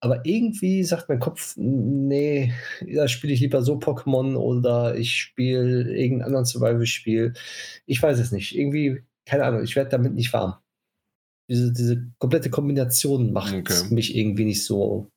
[0.00, 2.52] Aber irgendwie sagt mein Kopf, nee,
[2.92, 7.34] da spiele ich lieber so Pokémon oder ich spiele irgendein anderes Survival-Spiel.
[7.86, 8.56] Ich weiß es nicht.
[8.56, 10.56] Irgendwie, keine Ahnung, ich werde damit nicht warm.
[11.48, 13.94] Diese, diese komplette Kombination macht okay.
[13.94, 15.10] mich irgendwie nicht so,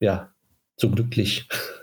[0.00, 0.34] ja,
[0.76, 1.48] so glücklich.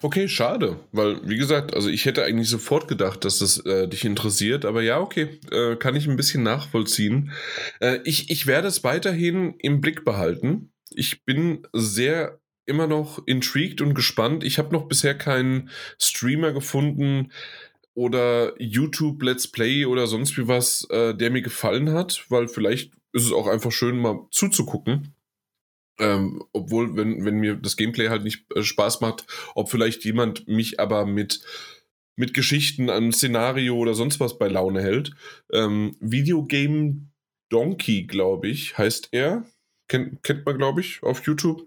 [0.00, 4.04] Okay, schade, weil wie gesagt, also ich hätte eigentlich sofort gedacht, dass das äh, dich
[4.04, 7.32] interessiert, aber ja, okay, äh, kann ich ein bisschen nachvollziehen.
[7.80, 10.70] Äh, ich, ich werde es weiterhin im Blick behalten.
[10.90, 14.44] Ich bin sehr immer noch intrigued und gespannt.
[14.44, 17.32] Ich habe noch bisher keinen Streamer gefunden
[17.94, 22.92] oder YouTube Let's Play oder sonst wie was, äh, der mir gefallen hat, weil vielleicht
[23.12, 25.14] ist es auch einfach schön, mal zuzugucken.
[25.98, 30.46] Ähm, obwohl, wenn, wenn mir das Gameplay halt nicht äh, Spaß macht, ob vielleicht jemand
[30.46, 31.40] mich aber mit,
[32.16, 35.12] mit Geschichten, einem Szenario oder sonst was bei Laune hält.
[35.52, 37.08] Ähm, Videogame
[37.48, 39.44] Donkey, glaube ich, heißt er.
[39.88, 41.66] Kennt, kennt man, glaube ich, auf YouTube.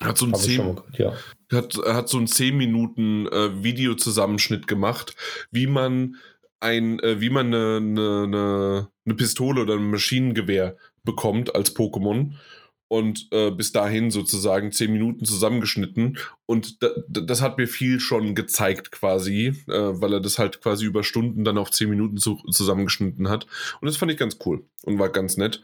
[0.00, 1.14] Hat so ein 10, ja.
[1.52, 5.14] hat, hat so ein 10 Minuten äh, Videozusammenschnitt gemacht,
[5.50, 6.16] wie man
[6.60, 12.32] ein, äh, wie man eine, eine, eine Pistole oder ein Maschinengewehr bekommt als Pokémon
[12.88, 16.18] und äh, bis dahin sozusagen zehn Minuten zusammengeschnitten.
[16.46, 20.84] Und da, das hat mir viel schon gezeigt quasi, äh, weil er das halt quasi
[20.84, 23.46] über Stunden dann auf zehn Minuten zu, zusammengeschnitten hat.
[23.80, 25.62] Und das fand ich ganz cool und war ganz nett.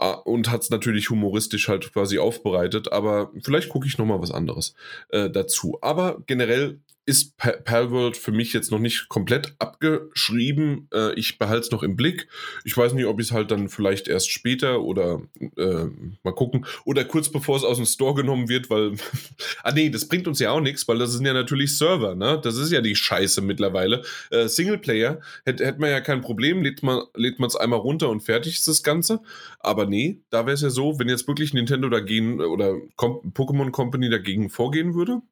[0.00, 4.30] Uh, und hat es natürlich humoristisch halt quasi aufbereitet, aber vielleicht gucke ich nochmal was
[4.30, 4.74] anderes
[5.10, 5.78] äh, dazu.
[5.82, 10.88] Aber generell ist Palworld für mich jetzt noch nicht komplett abgeschrieben.
[10.94, 12.28] Äh, ich behalte es noch im Blick.
[12.64, 15.20] Ich weiß nicht, ob ich es halt dann vielleicht erst später oder
[15.56, 15.86] äh,
[16.22, 16.64] mal gucken.
[16.84, 18.92] Oder kurz bevor es aus dem Store genommen wird, weil.
[19.64, 22.40] ah, nee, das bringt uns ja auch nichts, weil das sind ja natürlich Server, ne?
[22.42, 24.02] Das ist ja die Scheiße mittlerweile.
[24.30, 27.06] Äh, Singleplayer hätte hätt man ja kein Problem, lädt man
[27.46, 29.20] es einmal runter und fertig ist das Ganze.
[29.58, 33.70] Aber nee, da wäre es ja so, wenn jetzt wirklich Nintendo dagegen oder Com Pokémon
[33.72, 35.22] Company dagegen vorgehen würde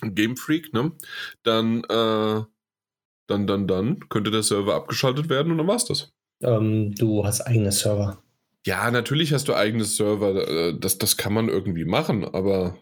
[0.00, 0.92] Game Freak, ne?
[1.42, 2.42] Dann, äh,
[3.26, 6.12] dann, dann, dann könnte der Server abgeschaltet werden und dann war's das.
[6.42, 8.22] Ähm, du hast eigene Server.
[8.66, 10.48] Ja, natürlich hast du eigene Server.
[10.48, 12.76] Äh, das, das kann man irgendwie machen, aber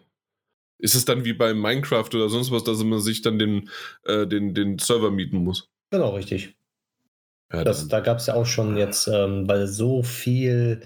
[0.77, 3.69] ist es dann wie bei Minecraft oder sonst was, dass man sich dann den,
[4.03, 5.69] äh, den, den Server mieten muss?
[5.91, 6.55] Genau, richtig.
[7.51, 10.81] Ja, das, da gab es ja auch schon jetzt, ähm, weil so viel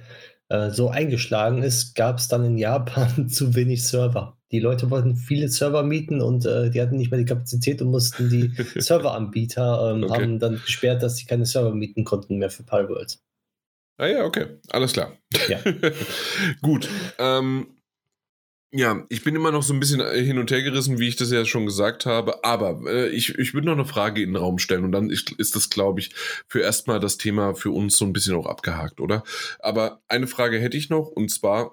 [0.49, 4.38] äh, so eingeschlagen ist, gab es dann in Japan zu wenig Server.
[4.51, 7.91] Die Leute wollten viele Server mieten und äh, die hatten nicht mehr die Kapazität und
[7.91, 10.13] mussten die Serveranbieter ähm, okay.
[10.13, 13.19] haben dann gesperrt, dass sie keine Server mieten konnten mehr für Palworld.
[13.97, 15.17] Ah ja, okay, alles klar.
[15.49, 15.59] Ja.
[16.61, 16.87] Gut.
[17.17, 17.67] Ähm,
[18.71, 21.15] ja, ich bin immer noch so ein bisschen äh, hin und her gerissen, wie ich
[21.15, 22.43] das ja schon gesagt habe.
[22.43, 25.31] Aber äh, ich, ich würde noch eine Frage in den Raum stellen und dann ist,
[25.33, 26.11] ist das, glaube ich,
[26.47, 29.23] für erstmal das Thema für uns so ein bisschen auch abgehakt, oder?
[29.59, 31.71] Aber eine Frage hätte ich noch und zwar,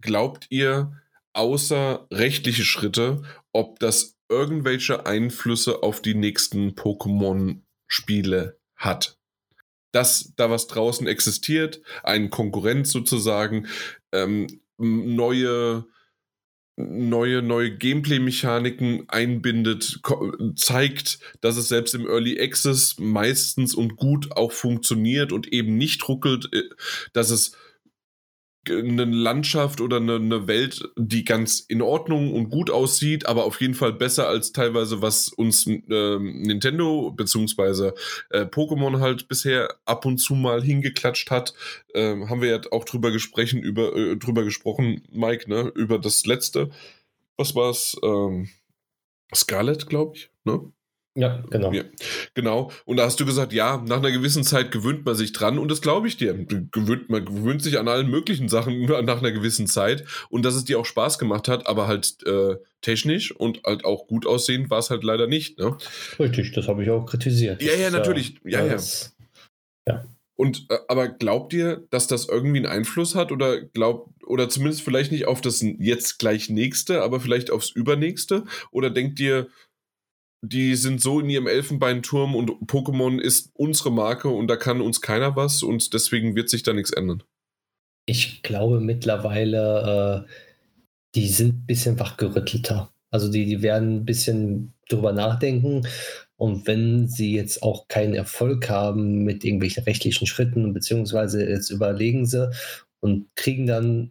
[0.00, 0.92] glaubt ihr,
[1.34, 3.22] außer rechtliche Schritte,
[3.52, 9.18] ob das irgendwelche Einflüsse auf die nächsten Pokémon-Spiele hat?
[9.92, 13.68] Dass da was draußen existiert, ein Konkurrent sozusagen,
[14.12, 14.46] ähm,
[14.78, 15.86] neue
[16.76, 20.00] neue, neue Gameplay-Mechaniken einbindet,
[20.56, 26.08] zeigt, dass es selbst im Early Access meistens und gut auch funktioniert und eben nicht
[26.08, 26.62] ruckelt, äh,
[27.12, 27.56] dass es
[28.68, 33.60] eine Landschaft oder eine, eine, Welt, die ganz in Ordnung und gut aussieht, aber auf
[33.60, 37.92] jeden Fall besser als teilweise, was uns äh, Nintendo bzw.
[38.30, 41.54] äh, Pokémon halt bisher ab und zu mal hingeklatscht hat.
[41.94, 45.72] Äh, haben wir ja auch drüber gesprochen, über, äh, drüber gesprochen, Mike, ne?
[45.74, 46.70] Über das letzte.
[47.36, 47.96] Was war's?
[48.02, 48.48] Ähm,
[49.34, 50.72] Scarlet, glaube ich, ne?
[51.16, 51.72] Ja, genau.
[51.72, 51.84] Ja,
[52.34, 52.72] genau.
[52.84, 55.70] Und da hast du gesagt, ja, nach einer gewissen Zeit gewöhnt man sich dran und
[55.70, 56.34] das glaube ich dir.
[56.34, 60.64] Gewöhnt, man gewöhnt sich an allen möglichen Sachen nach einer gewissen Zeit und dass es
[60.64, 64.80] dir auch Spaß gemacht hat, aber halt äh, technisch und halt auch gut aussehend war
[64.80, 65.58] es halt leider nicht.
[65.58, 65.76] Ne?
[66.18, 67.62] Richtig, das habe ich auch kritisiert.
[67.62, 68.40] Ja, ja, natürlich.
[68.44, 68.76] Ja, ja.
[69.88, 70.04] ja.
[70.36, 74.82] Und äh, aber glaubt ihr, dass das irgendwie einen Einfluss hat oder glaubt oder zumindest
[74.82, 78.44] vielleicht nicht auf das jetzt gleich nächste, aber vielleicht aufs übernächste?
[78.72, 79.48] Oder denkt ihr,
[80.48, 85.00] die sind so in ihrem Elfenbeinturm und Pokémon ist unsere Marke und da kann uns
[85.00, 87.22] keiner was und deswegen wird sich da nichts ändern.
[88.06, 90.30] Ich glaube mittlerweile, äh,
[91.14, 92.90] die sind ein bisschen wachgerüttelter.
[93.10, 95.86] Also die, die werden ein bisschen drüber nachdenken
[96.36, 102.26] und wenn sie jetzt auch keinen Erfolg haben mit irgendwelchen rechtlichen Schritten, beziehungsweise jetzt überlegen
[102.26, 102.50] sie
[103.00, 104.10] und kriegen dann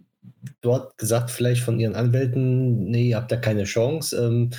[0.61, 4.49] dort gesagt, vielleicht von ihren Anwälten, nee, ihr habt da keine Chance, ähm,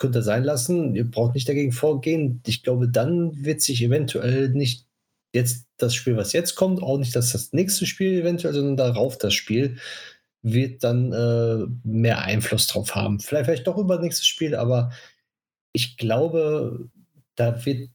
[0.00, 2.42] könnt ihr sein lassen, ihr braucht nicht dagegen vorgehen.
[2.46, 4.86] Ich glaube, dann wird sich eventuell nicht
[5.32, 9.16] jetzt das Spiel, was jetzt kommt, auch nicht das, das nächste Spiel eventuell, sondern darauf
[9.18, 9.76] das Spiel,
[10.42, 13.20] wird dann äh, mehr Einfluss drauf haben.
[13.20, 14.90] Vielleicht, vielleicht doch über das nächste Spiel, aber
[15.72, 16.88] ich glaube,
[17.36, 17.90] da wird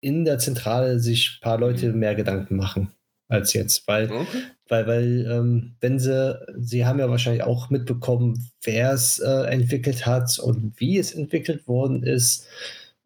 [0.00, 1.98] in der Zentrale sich ein paar Leute mhm.
[2.00, 2.92] mehr Gedanken machen
[3.28, 4.42] als jetzt, weil, okay.
[4.68, 10.06] Weil, weil ähm, wenn sie, sie haben ja wahrscheinlich auch mitbekommen, wer es äh, entwickelt
[10.06, 12.46] hat und wie es entwickelt worden ist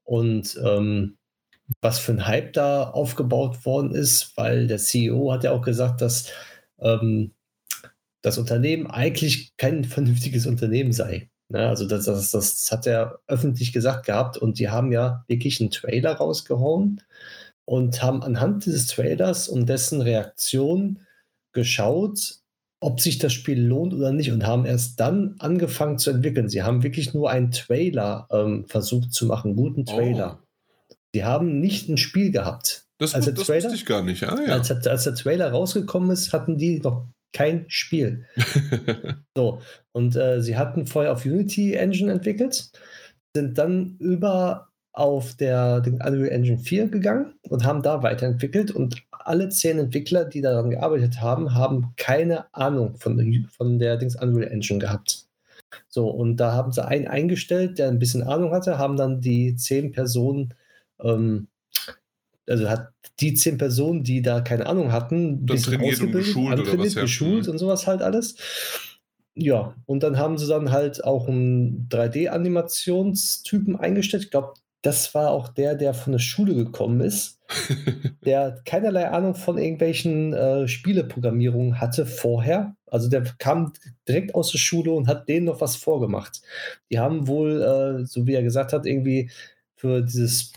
[0.05, 1.17] und ähm,
[1.81, 6.01] was für ein Hype da aufgebaut worden ist, weil der CEO hat ja auch gesagt,
[6.01, 6.29] dass
[6.81, 7.33] ähm,
[8.23, 11.31] das Unternehmen eigentlich kein vernünftiges Unternehmen sei.
[11.49, 11.69] Ne?
[11.69, 15.71] Also das, das, das hat er öffentlich gesagt gehabt und die haben ja wirklich einen
[15.71, 17.03] Trailer rausgehauen
[17.65, 21.01] und haben anhand dieses Trailers und dessen Reaktion
[21.53, 22.41] geschaut,
[22.81, 26.49] ob sich das Spiel lohnt oder nicht und haben erst dann angefangen zu entwickeln.
[26.49, 30.41] Sie haben wirklich nur einen Trailer ähm, versucht zu machen, einen guten Trailer.
[30.41, 30.95] Oh.
[31.13, 32.87] Sie haben nicht ein Spiel gehabt.
[32.99, 34.23] Das, als der das Trailer, wusste ich gar nicht.
[34.25, 34.55] Ah, ja.
[34.55, 38.27] als, als der Trailer rausgekommen ist, hatten die noch kein Spiel.
[39.37, 39.61] so,
[39.93, 42.71] und äh, sie hatten vorher auf Unity Engine entwickelt,
[43.35, 49.03] sind dann über auf der den Unreal Engine 4 gegangen und haben da weiterentwickelt und
[49.11, 54.51] alle zehn Entwickler, die daran gearbeitet haben, haben keine Ahnung von, von der Dings Unreal
[54.51, 55.27] Engine gehabt.
[55.89, 59.57] So, und da haben sie einen eingestellt, der ein bisschen Ahnung hatte, haben dann die
[59.57, 60.55] zehn Personen,
[61.01, 61.49] ähm,
[62.49, 66.79] also hat die zehn Personen, die da keine Ahnung hatten, das trainiert und geschult oder
[66.79, 67.03] was ja.
[67.03, 68.37] geschult und sowas halt alles.
[69.35, 74.25] Ja, und dann haben sie dann halt auch einen 3D-Animationstypen eingestellt.
[74.25, 77.39] Ich glaube, das war auch der, der von der Schule gekommen ist,
[78.25, 82.77] der keinerlei Ahnung von irgendwelchen äh, Spieleprogrammierungen hatte vorher.
[82.87, 83.73] Also der kam
[84.09, 86.41] direkt aus der Schule und hat denen noch was vorgemacht.
[86.91, 89.31] Die haben wohl, äh, so wie er gesagt hat, irgendwie
[89.77, 90.53] für dieses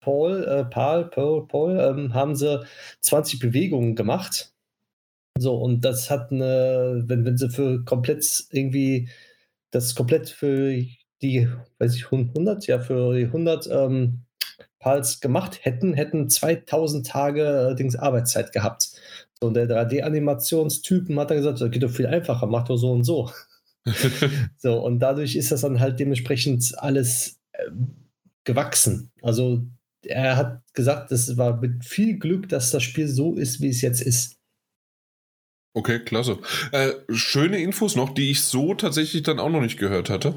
[0.00, 2.64] Paul, äh, Paul, Paul, Paul ähm, haben sie
[3.00, 4.52] 20 Bewegungen gemacht.
[5.38, 9.08] So, und das hat eine, wenn, wenn sie für komplett irgendwie,
[9.72, 10.72] das komplett für
[11.22, 11.48] die,
[11.78, 14.22] weiß ich, 100, ja, für die 100 ähm,
[14.78, 18.90] Pals gemacht hätten, hätten 2000 Tage äh, Dings Arbeitszeit gehabt.
[19.40, 22.92] So, und der 3D-Animationstypen hat dann gesagt, das geht doch viel einfacher, mach doch so
[22.92, 23.30] und so.
[24.58, 27.70] so, und dadurch ist das dann halt dementsprechend alles äh,
[28.44, 29.10] gewachsen.
[29.22, 29.66] Also
[30.02, 33.80] er hat gesagt, es war mit viel Glück, dass das Spiel so ist, wie es
[33.80, 34.36] jetzt ist.
[35.74, 36.38] Okay, klasse.
[36.72, 40.34] Äh, schöne Infos noch, die ich so tatsächlich dann auch noch nicht gehört hatte.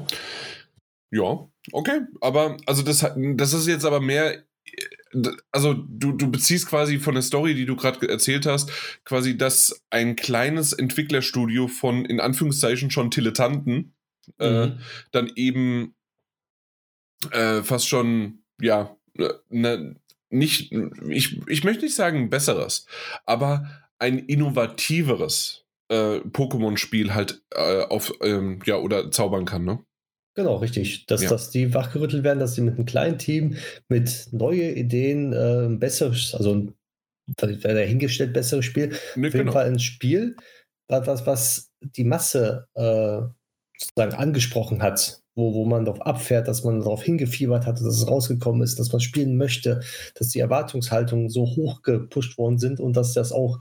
[1.10, 2.00] Ja, okay.
[2.20, 4.44] Aber, also das, das ist jetzt aber mehr
[5.50, 8.70] also du, du beziehst quasi von der Story, die du gerade erzählt hast,
[9.04, 13.94] quasi, dass ein kleines Entwicklerstudio von in Anführungszeichen schon Dilettanten
[14.38, 14.72] äh, mhm.
[14.72, 14.76] äh,
[15.10, 15.94] dann eben
[17.32, 18.96] äh, fast schon, ja,
[19.48, 19.96] ne,
[20.30, 20.72] nicht,
[21.08, 22.86] ich, ich möchte nicht sagen besseres,
[23.26, 29.84] aber ein innovativeres äh, Pokémon-Spiel halt äh, auf, ähm, ja, oder zaubern kann, ne?
[30.34, 31.06] Genau, richtig.
[31.06, 31.28] Dass, ja.
[31.28, 33.56] dass die wachgerüttelt werden, dass sie mit einem kleinen Team,
[33.88, 36.74] mit neuen Ideen äh, ein besseres, also ein
[37.36, 39.52] dahingestellt besseres Spiel, nee, auf jeden genau.
[39.52, 40.36] Fall ein Spiel,
[40.88, 43.20] was, was die Masse äh,
[43.78, 48.08] sozusagen angesprochen hat, wo, wo man darauf abfährt, dass man darauf hingefiebert hat, dass es
[48.08, 49.80] rausgekommen ist, dass man spielen möchte,
[50.14, 53.60] dass die Erwartungshaltungen so hoch gepusht worden sind und dass das auch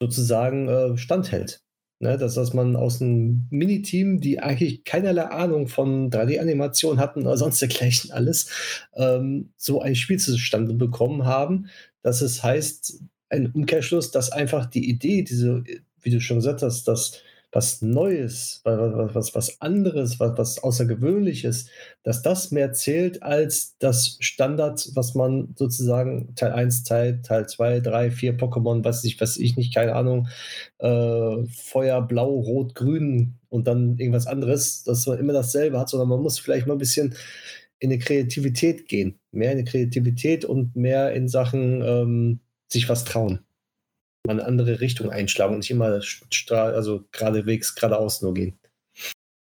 [0.00, 1.62] sozusagen äh, standhält.
[1.98, 7.38] Ne, dass, dass man aus einem Miniteam, die eigentlich keinerlei Ahnung von 3D-Animation hatten oder
[7.38, 8.50] sonst dergleichen alles,
[8.94, 11.68] ähm, so ein Spiel zustande bekommen haben,
[12.02, 15.64] dass es heißt, ein Umkehrschluss, dass einfach die Idee, diese,
[16.02, 17.22] wie du schon gesagt hast, dass
[17.56, 21.70] was Neues, was, was, was anderes, was, was Außergewöhnliches,
[22.02, 27.80] dass das mehr zählt als das Standard, was man sozusagen Teil 1, Teil, Teil 2,
[27.80, 30.28] 3, 4 Pokémon, was ich, was ich nicht, keine Ahnung,
[30.80, 36.10] äh, Feuer, Blau, Rot, Grün und dann irgendwas anderes, dass man immer dasselbe hat, sondern
[36.10, 37.14] man muss vielleicht mal ein bisschen
[37.78, 39.18] in die Kreativität gehen.
[39.32, 43.45] Mehr in die Kreativität und mehr in Sachen ähm, sich was trauen
[44.26, 46.00] mal eine andere Richtung einschlagen und nicht immer
[46.50, 48.58] also geradewegs, geradeaus nur gehen.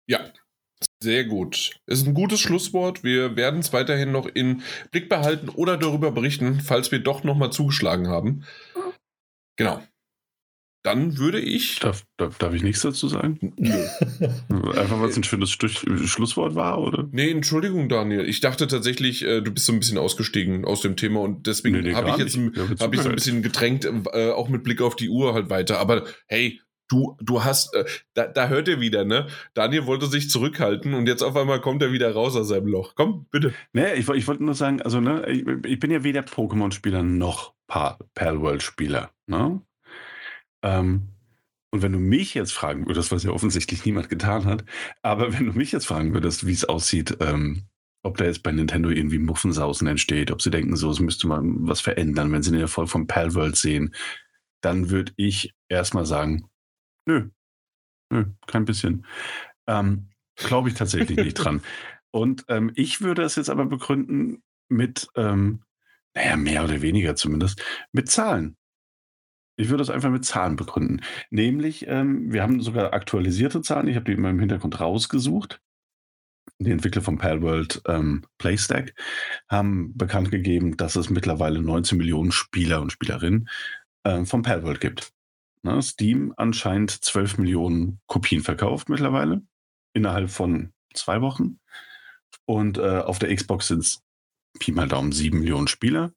[0.07, 0.32] Ja,
[1.01, 1.72] sehr gut.
[1.88, 3.03] Ist ein gutes Schlusswort.
[3.03, 4.61] Wir werden es weiterhin noch in
[4.91, 8.45] Blick behalten oder darüber berichten, falls wir doch nochmal zugeschlagen haben.
[9.57, 9.82] Genau.
[10.84, 11.79] Dann würde ich.
[11.79, 13.53] Darf, darf, darf ich nichts dazu sagen?
[13.57, 13.71] Nö.
[14.49, 17.07] Einfach weil es ein schönes Stich, Schlusswort war, oder?
[17.11, 18.27] Nee, Entschuldigung, Daniel.
[18.27, 21.77] Ich dachte tatsächlich, äh, du bist so ein bisschen ausgestiegen aus dem Thema und deswegen
[21.77, 22.38] nee, nee, habe ich jetzt
[22.79, 25.77] hab ich so ein bisschen gedrängt, äh, auch mit Blick auf die Uhr halt weiter.
[25.77, 26.59] Aber hey,
[26.91, 29.27] du, du hast, äh, da, da hört er wieder, ne?
[29.53, 32.93] Daniel wollte sich zurückhalten und jetzt auf einmal kommt er wieder raus aus seinem Loch.
[32.95, 33.53] Komm, bitte.
[33.73, 37.53] Nee, ich, ich wollte nur sagen, also, ne, ich, ich bin ja weder Pokémon-Spieler noch
[37.67, 39.61] Palworld-Spieler, ne?
[40.64, 41.09] Ähm,
[41.72, 44.66] und wenn du mich jetzt fragen würdest, was ja offensichtlich niemand getan hat,
[45.01, 47.64] aber wenn du mich jetzt fragen würdest, wie es aussieht, ähm,
[48.03, 51.68] ob da jetzt bei Nintendo irgendwie Muffensausen entsteht, ob sie denken, so, es müsste man
[51.68, 53.93] was verändern, wenn sie den Erfolg von Palworld sehen,
[54.62, 56.49] dann würde ich erstmal sagen,
[57.05, 57.30] nö,
[58.12, 59.05] nö, kein bisschen.
[59.68, 61.62] Ähm, Glaube ich tatsächlich nicht dran.
[62.12, 65.64] Und ähm, ich würde es jetzt aber begründen mit, ähm,
[66.14, 68.57] naja, mehr oder weniger zumindest, mit Zahlen.
[69.62, 71.01] Ich würde das einfach mit Zahlen begründen.
[71.30, 73.88] Nämlich, ähm, wir haben sogar aktualisierte Zahlen.
[73.88, 75.62] Ich habe die in meinem Hintergrund rausgesucht.
[76.57, 78.95] Die Entwickler von Palworld ähm, Playstack
[79.47, 83.49] haben bekannt gegeben, dass es mittlerweile 19 Millionen Spieler und Spielerinnen
[84.03, 85.14] äh, von Palworld gibt.
[85.62, 89.43] Na, Steam anscheinend 12 Millionen Kopien verkauft mittlerweile
[89.93, 91.59] innerhalb von zwei Wochen.
[92.45, 94.01] Und äh, auf der Xbox sind es
[94.59, 96.14] Pi mal Daumen 7 Millionen Spieler.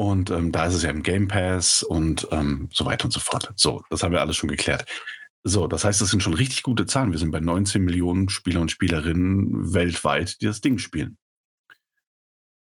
[0.00, 3.20] Und ähm, da ist es ja im Game Pass und ähm, so weiter und so
[3.20, 3.52] fort.
[3.56, 4.86] So, das haben wir alles schon geklärt.
[5.44, 7.12] So, das heißt, das sind schon richtig gute Zahlen.
[7.12, 11.18] Wir sind bei 19 Millionen Spieler und Spielerinnen weltweit, die das Ding spielen.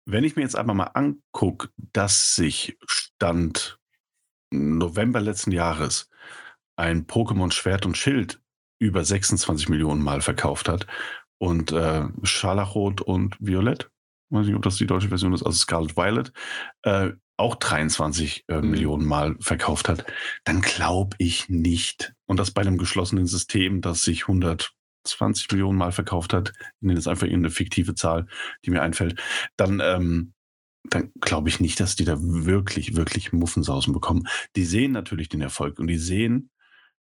[0.06, 3.78] Wenn ich mir jetzt einmal mal angucke, dass sich Stand
[4.50, 6.08] November letzten Jahres
[6.76, 8.40] ein Pokémon Schwert und Schild
[8.78, 10.86] über 26 Millionen Mal verkauft hat
[11.36, 13.90] und äh, Scharlachrot und Violett,
[14.30, 16.32] weiß nicht, ob das die deutsche Version ist, also Scarlet Violet,
[16.80, 18.70] äh, auch 23 äh, mhm.
[18.70, 20.04] Millionen Mal verkauft hat,
[20.44, 22.14] dann glaube ich nicht.
[22.26, 26.98] Und das bei einem geschlossenen System, das sich 120 Millionen Mal verkauft hat, ich nenne
[26.98, 28.26] jetzt einfach irgendeine fiktive Zahl,
[28.64, 29.20] die mir einfällt,
[29.56, 30.32] dann, ähm,
[30.84, 34.28] dann glaube ich nicht, dass die da wirklich, wirklich Muffensausen bekommen.
[34.54, 36.50] Die sehen natürlich den Erfolg und die sehen,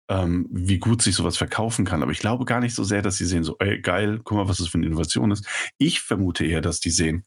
[0.10, 2.02] ähm, wie gut sich sowas verkaufen kann.
[2.02, 4.48] Aber ich glaube gar nicht so sehr, dass sie sehen, so, ey, geil, guck mal,
[4.48, 5.46] was das für eine Innovation ist.
[5.78, 7.26] Ich vermute eher, dass die sehen,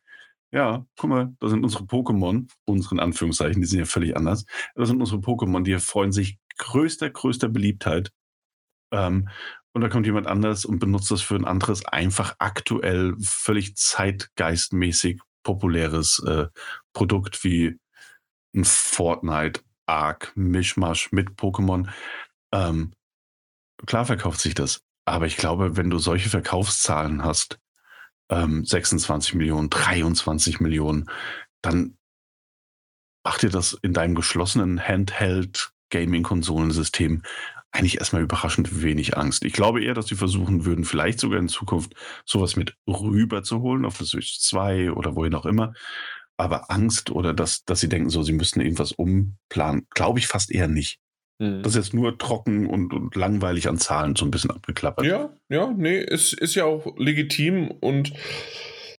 [0.53, 4.45] ja, guck mal, da sind unsere Pokémon, unseren Anführungszeichen, die sind ja völlig anders.
[4.75, 8.13] Das sind unsere Pokémon, die freuen sich größter, größter Beliebtheit.
[8.93, 9.29] Ähm,
[9.73, 15.21] und da kommt jemand anders und benutzt das für ein anderes, einfach aktuell völlig zeitgeistmäßig
[15.45, 16.49] populäres äh,
[16.93, 17.79] Produkt wie
[18.55, 21.89] ein Fortnite, Arc, Mischmasch mit Pokémon.
[22.53, 22.93] Ähm,
[23.87, 24.83] klar verkauft sich das.
[25.05, 27.59] Aber ich glaube, wenn du solche Verkaufszahlen hast,
[28.31, 31.11] ähm, 26 Millionen, 23 Millionen,
[31.63, 31.97] dann
[33.25, 37.23] mach dir das in deinem geschlossenen Handheld Gaming-Konsolensystem
[37.73, 39.45] eigentlich erstmal überraschend wenig Angst.
[39.45, 43.61] Ich glaube eher, dass sie versuchen würden, vielleicht sogar in Zukunft sowas mit rüber zu
[43.61, 45.75] holen auf der Switch 2 oder wohin auch immer.
[46.37, 50.51] Aber Angst oder dass, dass sie denken, so, sie müssten irgendwas umplanen, glaube ich fast
[50.51, 50.99] eher nicht.
[51.41, 51.63] Mhm.
[51.63, 55.07] Das ist jetzt nur trocken und, und langweilig an Zahlen so ein bisschen abgeklappert.
[55.07, 58.13] Ja, ja, nee, ist, ist ja auch legitim und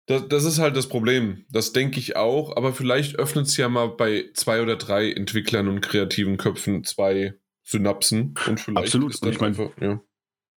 [0.08, 1.46] das, das ist halt das Problem.
[1.50, 5.68] Das denke ich auch, aber vielleicht öffnet es ja mal bei zwei oder drei Entwicklern
[5.68, 9.14] und kreativen Köpfen zwei Synapsen und vielleicht Absolut.
[9.14, 10.02] ist das ich mein, einfach, ja.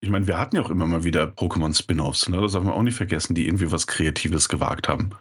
[0.01, 2.41] Ich meine, wir hatten ja auch immer mal wieder Pokémon-Spin-Offs, ne?
[2.41, 5.11] das darf man auch nicht vergessen, die irgendwie was Kreatives gewagt haben.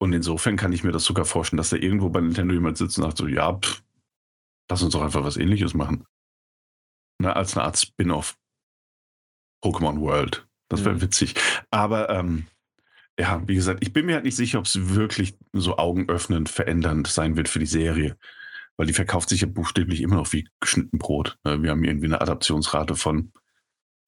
[0.00, 2.98] Und insofern kann ich mir das sogar vorstellen, dass da irgendwo bei Nintendo jemand sitzt
[2.98, 3.82] und sagt so, ja, pff,
[4.68, 6.04] lass uns doch einfach was ähnliches machen.
[7.18, 8.36] Na, als eine Art Spin-off.
[9.64, 10.46] Pokémon World.
[10.68, 11.02] Das wäre mhm.
[11.02, 11.34] witzig.
[11.70, 12.46] Aber ähm,
[13.18, 17.08] ja, wie gesagt, ich bin mir halt nicht sicher, ob es wirklich so augenöffnend verändernd
[17.08, 18.16] sein wird für die Serie.
[18.76, 21.36] Weil die verkauft sich ja buchstäblich immer noch wie geschnitten Brot.
[21.42, 23.32] Ne, wir haben irgendwie eine Adaptionsrate von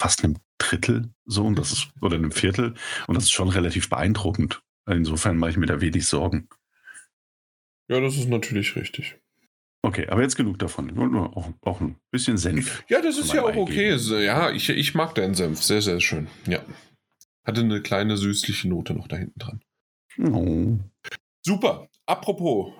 [0.00, 2.74] fast einem Drittel, so, und das ist, oder einem Viertel.
[3.06, 4.62] Und das ist schon relativ beeindruckend.
[4.86, 6.48] Insofern mache ich mir da wenig Sorgen.
[7.88, 9.19] Ja, das ist natürlich richtig.
[9.82, 10.90] Okay, aber jetzt genug davon.
[10.90, 12.84] Ich wollte nur auch, auch ein bisschen Senf.
[12.88, 13.96] Ja, das ist ja auch okay.
[14.24, 15.62] Ja, ich, ich mag deinen Senf.
[15.62, 16.28] Sehr, sehr schön.
[16.46, 16.60] Ja.
[17.44, 19.62] Hatte eine kleine süßliche Note noch da hinten dran.
[20.18, 20.78] Oh.
[21.42, 21.88] Super.
[22.04, 22.72] Apropos,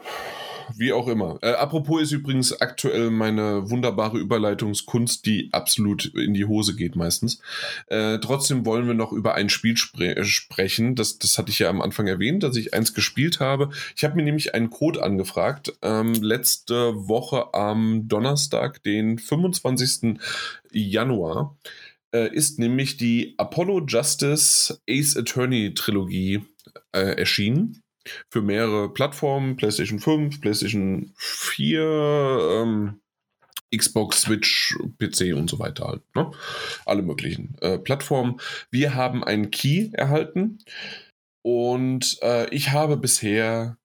[0.77, 1.39] wie auch immer.
[1.43, 7.41] Äh, apropos ist übrigens aktuell meine wunderbare Überleitungskunst, die absolut in die Hose geht meistens.
[7.87, 10.95] Äh, trotzdem wollen wir noch über ein Spiel spre äh, sprechen.
[10.95, 13.71] Das, das hatte ich ja am Anfang erwähnt, dass ich eins gespielt habe.
[13.97, 15.73] Ich habe mir nämlich einen Code angefragt.
[15.83, 20.19] Ähm, letzte Woche am Donnerstag, den 25.
[20.73, 21.57] Januar
[22.13, 26.43] äh, ist nämlich die Apollo Justice Ace Attorney Trilogie
[26.93, 27.83] äh, erschienen
[28.31, 33.01] für mehrere Plattformen, PlayStation 5, PlayStation 4, ähm,
[33.75, 36.03] Xbox, Switch, PC und so weiter halt.
[36.15, 36.31] Ne?
[36.87, 38.41] Alle möglichen äh, Plattformen.
[38.71, 40.59] Wir haben einen Key erhalten
[41.43, 43.77] und äh, ich habe bisher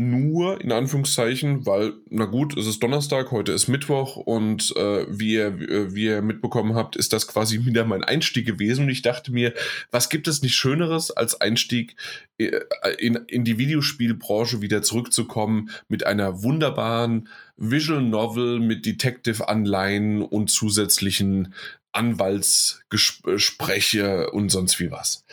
[0.00, 5.34] nur in Anführungszeichen, weil, na gut, es ist Donnerstag, heute ist Mittwoch und äh, wie,
[5.34, 8.84] ihr, äh, wie ihr mitbekommen habt, ist das quasi wieder mein Einstieg gewesen.
[8.84, 9.52] Und ich dachte mir,
[9.90, 11.96] was gibt es nicht Schöneres, als Einstieg
[12.38, 12.60] äh,
[12.98, 17.28] in, in die Videospielbranche wieder zurückzukommen mit einer wunderbaren
[17.58, 21.52] Visual Novel mit Detective-Anleihen und zusätzlichen
[21.92, 25.26] Anwaltsgespräche und sonst wie was.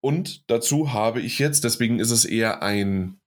[0.00, 3.18] Und dazu habe ich jetzt, deswegen ist es eher ein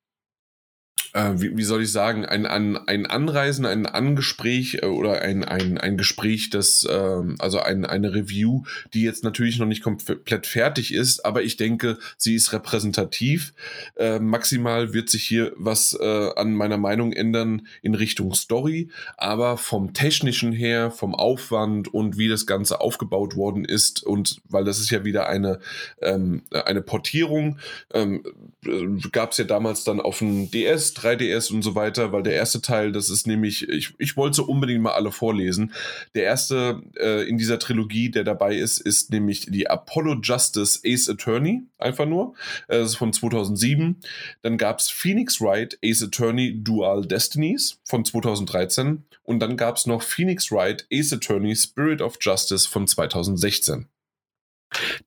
[1.18, 5.44] äh, wie, wie, soll ich sagen, ein, ein, ein Anreisen, ein Angespräch äh, oder ein,
[5.44, 8.64] ein, ein Gespräch, das, äh, also ein, eine Review,
[8.94, 13.54] die jetzt natürlich noch nicht komplett fertig ist, aber ich denke, sie ist repräsentativ.
[13.96, 19.58] Äh, maximal wird sich hier was äh, an meiner Meinung ändern in Richtung Story, aber
[19.58, 24.78] vom technischen her, vom Aufwand und wie das Ganze aufgebaut worden ist und weil das
[24.78, 25.60] ist ja wieder eine,
[26.00, 27.58] ähm, eine Portierung,
[27.92, 28.24] ähm,
[28.64, 32.34] äh, gab es ja damals dann auf dem DS 3DS und so weiter, weil der
[32.34, 35.74] erste Teil, das ist nämlich, ich, ich wollte unbedingt mal alle vorlesen.
[36.16, 41.10] Der erste äh, in dieser Trilogie, der dabei ist, ist nämlich die Apollo Justice Ace
[41.10, 42.34] Attorney, einfach nur.
[42.68, 43.98] Äh, das ist von 2007.
[44.42, 49.04] Dann gab es Phoenix Wright Ace Attorney Dual Destinies von 2013.
[49.24, 53.88] Und dann gab es noch Phoenix Wright Ace Attorney Spirit of Justice von 2016.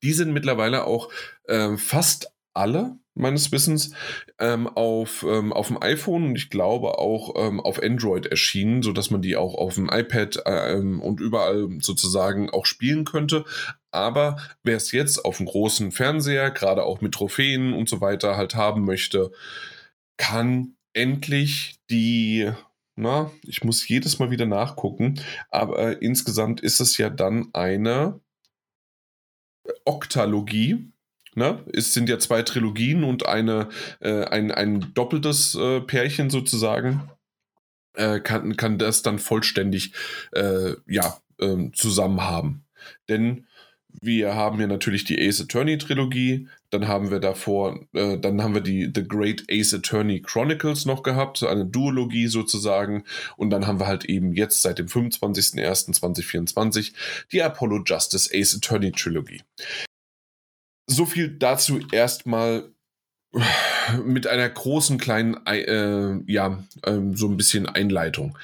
[0.03, 1.11] Die sind mittlerweile auch
[1.45, 3.93] äh, fast alle meines Wissens
[4.39, 9.11] ähm, auf, ähm, auf dem iPhone und ich glaube auch ähm, auf Android erschienen, sodass
[9.11, 13.45] man die auch auf dem iPad ähm, und überall sozusagen auch spielen könnte.
[13.91, 18.37] Aber wer es jetzt auf dem großen Fernseher, gerade auch mit Trophäen und so weiter,
[18.37, 19.33] halt haben möchte,
[20.17, 22.51] kann endlich die
[22.97, 28.21] na, ich muss jedes Mal wieder nachgucken, aber äh, insgesamt ist es ja dann eine
[29.85, 30.93] Oktalogie,
[31.35, 31.65] Ne?
[31.73, 33.69] Es sind ja zwei Trilogien und eine,
[34.01, 37.09] äh, ein, ein doppeltes äh, Pärchen sozusagen.
[37.95, 39.93] Äh, kann, kann das dann vollständig
[40.33, 42.65] äh, ja, ähm, zusammen haben.
[43.09, 43.47] Denn
[44.01, 48.55] wir haben ja natürlich die Ace Attorney Trilogie, dann haben wir davor, äh, dann haben
[48.55, 53.03] wir die The Great Ace Attorney Chronicles noch gehabt, eine Duologie sozusagen,
[53.37, 56.93] und dann haben wir halt eben jetzt seit dem 25.01.2024
[57.33, 59.43] die Apollo Justice Ace Attorney Trilogie
[60.91, 62.71] so viel dazu erstmal
[64.05, 68.37] mit einer großen kleinen, äh, ja, äh, so ein bisschen Einleitung.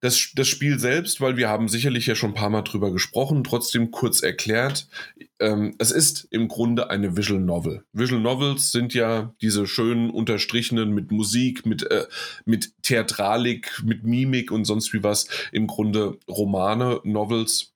[0.00, 3.44] das, das Spiel selbst, weil wir haben sicherlich ja schon ein paar Mal drüber gesprochen,
[3.44, 4.88] trotzdem kurz erklärt.
[5.40, 7.84] Ähm, es ist im Grunde eine Visual Novel.
[7.92, 12.06] Visual Novels sind ja diese schönen unterstrichenen mit Musik, mit, äh,
[12.44, 15.28] mit Theatralik, mit Mimik und sonst wie was.
[15.50, 17.75] Im Grunde Romane, Novels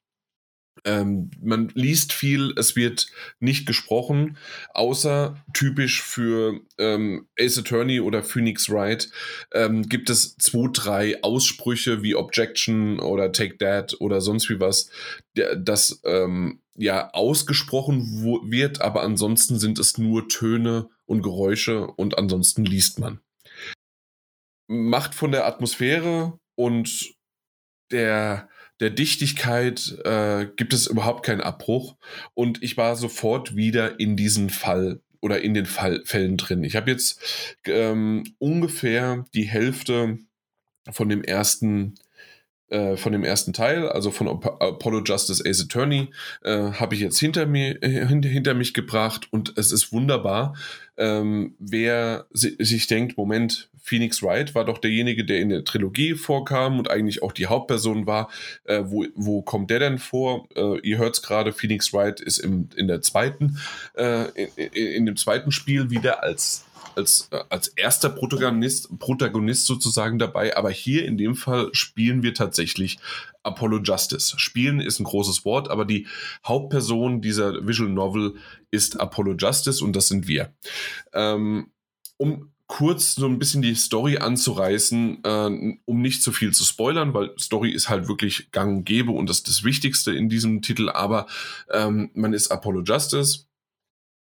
[0.85, 3.09] ähm, man liest viel, es wird
[3.39, 4.37] nicht gesprochen,
[4.73, 9.11] außer typisch für ähm, Ace Attorney oder Phoenix Wright
[9.53, 14.91] ähm, gibt es zwei, drei Aussprüche wie Objection oder Take That oder sonst wie was,
[15.35, 22.65] das ähm, ja ausgesprochen wird, aber ansonsten sind es nur Töne und Geräusche und ansonsten
[22.65, 23.21] liest man.
[24.69, 27.15] Macht von der Atmosphäre und
[27.91, 28.49] der
[28.81, 31.97] der Dichtigkeit äh, gibt es überhaupt keinen Abbruch.
[32.35, 36.65] Und ich war sofort wieder in diesen Fall oder in den Fall, Fällen drin.
[36.65, 37.21] Ich habe jetzt
[37.67, 40.19] ähm, ungefähr die Hälfte
[40.91, 41.95] von dem ersten
[42.71, 46.11] äh, von dem ersten Teil, also von Apollo Justice Ace Attorney,
[46.45, 50.55] äh, habe ich jetzt hinter mir äh, hinter, hinter mich gebracht und es ist wunderbar.
[51.01, 56.15] Ähm, wer si sich denkt, Moment, Phoenix Wright war doch derjenige, der in der Trilogie
[56.15, 58.31] vorkam und eigentlich auch die Hauptperson war.
[58.65, 60.47] Äh, wo, wo kommt der denn vor?
[60.55, 63.59] Äh, ihr hört es gerade, Phoenix Wright ist im, in der zweiten,
[63.97, 66.67] äh, in, in, dem zweiten Spiel wieder als
[66.97, 72.35] als, äh, als erster Protagonist, Protagonist sozusagen dabei, aber hier in dem Fall spielen wir
[72.35, 72.99] tatsächlich
[73.43, 74.39] Apollo Justice.
[74.39, 76.07] Spielen ist ein großes Wort, aber die
[76.47, 78.35] Hauptperson dieser Visual Novel
[78.71, 80.53] ist Apollo Justice und das sind wir.
[81.13, 81.71] Ähm,
[82.17, 87.15] um kurz so ein bisschen die Story anzureißen, äh, um nicht zu viel zu spoilern,
[87.15, 90.63] weil Story ist halt wirklich gang und gäbe und das ist das Wichtigste in diesem
[90.63, 91.27] Titel, aber
[91.73, 93.47] ähm, man ist Apollo Justice,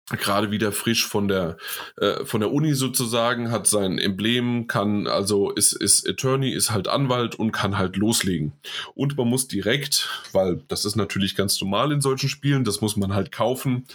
[0.10, 1.58] gerade wieder frisch von der
[1.98, 6.88] äh, von der Uni sozusagen, hat sein Emblem, kann also ist ist Attorney, ist halt
[6.88, 8.54] Anwalt und kann halt loslegen.
[8.96, 12.96] Und man muss direkt, weil das ist natürlich ganz normal in solchen Spielen, das muss
[12.96, 13.86] man halt kaufen,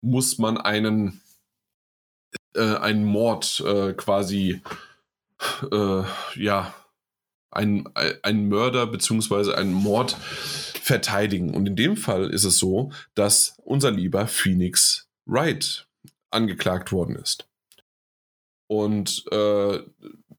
[0.00, 1.20] muss man einen
[2.54, 4.62] äh, einen Mord äh, quasi
[5.70, 6.02] äh,
[6.36, 6.74] ja
[7.50, 7.88] ein,
[8.22, 11.52] ein Mörder beziehungsweise einen Mord verteidigen.
[11.52, 15.86] Und in dem Fall ist es so, dass unser lieber Phoenix Wright
[16.30, 17.48] angeklagt worden ist.
[18.66, 19.80] Und äh,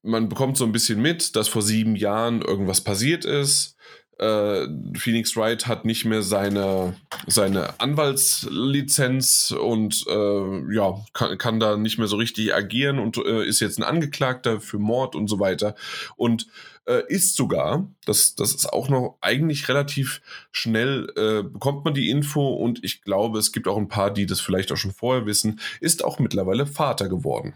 [0.03, 3.75] man bekommt so ein bisschen mit, dass vor sieben Jahren irgendwas passiert ist.
[4.17, 4.67] Äh,
[4.97, 6.95] Phoenix Wright hat nicht mehr seine,
[7.27, 13.45] seine Anwaltslizenz und äh, ja, kann, kann, da nicht mehr so richtig agieren und äh,
[13.45, 15.75] ist jetzt ein Angeklagter für Mord und so weiter.
[16.17, 16.47] Und
[16.85, 20.21] äh, ist sogar, das, das ist auch noch eigentlich relativ
[20.51, 24.25] schnell, äh, bekommt man die Info und ich glaube, es gibt auch ein paar, die
[24.25, 27.55] das vielleicht auch schon vorher wissen, ist auch mittlerweile Vater geworden.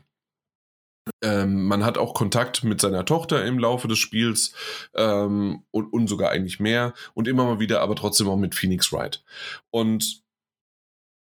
[1.22, 4.53] Ähm, man hat auch Kontakt mit seiner Tochter im Laufe des Spiels
[4.95, 8.91] ähm, und, und sogar eigentlich mehr und immer mal wieder, aber trotzdem auch mit Phoenix
[8.91, 9.23] Wright.
[9.69, 10.23] Und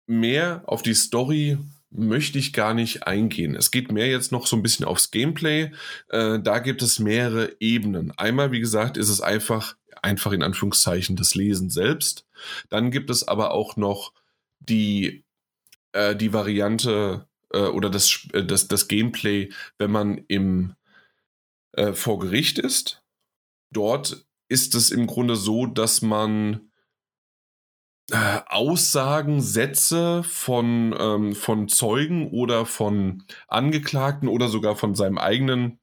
[0.08, 1.58] mehr auf die Story
[1.90, 3.56] möchte ich gar nicht eingehen.
[3.56, 5.72] Es geht mehr jetzt noch so ein bisschen aufs Gameplay.
[6.10, 8.12] Äh, da gibt es mehrere Ebenen.
[8.18, 12.26] Einmal, wie gesagt, ist es einfach, einfach in Anführungszeichen das Lesen selbst.
[12.70, 14.14] Dann gibt es aber auch noch
[14.60, 15.24] die,
[15.92, 20.76] äh, die Variante äh, oder das, äh, das, das Gameplay, wenn man im
[21.74, 23.04] äh, vor Gericht ist.
[23.72, 26.70] Dort ist es im Grunde so, dass man
[28.12, 35.80] äh, Aussagen, Sätze von, ähm, von Zeugen oder von Angeklagten oder sogar von seinem eigenen,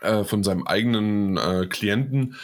[0.00, 2.36] äh, von seinem eigenen äh, Klienten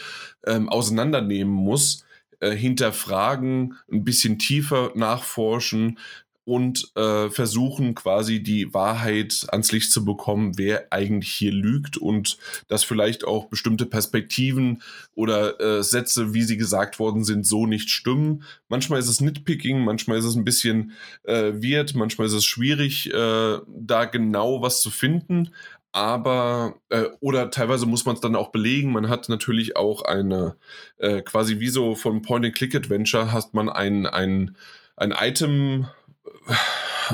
[0.47, 2.05] ähm, auseinandernehmen muss,
[2.41, 5.99] äh, hinterfragen, ein bisschen tiefer nachforschen,
[6.45, 12.37] und äh, versuchen quasi die Wahrheit ans Licht zu bekommen, wer eigentlich hier lügt und
[12.69, 14.83] dass vielleicht auch bestimmte Perspektiven
[15.15, 18.43] oder äh, Sätze, wie sie gesagt worden sind, so nicht stimmen.
[18.69, 20.93] Manchmal ist es Nitpicking, manchmal ist es ein bisschen
[21.23, 25.51] äh, weird, manchmal ist es schwierig, äh, da genau was zu finden.
[25.93, 28.91] Aber, äh, oder teilweise muss man es dann auch belegen.
[28.91, 30.57] Man hat natürlich auch eine,
[30.99, 34.57] äh, quasi wie so von Point-and-Click-Adventure, hat man ein, ein,
[34.97, 35.87] ein Item,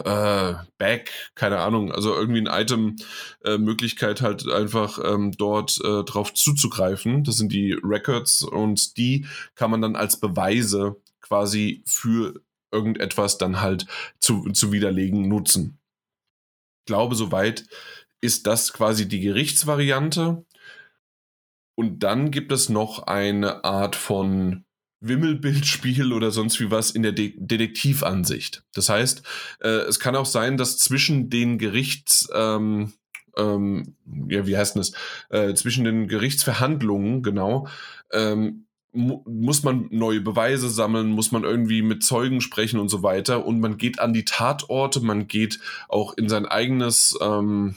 [0.05, 6.35] äh, Back, keine Ahnung, also irgendwie ein Item-Möglichkeit äh, halt einfach ähm, dort äh, drauf
[6.35, 7.25] zuzugreifen.
[7.25, 12.41] Das sind die Records und die kann man dann als Beweise quasi für
[12.73, 13.87] irgendetwas dann halt
[14.19, 15.79] zu, zu widerlegen nutzen.
[16.81, 17.67] Ich glaube, soweit
[18.21, 20.45] ist das quasi die Gerichtsvariante.
[21.75, 24.65] Und dann gibt es noch eine Art von
[25.01, 28.63] Wimmelbildspiel oder sonst wie was in der De Detektivansicht.
[28.75, 29.23] Das heißt,
[29.61, 32.93] äh, es kann auch sein, dass zwischen den Gerichts, ähm,
[33.37, 33.97] ähm,
[34.29, 34.93] ja, wie heißt das,
[35.31, 37.69] äh, zwischen den Gerichtsverhandlungen, genau,
[38.13, 43.03] ähm, mu muss man neue Beweise sammeln, muss man irgendwie mit Zeugen sprechen und so
[43.03, 43.47] weiter.
[43.47, 47.77] Und man geht an die Tatorte, man geht auch in sein eigenes, ähm,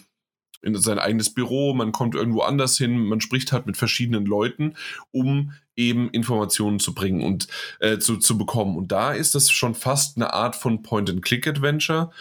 [0.62, 4.76] in sein eigenes Büro, man kommt irgendwo anders hin, man spricht halt mit verschiedenen Leuten,
[5.12, 7.48] um eben Informationen zu bringen und
[7.80, 8.78] äh, zu, zu bekommen.
[8.78, 12.12] Und da ist das schon fast eine Art von Point-and-Click-Adventure,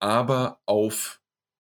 [0.00, 1.20] aber auf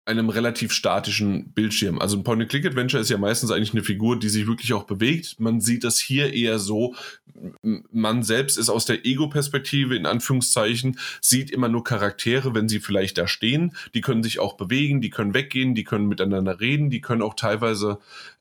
[0.06, 1.98] einem relativ statischen Bildschirm.
[1.98, 5.40] Also ein Point-and-Click-Adventure ist ja meistens eigentlich eine Figur, die sich wirklich auch bewegt.
[5.40, 6.94] Man sieht das hier eher so,
[7.90, 13.18] man selbst ist aus der Ego-Perspektive, in Anführungszeichen, sieht immer nur Charaktere, wenn sie vielleicht
[13.18, 13.76] da stehen.
[13.94, 17.34] Die können sich auch bewegen, die können weggehen, die können miteinander reden, die können auch
[17.34, 17.98] teilweise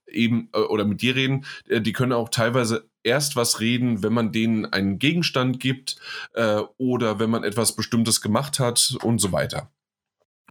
[0.08, 4.14] eben, äh, oder mit dir reden, äh, die können auch teilweise erst was reden, wenn
[4.14, 5.98] man denen einen Gegenstand gibt
[6.34, 9.72] äh, oder wenn man etwas Bestimmtes gemacht hat und so weiter.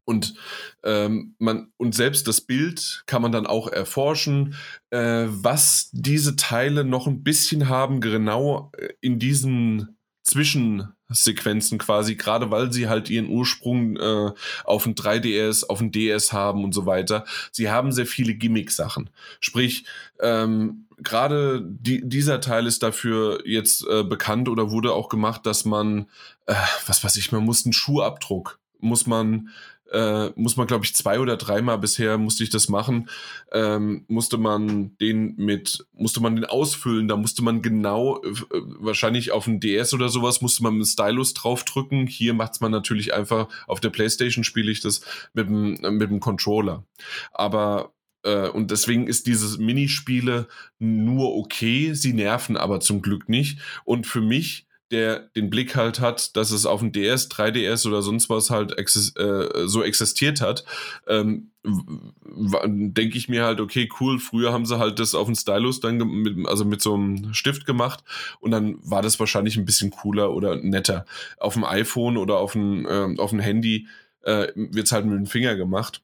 [0.06, 0.34] Und
[0.82, 4.54] ähm, man und selbst das Bild kann man dann auch erforschen,
[4.90, 9.93] äh, was diese Teile noch ein bisschen haben, genau äh, in diesen
[10.24, 14.32] Zwischensequenzen quasi, gerade weil sie halt ihren Ursprung äh,
[14.64, 17.24] auf ein 3DS, auf ein DS haben und so weiter.
[17.52, 19.10] Sie haben sehr viele Gimmick-Sachen.
[19.38, 19.84] Sprich,
[20.20, 25.64] ähm, gerade die, dieser Teil ist dafür jetzt äh, bekannt oder wurde auch gemacht, dass
[25.66, 26.06] man,
[26.46, 26.54] äh,
[26.86, 29.50] was weiß ich, man muss einen Schuhabdruck, muss man
[29.94, 33.08] äh, muss man, glaube ich, zwei oder dreimal bisher musste ich das machen,
[33.52, 38.32] ähm, musste man den mit, musste man den ausfüllen, da musste man genau, äh,
[38.80, 42.08] wahrscheinlich auf dem DS oder sowas, musste man mit dem Stylus draufdrücken.
[42.08, 45.02] Hier macht es man natürlich einfach, auf der Playstation spiele ich das
[45.32, 46.84] mit dem, mit dem Controller.
[47.32, 47.92] Aber
[48.24, 50.48] äh, und deswegen ist dieses Minispiele
[50.80, 53.60] nur okay, sie nerven aber zum Glück nicht.
[53.84, 58.02] Und für mich der den Blick halt hat, dass es auf dem DS, 3DS oder
[58.02, 60.64] sonst was halt exis äh, so existiert hat,
[61.06, 65.80] ähm, denke ich mir halt, okay, cool, früher haben sie halt das auf dem Stylus
[65.80, 68.04] dann, mit, also mit so einem Stift gemacht
[68.40, 71.06] und dann war das wahrscheinlich ein bisschen cooler oder netter.
[71.38, 73.88] Auf dem iPhone oder auf dem, äh, auf dem Handy
[74.22, 76.02] äh, wird es halt mit dem Finger gemacht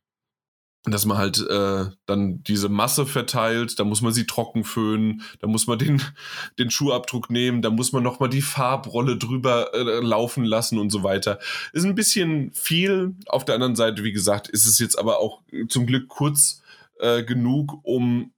[0.84, 5.46] dass man halt äh, dann diese Masse verteilt, da muss man sie trocken föhnen, da
[5.46, 6.02] muss man den,
[6.58, 11.02] den Schuhabdruck nehmen, da muss man nochmal die Farbrolle drüber äh, laufen lassen und so
[11.02, 11.38] weiter.
[11.72, 13.14] Ist ein bisschen viel.
[13.26, 16.62] Auf der anderen Seite, wie gesagt, ist es jetzt aber auch zum Glück kurz
[16.98, 18.32] äh, genug, um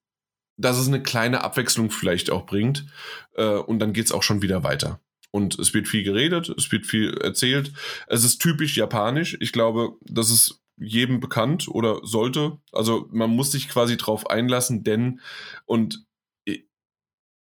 [0.58, 2.86] dass es eine kleine Abwechslung vielleicht auch bringt.
[3.34, 5.00] Äh, und dann geht's auch schon wieder weiter.
[5.30, 7.72] Und es wird viel geredet, es wird viel erzählt.
[8.06, 9.36] Es ist typisch japanisch.
[9.40, 12.58] Ich glaube, das ist jedem bekannt oder sollte.
[12.72, 15.20] Also man muss sich quasi drauf einlassen, denn
[15.66, 16.04] und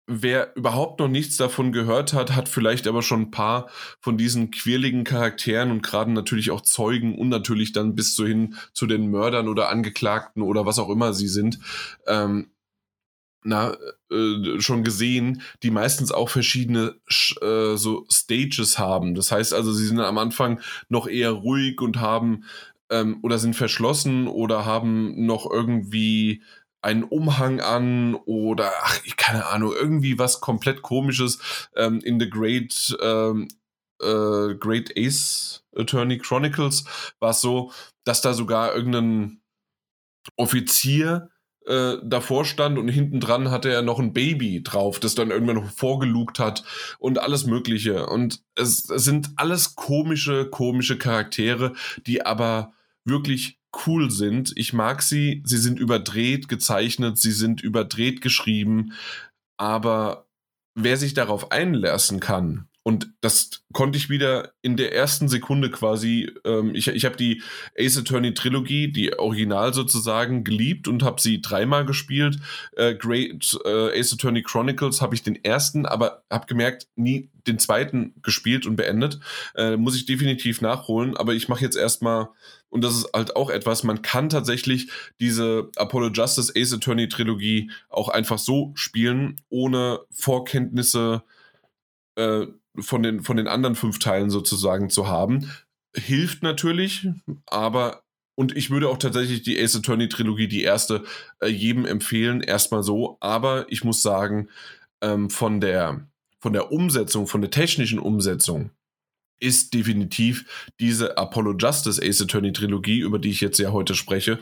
[0.09, 3.69] wer überhaupt noch nichts davon gehört hat, hat vielleicht aber schon ein paar
[4.01, 8.57] von diesen quirligen Charakteren und gerade natürlich auch Zeugen und natürlich dann bis zu hin
[8.73, 11.59] zu den Mördern oder Angeklagten oder was auch immer sie sind,
[12.07, 12.51] ähm,
[13.45, 13.77] na,
[14.11, 16.97] äh, schon gesehen, die meistens auch verschiedene
[17.41, 19.15] äh, so Stages haben.
[19.15, 22.45] Das heißt also, sie sind am Anfang noch eher ruhig und haben
[22.91, 26.43] ähm, oder sind verschlossen oder haben noch irgendwie
[26.81, 31.39] einen Umhang an oder ach, keine Ahnung, irgendwie was komplett komisches
[31.77, 33.49] ähm, in The Great ähm,
[34.01, 36.85] äh, Great Ace Attorney Chronicles
[37.19, 37.73] war es so,
[38.05, 39.41] dass da sogar irgendein
[40.37, 41.31] Offizier
[41.67, 45.69] äh, davor stand und hinten dran hatte er noch ein Baby drauf, das dann irgendwann
[45.69, 46.65] vorgelugt hat
[46.99, 48.07] und alles Mögliche.
[48.07, 51.75] Und es, es sind alles komische, komische Charaktere,
[52.07, 52.73] die aber
[53.09, 54.53] wirklich cool sind.
[54.57, 55.43] Ich mag sie.
[55.45, 58.93] Sie sind überdreht gezeichnet, sie sind überdreht geschrieben.
[59.57, 60.29] Aber
[60.75, 66.33] wer sich darauf einlassen kann, und das konnte ich wieder in der ersten Sekunde quasi.
[66.47, 67.43] Ähm, ich ich habe die
[67.79, 72.39] Ace Attorney Trilogie, die Original sozusagen, geliebt und habe sie dreimal gespielt.
[72.79, 77.59] Äh, Great äh, Ace Attorney Chronicles habe ich den ersten, aber habe gemerkt, nie den
[77.59, 79.21] zweiten gespielt und beendet.
[79.55, 81.15] Äh, muss ich definitiv nachholen.
[81.15, 82.29] Aber ich mache jetzt erstmal
[82.71, 84.91] und das ist halt auch etwas, man kann tatsächlich
[85.21, 91.23] diese Apollo Justice Ace Attorney Trilogie auch einfach so spielen, ohne Vorkenntnisse
[92.17, 92.47] äh,
[92.79, 95.51] von, den, von den anderen fünf Teilen sozusagen zu haben.
[95.95, 97.09] Hilft natürlich,
[97.47, 98.03] aber
[98.39, 101.03] und ich würde auch tatsächlich die Ace Attorney Trilogie, die erste,
[101.41, 103.17] äh, jedem empfehlen, erstmal so.
[103.19, 104.49] Aber ich muss sagen,
[105.01, 106.07] ähm, von, der,
[106.39, 108.71] von der Umsetzung, von der technischen Umsetzung,
[109.41, 114.39] ist definitiv diese Apollo Justice Ace Attorney Trilogie, über die ich jetzt ja heute spreche,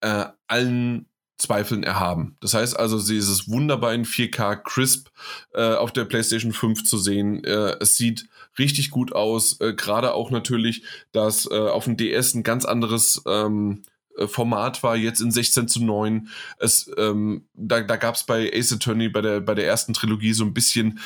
[0.00, 1.06] äh, allen
[1.38, 2.36] Zweifeln erhaben.
[2.40, 5.08] Das heißt also, sie ist es wunderbar in 4K crisp
[5.52, 7.44] äh, auf der PlayStation 5 zu sehen.
[7.44, 8.28] Äh, es sieht
[8.58, 13.22] richtig gut aus, äh, gerade auch natürlich, dass äh, auf dem DS ein ganz anderes
[13.26, 13.82] ähm,
[14.16, 16.28] äh, Format war, jetzt in 16 zu 9.
[16.58, 20.32] Es, ähm, da da gab es bei Ace Attorney bei der, bei der ersten Trilogie
[20.32, 21.00] so ein bisschen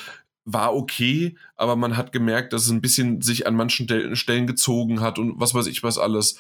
[0.53, 5.01] war okay, aber man hat gemerkt, dass es ein bisschen sich an manchen Stellen gezogen
[5.01, 6.37] hat und was weiß ich was alles.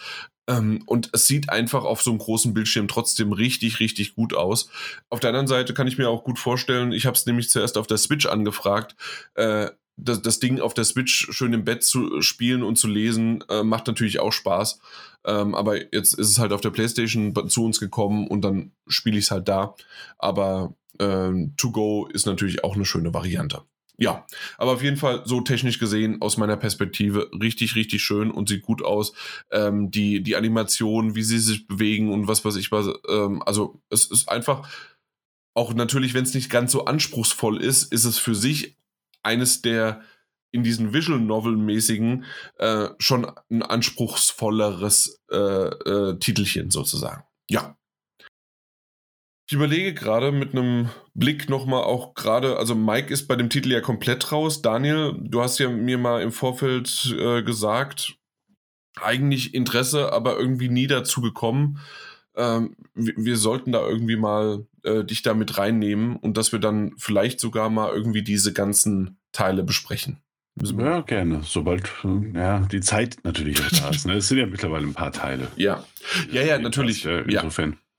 [0.48, 4.70] Ähm, und es sieht einfach auf so einem großen Bildschirm trotzdem richtig, richtig gut aus.
[5.08, 7.78] Auf der anderen Seite kann ich mir auch gut vorstellen, ich habe es nämlich zuerst
[7.78, 8.96] auf der Switch angefragt,
[9.34, 13.44] äh, das, das Ding auf der Switch schön im Bett zu spielen und zu lesen,
[13.48, 14.80] äh, macht natürlich auch Spaß.
[15.24, 19.18] Ähm, aber jetzt ist es halt auf der PlayStation zu uns gekommen und dann spiele
[19.18, 19.74] ich es halt da.
[20.18, 23.62] Aber ähm, To Go ist natürlich auch eine schöne Variante
[24.00, 28.48] ja, aber auf jeden Fall so technisch gesehen aus meiner Perspektive richtig, richtig schön und
[28.48, 29.12] sieht gut aus.
[29.52, 32.86] Ähm, die, die Animation, wie sie sich bewegen und was weiß ich was.
[33.08, 34.66] Ähm, also es ist einfach,
[35.54, 38.78] auch natürlich, wenn es nicht ganz so anspruchsvoll ist, ist es für sich
[39.22, 40.00] eines der
[40.50, 42.24] in diesen Visual Novel mäßigen
[42.56, 47.22] äh, schon ein anspruchsvolleres äh, äh, Titelchen sozusagen.
[47.50, 47.76] Ja,
[49.50, 53.72] ich überlege gerade mit einem Blick nochmal auch gerade, also Mike ist bei dem Titel
[53.72, 54.62] ja komplett raus.
[54.62, 58.14] Daniel, du hast ja mir mal im Vorfeld äh, gesagt,
[59.00, 61.80] eigentlich Interesse, aber irgendwie nie dazu gekommen.
[62.36, 66.60] Ähm, wir, wir, sollten da irgendwie mal äh, dich da mit reinnehmen und dass wir
[66.60, 70.20] dann vielleicht sogar mal irgendwie diese ganzen Teile besprechen.
[70.62, 71.40] Ja, gerne.
[71.42, 71.90] Sobald
[72.34, 74.06] ja, die Zeit natürlich auch da ist.
[74.06, 74.14] Ne?
[74.14, 75.48] Es sind ja mittlerweile ein paar Teile.
[75.56, 75.82] Ja,
[76.30, 77.02] ja, ja, natürlich.
[77.02, 77.72] Das, äh, insofern.
[77.72, 77.89] Ja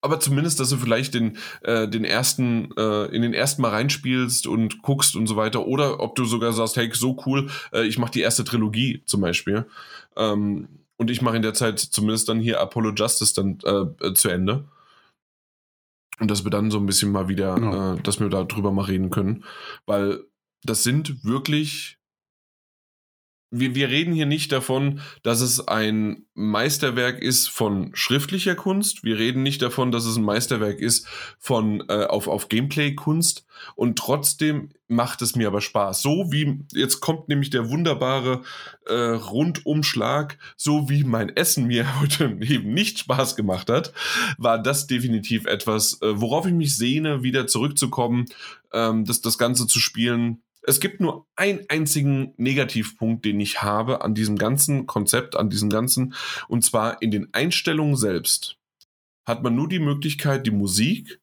[0.00, 4.46] aber zumindest, dass du vielleicht den, äh, den ersten, äh, in den ersten mal reinspielst
[4.46, 5.66] und guckst und so weiter.
[5.66, 9.20] Oder ob du sogar sagst, hey, so cool, äh, ich mache die erste Trilogie zum
[9.20, 9.66] Beispiel.
[10.16, 14.14] Ähm, und ich mache in der Zeit zumindest dann hier Apollo Justice dann äh, äh
[14.14, 14.68] zu Ende.
[16.20, 17.94] Und dass wir dann so ein bisschen mal wieder, genau.
[17.94, 19.44] äh, dass wir da drüber mal reden können.
[19.86, 20.24] Weil
[20.62, 21.97] das sind wirklich
[23.50, 29.04] wir, wir reden hier nicht davon, dass es ein Meisterwerk ist von schriftlicher Kunst.
[29.04, 31.06] Wir reden nicht davon, dass es ein Meisterwerk ist
[31.38, 33.46] von äh, auf, auf Gameplay-Kunst.
[33.74, 36.02] Und trotzdem macht es mir aber Spaß.
[36.02, 38.42] So wie, jetzt kommt nämlich der wunderbare
[38.86, 43.92] äh, Rundumschlag, so wie mein Essen mir heute eben nicht Spaß gemacht hat,
[44.36, 48.26] war das definitiv etwas, äh, worauf ich mich sehne, wieder zurückzukommen,
[48.72, 54.02] ähm, das, das Ganze zu spielen es gibt nur einen einzigen Negativpunkt, den ich habe
[54.02, 56.14] an diesem ganzen Konzept, an diesem ganzen,
[56.46, 58.58] und zwar in den Einstellungen selbst
[59.26, 61.20] hat man nur die Möglichkeit, die Musik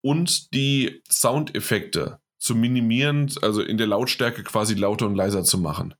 [0.00, 5.94] und die Soundeffekte zu minimieren, also in der Lautstärke quasi lauter und leiser zu machen.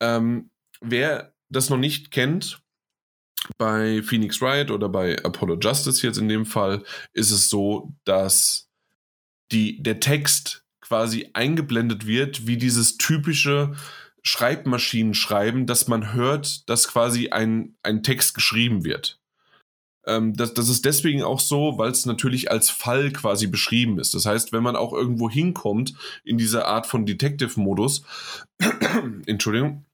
[0.00, 2.62] Ähm, wer das noch nicht kennt,
[3.58, 8.70] bei Phoenix Wright oder bei Apollo Justice jetzt in dem Fall, ist es so, dass
[9.52, 13.74] die, der Text quasi eingeblendet wird, wie dieses typische
[14.22, 19.18] Schreibmaschinenschreiben, dass man hört, dass quasi ein, ein Text geschrieben wird.
[20.06, 24.14] Ähm, das, das ist deswegen auch so, weil es natürlich als Fall quasi beschrieben ist.
[24.14, 28.04] Das heißt, wenn man auch irgendwo hinkommt in dieser Art von Detective-Modus,
[29.26, 29.84] Entschuldigung,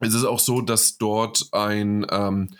[0.00, 2.50] ist es auch so, dass dort ein, ähm,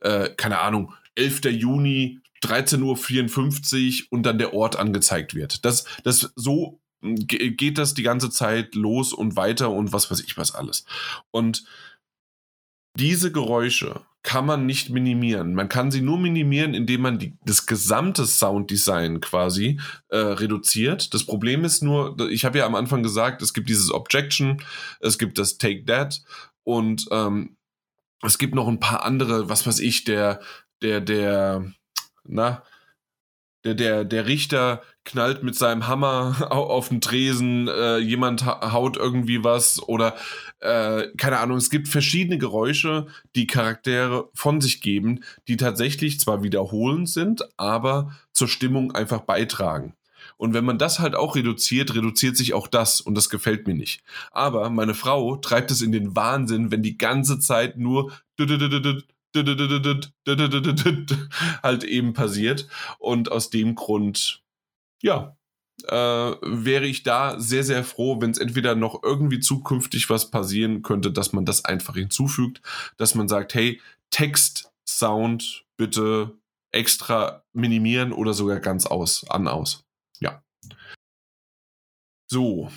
[0.00, 1.44] äh, keine Ahnung, 11.
[1.44, 5.64] Juni 13.54 Uhr und dann der Ort angezeigt wird.
[5.64, 10.36] Das, das so geht das die ganze Zeit los und weiter und was weiß ich
[10.36, 10.84] was alles.
[11.30, 11.64] Und
[12.96, 15.54] diese Geräusche kann man nicht minimieren.
[15.54, 21.14] Man kann sie nur minimieren, indem man die, das gesamte Sounddesign quasi äh, reduziert.
[21.14, 24.62] Das Problem ist nur, ich habe ja am Anfang gesagt, es gibt dieses Objection,
[25.00, 26.22] es gibt das Take That
[26.64, 27.56] und ähm,
[28.22, 30.40] es gibt noch ein paar andere, was weiß ich, der,
[30.82, 31.72] der, der,
[32.24, 32.62] na,
[33.64, 39.42] der, der, der Richter knallt mit seinem Hammer auf den Tresen, äh, jemand haut irgendwie
[39.42, 40.16] was oder
[40.60, 41.56] äh, keine Ahnung.
[41.56, 48.12] Es gibt verschiedene Geräusche, die Charaktere von sich geben, die tatsächlich zwar wiederholend sind, aber
[48.32, 49.94] zur Stimmung einfach beitragen.
[50.36, 53.74] Und wenn man das halt auch reduziert, reduziert sich auch das und das gefällt mir
[53.74, 54.02] nicht.
[54.30, 58.12] Aber meine Frau treibt es in den Wahnsinn, wenn die ganze Zeit nur
[61.62, 62.68] halt eben passiert.
[62.98, 64.42] Und aus dem Grund,
[65.02, 65.36] ja,
[65.86, 65.94] äh,
[66.42, 71.10] wäre ich da sehr, sehr froh, wenn es entweder noch irgendwie zukünftig was passieren könnte,
[71.10, 72.60] dass man das einfach hinzufügt,
[72.96, 76.36] dass man sagt, hey, Text, Sound, bitte
[76.72, 79.84] extra minimieren oder sogar ganz aus, an, aus.
[80.20, 80.42] Ja.
[82.30, 82.70] So,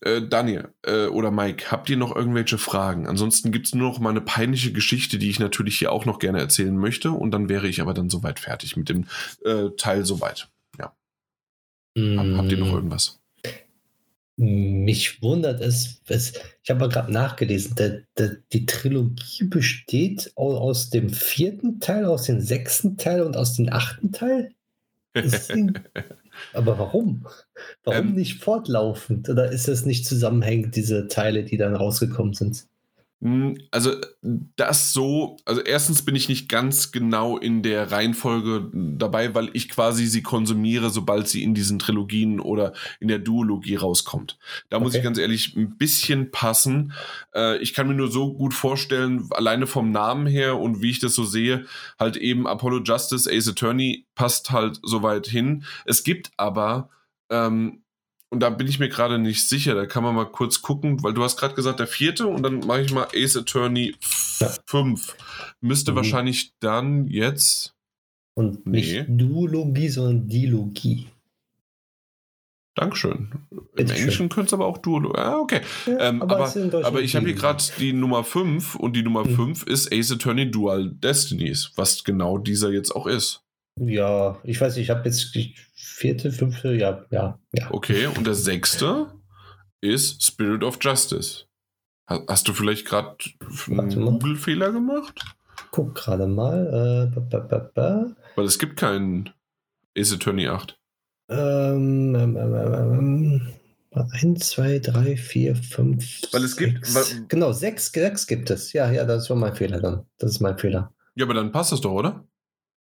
[0.00, 3.06] äh, Daniel äh, oder Mike, habt ihr noch irgendwelche Fragen?
[3.06, 6.18] Ansonsten gibt es nur noch mal eine peinliche Geschichte, die ich natürlich hier auch noch
[6.18, 7.10] gerne erzählen möchte.
[7.10, 9.06] Und dann wäre ich aber dann soweit fertig mit dem
[9.44, 10.48] äh, Teil soweit.
[11.94, 12.36] Mm.
[12.36, 13.20] Habt ihr noch irgendwas?
[14.40, 16.32] Mich wundert es, es
[16.62, 22.24] ich habe mal gerade nachgelesen, der, der, die Trilogie besteht aus dem vierten Teil, aus
[22.24, 24.52] dem sechsten Teil und aus dem achten Teil.
[26.52, 27.26] aber warum?
[27.82, 29.28] Warum ähm, nicht fortlaufend?
[29.28, 32.66] Oder ist es nicht zusammenhängend, diese Teile, die dann rausgekommen sind?
[33.20, 39.34] Hm, also das so, also erstens bin ich nicht ganz genau in der Reihenfolge dabei,
[39.34, 44.38] weil ich quasi sie konsumiere, sobald sie in diesen Trilogien oder in der Duologie rauskommt.
[44.70, 44.84] Da okay.
[44.84, 46.92] muss ich ganz ehrlich ein bisschen passen.
[47.34, 51.00] Äh, ich kann mir nur so gut vorstellen, alleine vom Namen her und wie ich
[51.00, 51.66] das so sehe,
[51.98, 55.64] halt eben Apollo Justice, Ace Attorney passt halt soweit hin.
[55.86, 56.88] Es gibt aber
[57.30, 57.82] ähm,
[58.30, 59.74] und da bin ich mir gerade nicht sicher.
[59.74, 62.60] Da kann man mal kurz gucken, weil du hast gerade gesagt, der vierte und dann
[62.60, 63.94] mache ich mal Ace Attorney
[64.66, 65.16] 5.
[65.60, 65.96] Müsste mhm.
[65.96, 67.74] wahrscheinlich dann jetzt.
[68.34, 69.04] Und nicht nee.
[69.08, 71.08] Duologie, sondern Dilogie.
[72.76, 73.28] Dankeschön.
[73.76, 75.18] Im Englischen könnte es aber auch Duologie.
[75.18, 75.62] Ah, okay.
[75.86, 79.24] Ja, ähm, aber, aber, aber, ich habe hier gerade die Nummer 5 und die Nummer
[79.24, 79.72] 5 mhm.
[79.72, 83.42] ist Ace Attorney Dual Destinies, was genau dieser jetzt auch ist.
[83.80, 85.54] Ja, ich weiß nicht, ich habe jetzt die
[85.98, 87.70] vierte, fünfte, ja, ja, ja.
[87.72, 89.12] Okay, und der sechste
[89.80, 91.46] ist Spirit of Justice.
[92.06, 93.16] Hast du vielleicht gerade
[93.66, 95.20] einen Google-Fehler gemacht?
[95.72, 97.10] Guck gerade mal.
[97.12, 98.06] Äh, ba, ba, ba,
[98.36, 99.30] Weil es gibt keinen
[99.96, 100.78] Ace Attorney 8.
[101.30, 103.50] Ähm, ähm, ähm,
[103.92, 106.32] ähm, 1, 2, 3, 4, 5.
[106.32, 106.94] Weil es gibt.
[106.94, 108.72] Weil, genau, 6, 6 gibt es.
[108.72, 110.06] Ja, ja, das war mein Fehler dann.
[110.18, 110.94] Das ist mein Fehler.
[111.16, 112.24] Ja, aber dann passt das doch, oder?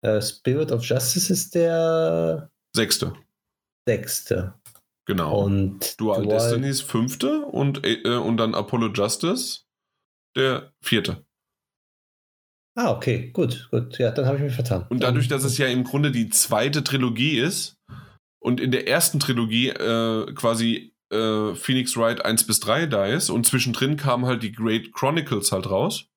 [0.00, 3.14] Äh, Spirit of Justice ist der sechste.
[3.86, 4.54] Sechste.
[5.06, 5.44] Genau.
[5.44, 9.62] Und Dual, Dual Destiny ist fünfte und, äh, und dann Apollo Justice
[10.36, 11.24] der vierte.
[12.74, 13.98] Ah, okay, gut, gut.
[13.98, 14.86] Ja, dann habe ich mich vertan.
[14.88, 17.76] Und dadurch, dass es ja im Grunde die zweite Trilogie ist
[18.40, 23.28] und in der ersten Trilogie äh, quasi äh, Phoenix Wright 1 bis 3 da ist
[23.28, 26.08] und zwischendrin kamen halt die Great Chronicles halt raus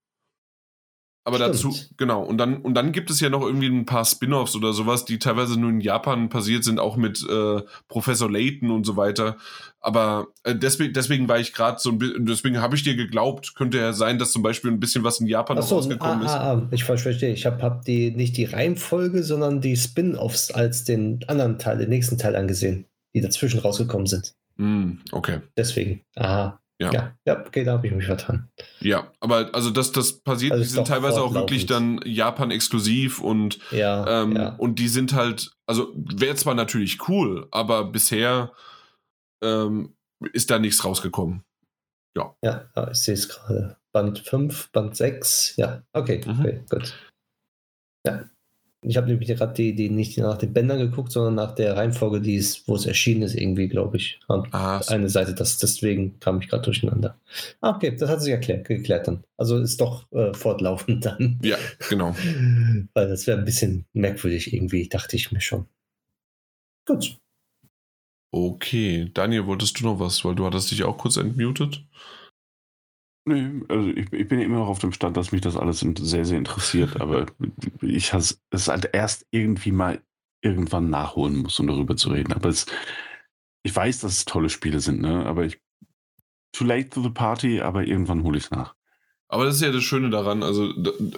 [1.27, 1.55] aber Stimmt.
[1.55, 2.21] dazu, genau.
[2.21, 5.17] Und dann, und dann gibt es ja noch irgendwie ein paar Spin-offs oder sowas, die
[5.17, 9.35] teilweise nur in Japan passiert sind, auch mit äh, Professor Layton und so weiter.
[9.79, 13.55] Aber äh, deswegen, deswegen war ich gerade so ein bisschen, deswegen habe ich dir geglaubt,
[13.55, 16.31] könnte ja sein, dass zum Beispiel ein bisschen was in Japan so, rausgekommen ah, ist.
[16.31, 17.33] Ah, ah, ich verstehe.
[17.33, 21.89] Ich habe hab die nicht die Reihenfolge, sondern die Spin-offs als den anderen Teil, den
[21.89, 22.85] nächsten Teil angesehen,
[23.15, 24.35] die dazwischen rausgekommen sind.
[24.57, 25.39] Mm, okay.
[25.57, 26.01] Deswegen.
[26.15, 26.59] Aha.
[26.81, 26.91] Ja.
[26.91, 28.49] ja, ja, okay, da habe ich mich vertan.
[28.81, 33.59] Ja, aber also das, das passiert, also die sind teilweise auch wirklich dann Japan-exklusiv und,
[33.71, 34.49] ja, ähm, ja.
[34.55, 38.51] und die sind halt, also wäre zwar natürlich cool, aber bisher
[39.41, 39.95] ähm,
[40.33, 41.43] ist da nichts rausgekommen.
[42.17, 42.35] Ja.
[42.43, 43.77] Ja, ich sehe es gerade.
[43.93, 46.39] Band 5, Band 6, ja, okay, mhm.
[46.41, 46.93] okay, gut.
[48.05, 48.25] Ja.
[48.87, 52.21] Ich habe nämlich gerade die, die nicht nach den Bändern geguckt, sondern nach der Reihenfolge,
[52.21, 54.19] die ist, wo es erschienen ist, irgendwie, glaube ich.
[54.27, 57.19] Ah, eine Seite, das, deswegen kam ich gerade durcheinander.
[57.61, 59.23] Ah, okay, das hat sich erklärt, geklärt dann.
[59.37, 61.39] Also ist doch äh, fortlaufend dann.
[61.43, 61.57] Ja,
[61.89, 62.15] genau.
[62.93, 65.65] Weil das wäre ein bisschen merkwürdig irgendwie, dachte ich mir schon.
[66.85, 67.17] Gut.
[68.31, 70.23] Okay, Daniel, wolltest du noch was?
[70.25, 71.83] Weil du hattest dich auch kurz entmutet.
[73.27, 76.25] Nee, also ich, ich, bin immer noch auf dem Stand, dass mich das alles sehr,
[76.25, 77.25] sehr interessiert, aber
[77.81, 79.99] ich es halt erst irgendwie mal
[80.41, 82.33] irgendwann nachholen muss, um darüber zu reden.
[82.33, 82.67] Aber es,
[83.63, 85.25] ich weiß, dass es tolle Spiele sind, ne?
[85.25, 85.59] Aber ich
[86.53, 88.75] too late to the party, aber irgendwann hole ich es nach.
[89.27, 90.71] Aber das ist ja das Schöne daran, also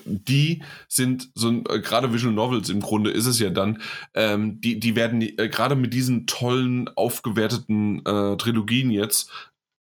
[0.05, 3.81] die sind so äh, gerade Visual Novels im Grunde ist es ja dann,
[4.13, 9.29] ähm, die, die werden äh, gerade mit diesen tollen, aufgewerteten äh, Trilogien jetzt,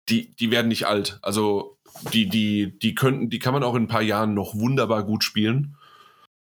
[0.10, 1.20] die, die werden nicht alt.
[1.22, 1.75] Also
[2.14, 5.24] die, die, die könnten, die kann man auch in ein paar Jahren noch wunderbar gut
[5.24, 5.78] spielen.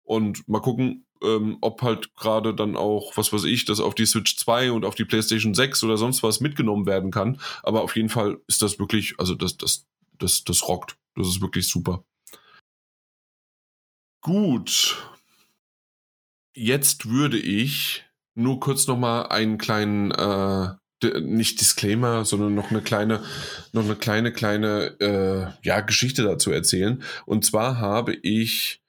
[0.03, 4.05] Und mal gucken, ähm, ob halt gerade dann auch, was weiß ich, das auf die
[4.05, 7.39] Switch 2 und auf die PlayStation 6 oder sonst was mitgenommen werden kann.
[7.63, 9.85] Aber auf jeden Fall ist das wirklich, also das, das,
[10.19, 10.97] das, das rockt.
[11.15, 12.03] Das ist wirklich super.
[14.21, 14.97] Gut.
[16.55, 18.03] Jetzt würde ich
[18.35, 20.75] nur kurz noch mal einen kleinen äh,
[21.21, 23.23] nicht Disclaimer, sondern noch eine kleine,
[23.71, 27.03] noch eine kleine, kleine äh, ja, Geschichte dazu erzählen.
[27.25, 28.81] Und zwar habe ich,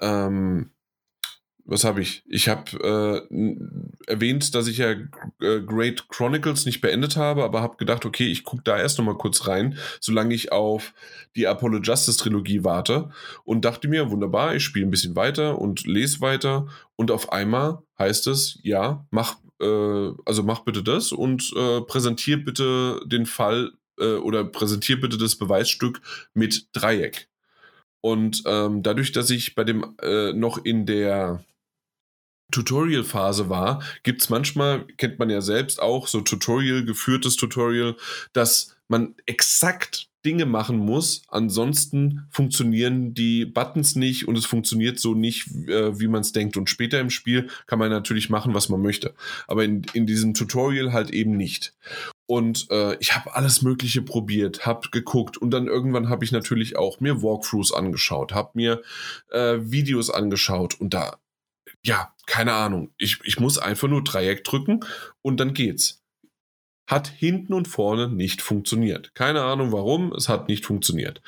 [0.00, 0.70] ähm,
[1.66, 2.22] was habe ich?
[2.26, 3.56] Ich habe äh,
[4.06, 8.44] erwähnt, dass ich ja äh, Great Chronicles nicht beendet habe, aber habe gedacht, okay, ich
[8.44, 10.92] gucke da erst noch mal kurz rein, solange ich auf
[11.36, 13.10] die Apollo Justice Trilogie warte.
[13.44, 16.66] Und dachte mir, wunderbar, ich spiele ein bisschen weiter und lese weiter.
[16.96, 22.44] Und auf einmal heißt es, ja, mach äh, also mach bitte das und äh, präsentier
[22.44, 26.00] bitte den Fall äh, oder präsentier bitte das Beweisstück
[26.34, 27.28] mit Dreieck.
[28.00, 31.42] Und ähm, dadurch, dass ich bei dem äh, noch in der
[32.52, 37.96] Tutorial-Phase war, gibt es manchmal, kennt man ja selbst auch, so Tutorial, geführtes Tutorial,
[38.34, 41.22] dass man exakt Dinge machen muss.
[41.28, 46.56] Ansonsten funktionieren die Buttons nicht und es funktioniert so nicht, äh, wie man es denkt.
[46.56, 49.14] Und später im Spiel kann man natürlich machen, was man möchte.
[49.46, 51.74] Aber in, in diesem Tutorial halt eben nicht.
[52.26, 56.76] Und äh, ich habe alles Mögliche probiert, habe geguckt und dann irgendwann habe ich natürlich
[56.76, 58.82] auch mir Walkthroughs angeschaut, habe mir
[59.30, 61.18] äh, Videos angeschaut und da,
[61.82, 62.92] ja, keine Ahnung.
[62.96, 64.80] Ich, ich muss einfach nur Dreieck drücken
[65.20, 66.03] und dann geht's
[66.86, 69.14] hat hinten und vorne nicht funktioniert.
[69.14, 71.22] Keine Ahnung warum, es hat nicht funktioniert.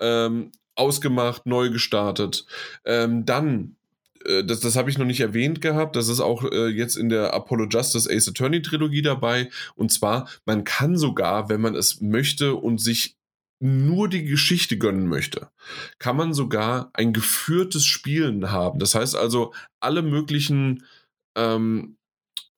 [0.00, 2.46] Ähm, ausgemacht, neu gestartet.
[2.84, 3.76] Ähm, dann,
[4.24, 7.08] äh, das, das habe ich noch nicht erwähnt gehabt, das ist auch äh, jetzt in
[7.08, 9.50] der Apollo Justice Ace Attorney Trilogie dabei.
[9.74, 13.16] Und zwar, man kann sogar, wenn man es möchte und sich
[13.60, 15.48] nur die Geschichte gönnen möchte,
[15.98, 18.78] kann man sogar ein geführtes Spielen haben.
[18.78, 20.84] Das heißt also, alle möglichen
[21.36, 21.97] ähm,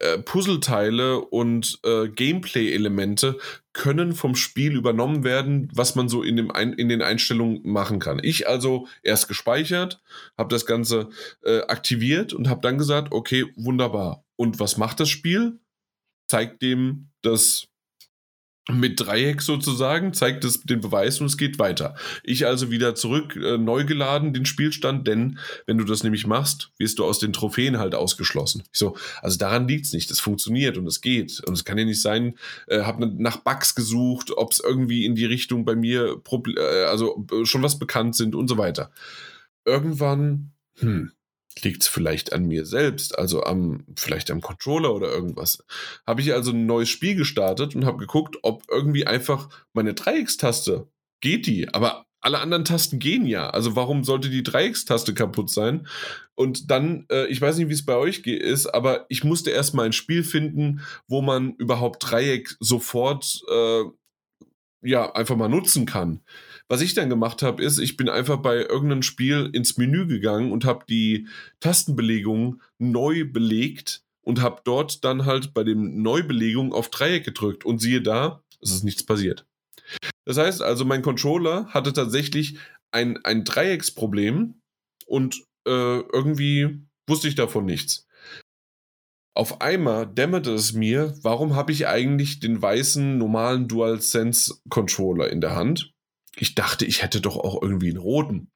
[0.01, 3.39] äh, Puzzleteile und äh, Gameplay-Elemente
[3.73, 8.01] können vom Spiel übernommen werden, was man so in, dem Ein in den Einstellungen machen
[8.01, 8.21] kann.
[8.23, 10.03] Ich also erst gespeichert,
[10.37, 11.11] habe das Ganze
[11.45, 14.25] äh, aktiviert und habe dann gesagt, okay, wunderbar.
[14.37, 15.61] Und was macht das Spiel?
[16.29, 17.70] Zeigt dem das
[18.69, 21.95] mit Dreieck sozusagen, zeigt es den Beweis und es geht weiter.
[22.23, 26.71] Ich also wieder zurück, äh, neu geladen, den Spielstand, denn wenn du das nämlich machst,
[26.79, 28.63] wirst du aus den Trophäen halt ausgeschlossen.
[28.73, 31.41] Ich so, also daran liegt es nicht, es funktioniert und es geht.
[31.47, 35.15] Und es kann ja nicht sein, äh, habe nach Bugs gesucht, ob es irgendwie in
[35.15, 36.21] die Richtung bei mir,
[36.57, 38.91] äh, also äh, schon was bekannt sind und so weiter.
[39.65, 41.13] Irgendwann, hm,
[41.63, 45.65] liegt es vielleicht an mir selbst, also am vielleicht am Controller oder irgendwas.
[46.07, 50.89] Habe ich also ein neues Spiel gestartet und habe geguckt, ob irgendwie einfach meine Dreieckstaste
[51.21, 53.51] geht die, aber alle anderen Tasten gehen ja.
[53.51, 55.87] Also warum sollte die Dreieckstaste kaputt sein?
[56.35, 59.87] Und dann, äh, ich weiß nicht, wie es bei euch ist, aber ich musste erstmal
[59.87, 63.85] ein Spiel finden, wo man überhaupt Dreieck sofort äh,
[64.83, 66.21] ja einfach mal nutzen kann.
[66.71, 70.53] Was ich dann gemacht habe, ist, ich bin einfach bei irgendeinem Spiel ins Menü gegangen
[70.53, 71.27] und habe die
[71.59, 77.81] Tastenbelegung neu belegt und habe dort dann halt bei dem Neubelegung auf Dreieck gedrückt und
[77.81, 79.47] siehe da, es ist nichts passiert.
[80.25, 82.57] Das heißt also, mein Controller hatte tatsächlich
[82.93, 84.55] ein, ein Dreiecksproblem
[85.07, 88.07] und äh, irgendwie wusste ich davon nichts.
[89.35, 95.41] Auf einmal dämmerte es mir, warum habe ich eigentlich den weißen normalen DualSense Controller in
[95.41, 95.93] der Hand?
[96.37, 98.51] Ich dachte, ich hätte doch auch irgendwie einen roten.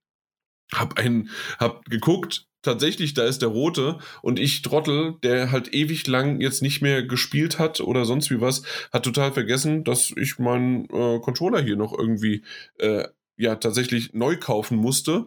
[0.72, 6.06] Hab einen, hab geguckt, tatsächlich, da ist der rote und ich Trottel, der halt ewig
[6.06, 10.38] lang jetzt nicht mehr gespielt hat oder sonst wie was, hat total vergessen, dass ich
[10.38, 12.42] meinen äh, Controller hier noch irgendwie
[12.78, 13.06] äh,
[13.36, 15.26] ja tatsächlich neu kaufen musste.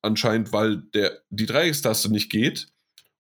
[0.00, 2.68] Anscheinend, weil der die Dreieckstaste nicht geht.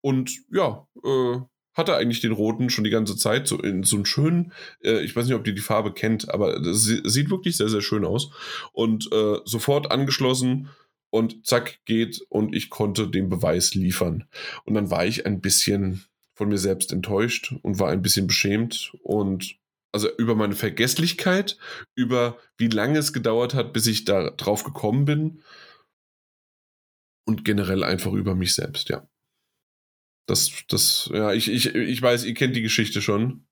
[0.00, 1.40] Und ja, äh,
[1.74, 5.16] hatte eigentlich den roten schon die ganze Zeit, so in so einem schönen, äh, ich
[5.16, 8.30] weiß nicht, ob ihr die Farbe kennt, aber das sieht wirklich sehr, sehr schön aus.
[8.72, 10.68] Und äh, sofort angeschlossen
[11.10, 14.24] und zack, geht und ich konnte den Beweis liefern.
[14.64, 16.04] Und dann war ich ein bisschen
[16.34, 19.56] von mir selbst enttäuscht und war ein bisschen beschämt und
[19.92, 21.58] also über meine Vergesslichkeit,
[21.94, 25.42] über wie lange es gedauert hat, bis ich da drauf gekommen bin
[27.26, 29.06] und generell einfach über mich selbst, ja.
[30.26, 33.46] Das, das, ja, ich, ich, ich weiß, ihr kennt die Geschichte schon.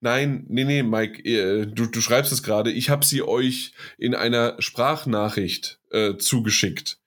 [0.00, 2.72] Nein, nee, nee, Mike, du, du schreibst es gerade.
[2.72, 6.98] Ich habe sie euch in einer Sprachnachricht äh, zugeschickt.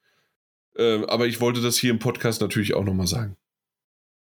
[0.75, 3.35] Äh, aber ich wollte das hier im Podcast natürlich auch nochmal sagen.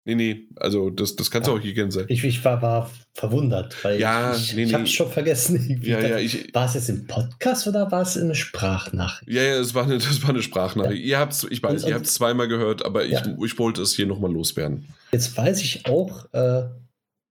[0.07, 2.05] Nee, nee, also das, das kannst du auch hier kennen sein.
[2.07, 4.75] Ich, ich war, war verwundert, weil ja, ich, nee, ich nee.
[4.75, 5.57] habe schon vergessen.
[5.83, 9.29] Ja, ja, ich, war es jetzt im Podcast oder war es eine Sprachnachricht?
[9.29, 11.01] Ja, ja, es war eine, das war eine Sprachnachricht.
[11.01, 11.07] Ja.
[11.07, 13.37] Ihr habt's, ich weiß, und, ihr habt es zweimal gehört, aber ich, ja.
[13.45, 14.87] ich wollte es hier nochmal loswerden.
[15.11, 16.69] Jetzt weiß ich auch, äh,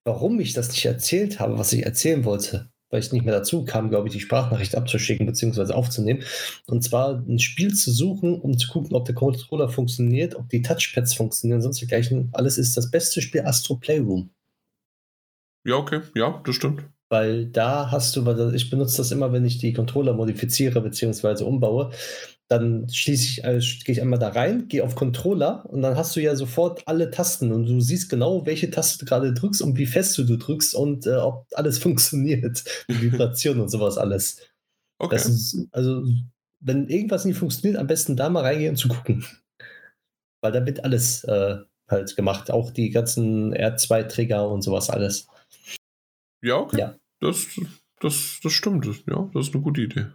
[0.03, 3.65] warum ich das nicht erzählt habe, was ich erzählen wollte weil ich nicht mehr dazu
[3.65, 5.73] kam, glaube ich, die Sprachnachricht abzuschicken bzw.
[5.73, 6.23] aufzunehmen.
[6.65, 10.61] Und zwar ein Spiel zu suchen, um zu gucken, ob der Controller funktioniert, ob die
[10.61, 12.29] Touchpads funktionieren, sonst dergleichen.
[12.31, 14.29] Alles ist das beste Spiel Astro Playroom.
[15.65, 16.85] Ja, okay, ja, das stimmt.
[17.09, 21.43] Weil da hast du, ich benutze das immer, wenn ich die Controller modifiziere bzw.
[21.43, 21.91] umbaue
[22.47, 26.15] dann schließe ich, äh, gehe ich einmal da rein, gehe auf Controller und dann hast
[26.15, 29.77] du ja sofort alle Tasten und du siehst genau, welche Taste du gerade drückst und
[29.77, 34.41] wie fest du, du drückst und äh, ob alles funktioniert, die Vibration und sowas alles.
[34.99, 35.15] Okay.
[35.15, 36.05] Ist, also,
[36.59, 39.25] wenn irgendwas nicht funktioniert, am besten da mal reingehen und zu gucken.
[40.41, 41.57] Weil da wird alles äh,
[41.87, 45.27] halt gemacht, auch die ganzen R2-Trigger und sowas alles.
[46.43, 46.79] Ja, okay.
[46.79, 46.95] Ja.
[47.19, 47.47] Das,
[47.99, 48.85] das, das stimmt.
[49.07, 50.07] Ja, das ist eine gute Idee.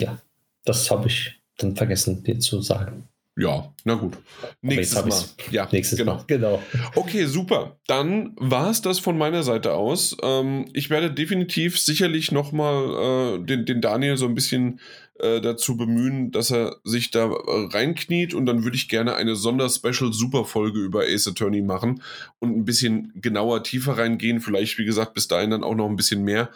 [0.00, 0.20] Ja,
[0.64, 3.08] das habe ich dann vergessen, dir zu sagen.
[3.40, 4.18] Ja, na gut.
[4.60, 5.04] Nächstes
[5.38, 5.50] Mal.
[5.50, 6.16] Ja, nächstes genau.
[6.16, 6.24] Mal.
[6.26, 6.62] Genau.
[6.94, 7.78] Okay, super.
[7.86, 10.16] Dann war es das von meiner Seite aus.
[10.22, 14.80] Ähm, ich werde definitiv sicherlich nochmal äh, den, den Daniel so ein bisschen
[15.20, 20.80] äh, dazu bemühen, dass er sich da reinkniet und dann würde ich gerne eine Sonderspecial-Super-Folge
[20.80, 22.02] über Ace Attorney machen
[22.40, 24.40] und ein bisschen genauer tiefer reingehen.
[24.40, 26.50] Vielleicht, wie gesagt, bis dahin dann auch noch ein bisschen mehr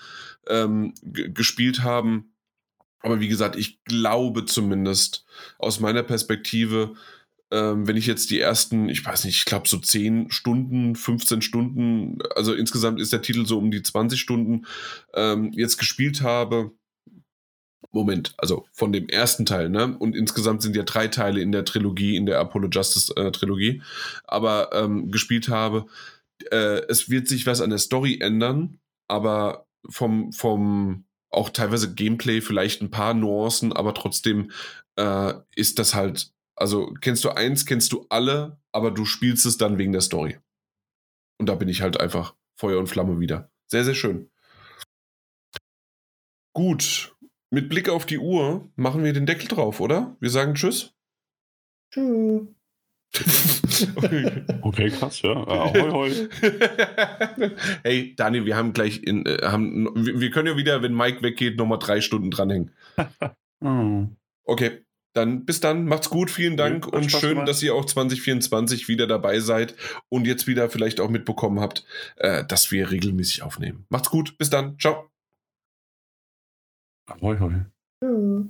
[0.48, 2.34] ähm, gespielt haben
[3.05, 5.26] aber wie gesagt, ich glaube zumindest
[5.59, 6.94] aus meiner Perspektive,
[7.51, 11.43] ähm, wenn ich jetzt die ersten, ich weiß nicht, ich glaube so 10 Stunden, 15
[11.43, 14.66] Stunden, also insgesamt ist der Titel so um die 20 Stunden,
[15.12, 16.72] ähm, jetzt gespielt habe.
[17.93, 19.97] Moment, also von dem ersten Teil, ne?
[19.98, 23.82] Und insgesamt sind ja drei Teile in der Trilogie, in der Apollo Justice äh, Trilogie,
[24.24, 25.86] aber ähm, gespielt habe.
[26.51, 28.78] Äh, es wird sich was an der Story ändern,
[29.09, 31.05] aber vom, vom,
[31.35, 34.51] auch teilweise Gameplay, vielleicht ein paar Nuancen, aber trotzdem
[34.97, 39.56] äh, ist das halt, also kennst du eins, kennst du alle, aber du spielst es
[39.56, 40.39] dann wegen der Story.
[41.39, 43.51] Und da bin ich halt einfach Feuer und Flamme wieder.
[43.66, 44.31] Sehr, sehr schön.
[46.55, 47.16] Gut,
[47.51, 50.16] mit Blick auf die Uhr machen wir den Deckel drauf, oder?
[50.20, 50.94] Wir sagen Tschüss.
[51.93, 52.53] Tschüss.
[54.62, 54.91] Okay.
[54.91, 55.32] krass, ja.
[55.32, 56.28] Ahoi, hoi.
[57.82, 61.57] hey, Daniel, wir haben gleich in, äh, haben, wir können ja wieder, wenn Mike weggeht,
[61.57, 62.70] nochmal drei Stunden dranhängen.
[63.61, 64.07] oh.
[64.47, 64.85] Okay,
[65.15, 67.49] dann bis dann, macht's gut, vielen Dank ja, und schön, gemacht.
[67.49, 69.74] dass ihr auch 2024 wieder dabei seid
[70.11, 71.86] und jetzt wieder vielleicht auch mitbekommen habt,
[72.16, 73.86] äh, dass wir regelmäßig aufnehmen.
[73.89, 75.09] Macht's gut, bis dann, ciao.
[77.07, 77.65] Ahoi, hoi.
[78.03, 78.45] Ja.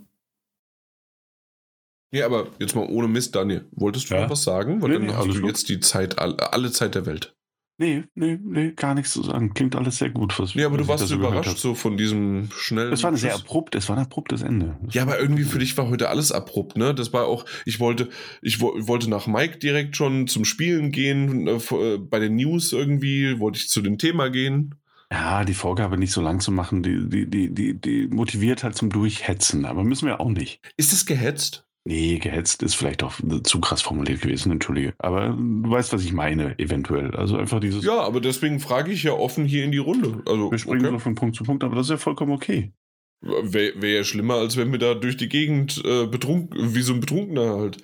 [2.14, 3.66] Nee, aber jetzt mal ohne Mist, Daniel.
[3.72, 4.22] Wolltest du ja.
[4.22, 4.80] noch was sagen?
[4.80, 7.34] Weil nee, dann nee, hast du jetzt die Zeit, alle Zeit der Welt.
[7.76, 9.52] Nee, nee, nee, gar nichts zu sagen.
[9.52, 10.38] Klingt alles sehr gut.
[10.38, 12.92] Was, nee, aber du warst so überrascht so von diesem schnellen.
[12.92, 14.78] Es war ein sehr abrupt, es war ein abruptes Ende.
[14.84, 16.94] Das ja, aber irgendwie für dich war heute alles abrupt, ne?
[16.94, 18.10] Das war auch, ich wollte,
[18.42, 23.40] ich wollte nach Mike direkt schon zum Spielen gehen, äh, äh, bei den News irgendwie,
[23.40, 24.76] wollte ich zu dem Thema gehen.
[25.10, 28.76] Ja, die Vorgabe nicht so lang zu machen, die, die, die, die, die motiviert halt
[28.76, 30.60] zum Durchhetzen, aber müssen wir auch nicht.
[30.76, 31.66] Ist es gehetzt?
[31.86, 33.12] Nee, gehetzt ist vielleicht auch
[33.42, 34.94] zu krass formuliert gewesen, entschuldige.
[34.98, 37.14] Aber du weißt, was ich meine, eventuell.
[37.14, 37.84] Also einfach dieses.
[37.84, 40.22] Ja, aber deswegen frage ich ja offen hier in die Runde.
[40.26, 40.94] Also, wir springen okay.
[40.94, 42.72] so von Punkt zu Punkt, aber das ist ja vollkommen okay.
[43.20, 46.94] Wäre wär ja schlimmer, als wenn wir da durch die Gegend äh, betrunken, wie so
[46.94, 47.78] ein Betrunkener halt.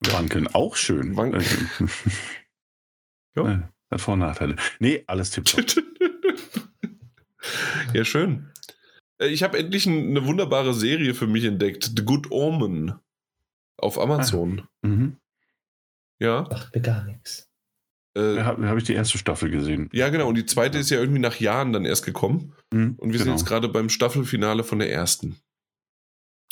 [0.00, 1.16] Wankeln auch schön.
[1.16, 1.44] Wankeln.
[3.36, 3.68] ja.
[3.90, 4.56] Hat Vor- und Nachteile.
[4.78, 5.64] Nee, alles tipptopp.
[7.94, 8.50] ja, schön.
[9.18, 11.92] Äh, ich habe endlich eine wunderbare Serie für mich entdeckt.
[11.96, 12.94] The Good Omen.
[13.76, 14.62] Auf Amazon.
[14.82, 14.86] Ah.
[14.86, 15.16] Mhm.
[16.20, 16.46] Ja.
[16.50, 17.48] Macht mir gar nichts.
[18.16, 19.88] Äh, habe hab ich die erste Staffel gesehen.
[19.92, 20.28] Ja, genau.
[20.28, 22.54] Und die zweite ist ja irgendwie nach Jahren dann erst gekommen.
[22.72, 23.24] Mhm, und wir genau.
[23.24, 25.36] sind jetzt gerade beim Staffelfinale von der ersten.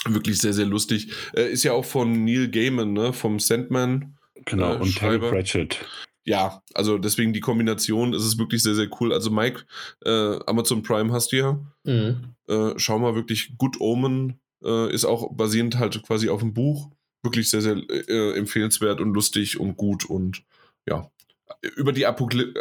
[0.05, 1.13] Wirklich sehr, sehr lustig.
[1.35, 3.13] Äh, ist ja auch von Neil Gaiman, ne?
[3.13, 4.17] Vom Sandman.
[4.45, 5.85] Genau, äh, und Terry Pratchett.
[6.25, 9.13] Ja, also deswegen die Kombination ist es wirklich sehr, sehr cool.
[9.13, 9.65] Also Mike,
[10.05, 11.61] äh, Amazon Prime hast du ja.
[11.85, 12.35] Mhm.
[12.49, 16.91] Äh, schau mal wirklich, Good Omen äh, ist auch basierend halt quasi auf dem Buch
[17.23, 20.43] wirklich sehr, sehr äh, empfehlenswert und lustig und gut und
[20.87, 21.11] ja,
[21.77, 22.55] über die Apokly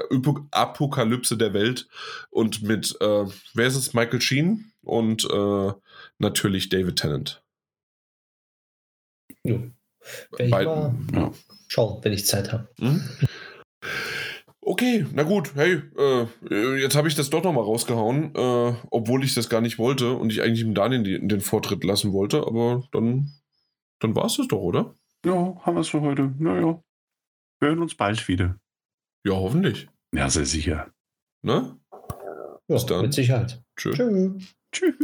[0.51, 1.88] Apokalypse der Welt
[2.29, 3.93] und mit, äh, wer ist es?
[3.93, 5.71] Michael Sheen und äh,
[6.19, 7.43] natürlich David Tennant.
[9.43, 9.59] Ja.
[10.38, 11.31] ich mal ja.
[11.67, 12.67] schauen, wenn ich Zeit habe.
[12.79, 13.03] Mhm.
[14.63, 19.33] Okay, na gut, hey, äh, jetzt habe ich das doch nochmal rausgehauen, äh, obwohl ich
[19.33, 22.83] das gar nicht wollte und ich eigentlich dem Daniel den, den Vortritt lassen wollte, aber
[22.91, 23.33] dann
[24.02, 24.95] dann war es das doch, oder?
[25.23, 26.34] Ja, haben wir es für heute.
[26.40, 26.84] Naja.
[27.60, 28.60] Wir hören uns bald wieder.
[29.23, 29.88] Ja, hoffentlich.
[30.14, 30.91] Ja, sehr sicher.
[31.44, 31.80] Ne?
[31.91, 33.03] Ja, Bis dann.
[33.03, 33.64] Mit Sicherheit.
[33.78, 33.95] Tschüss.
[33.95, 34.56] Tschüss.
[34.72, 34.95] Tschüss.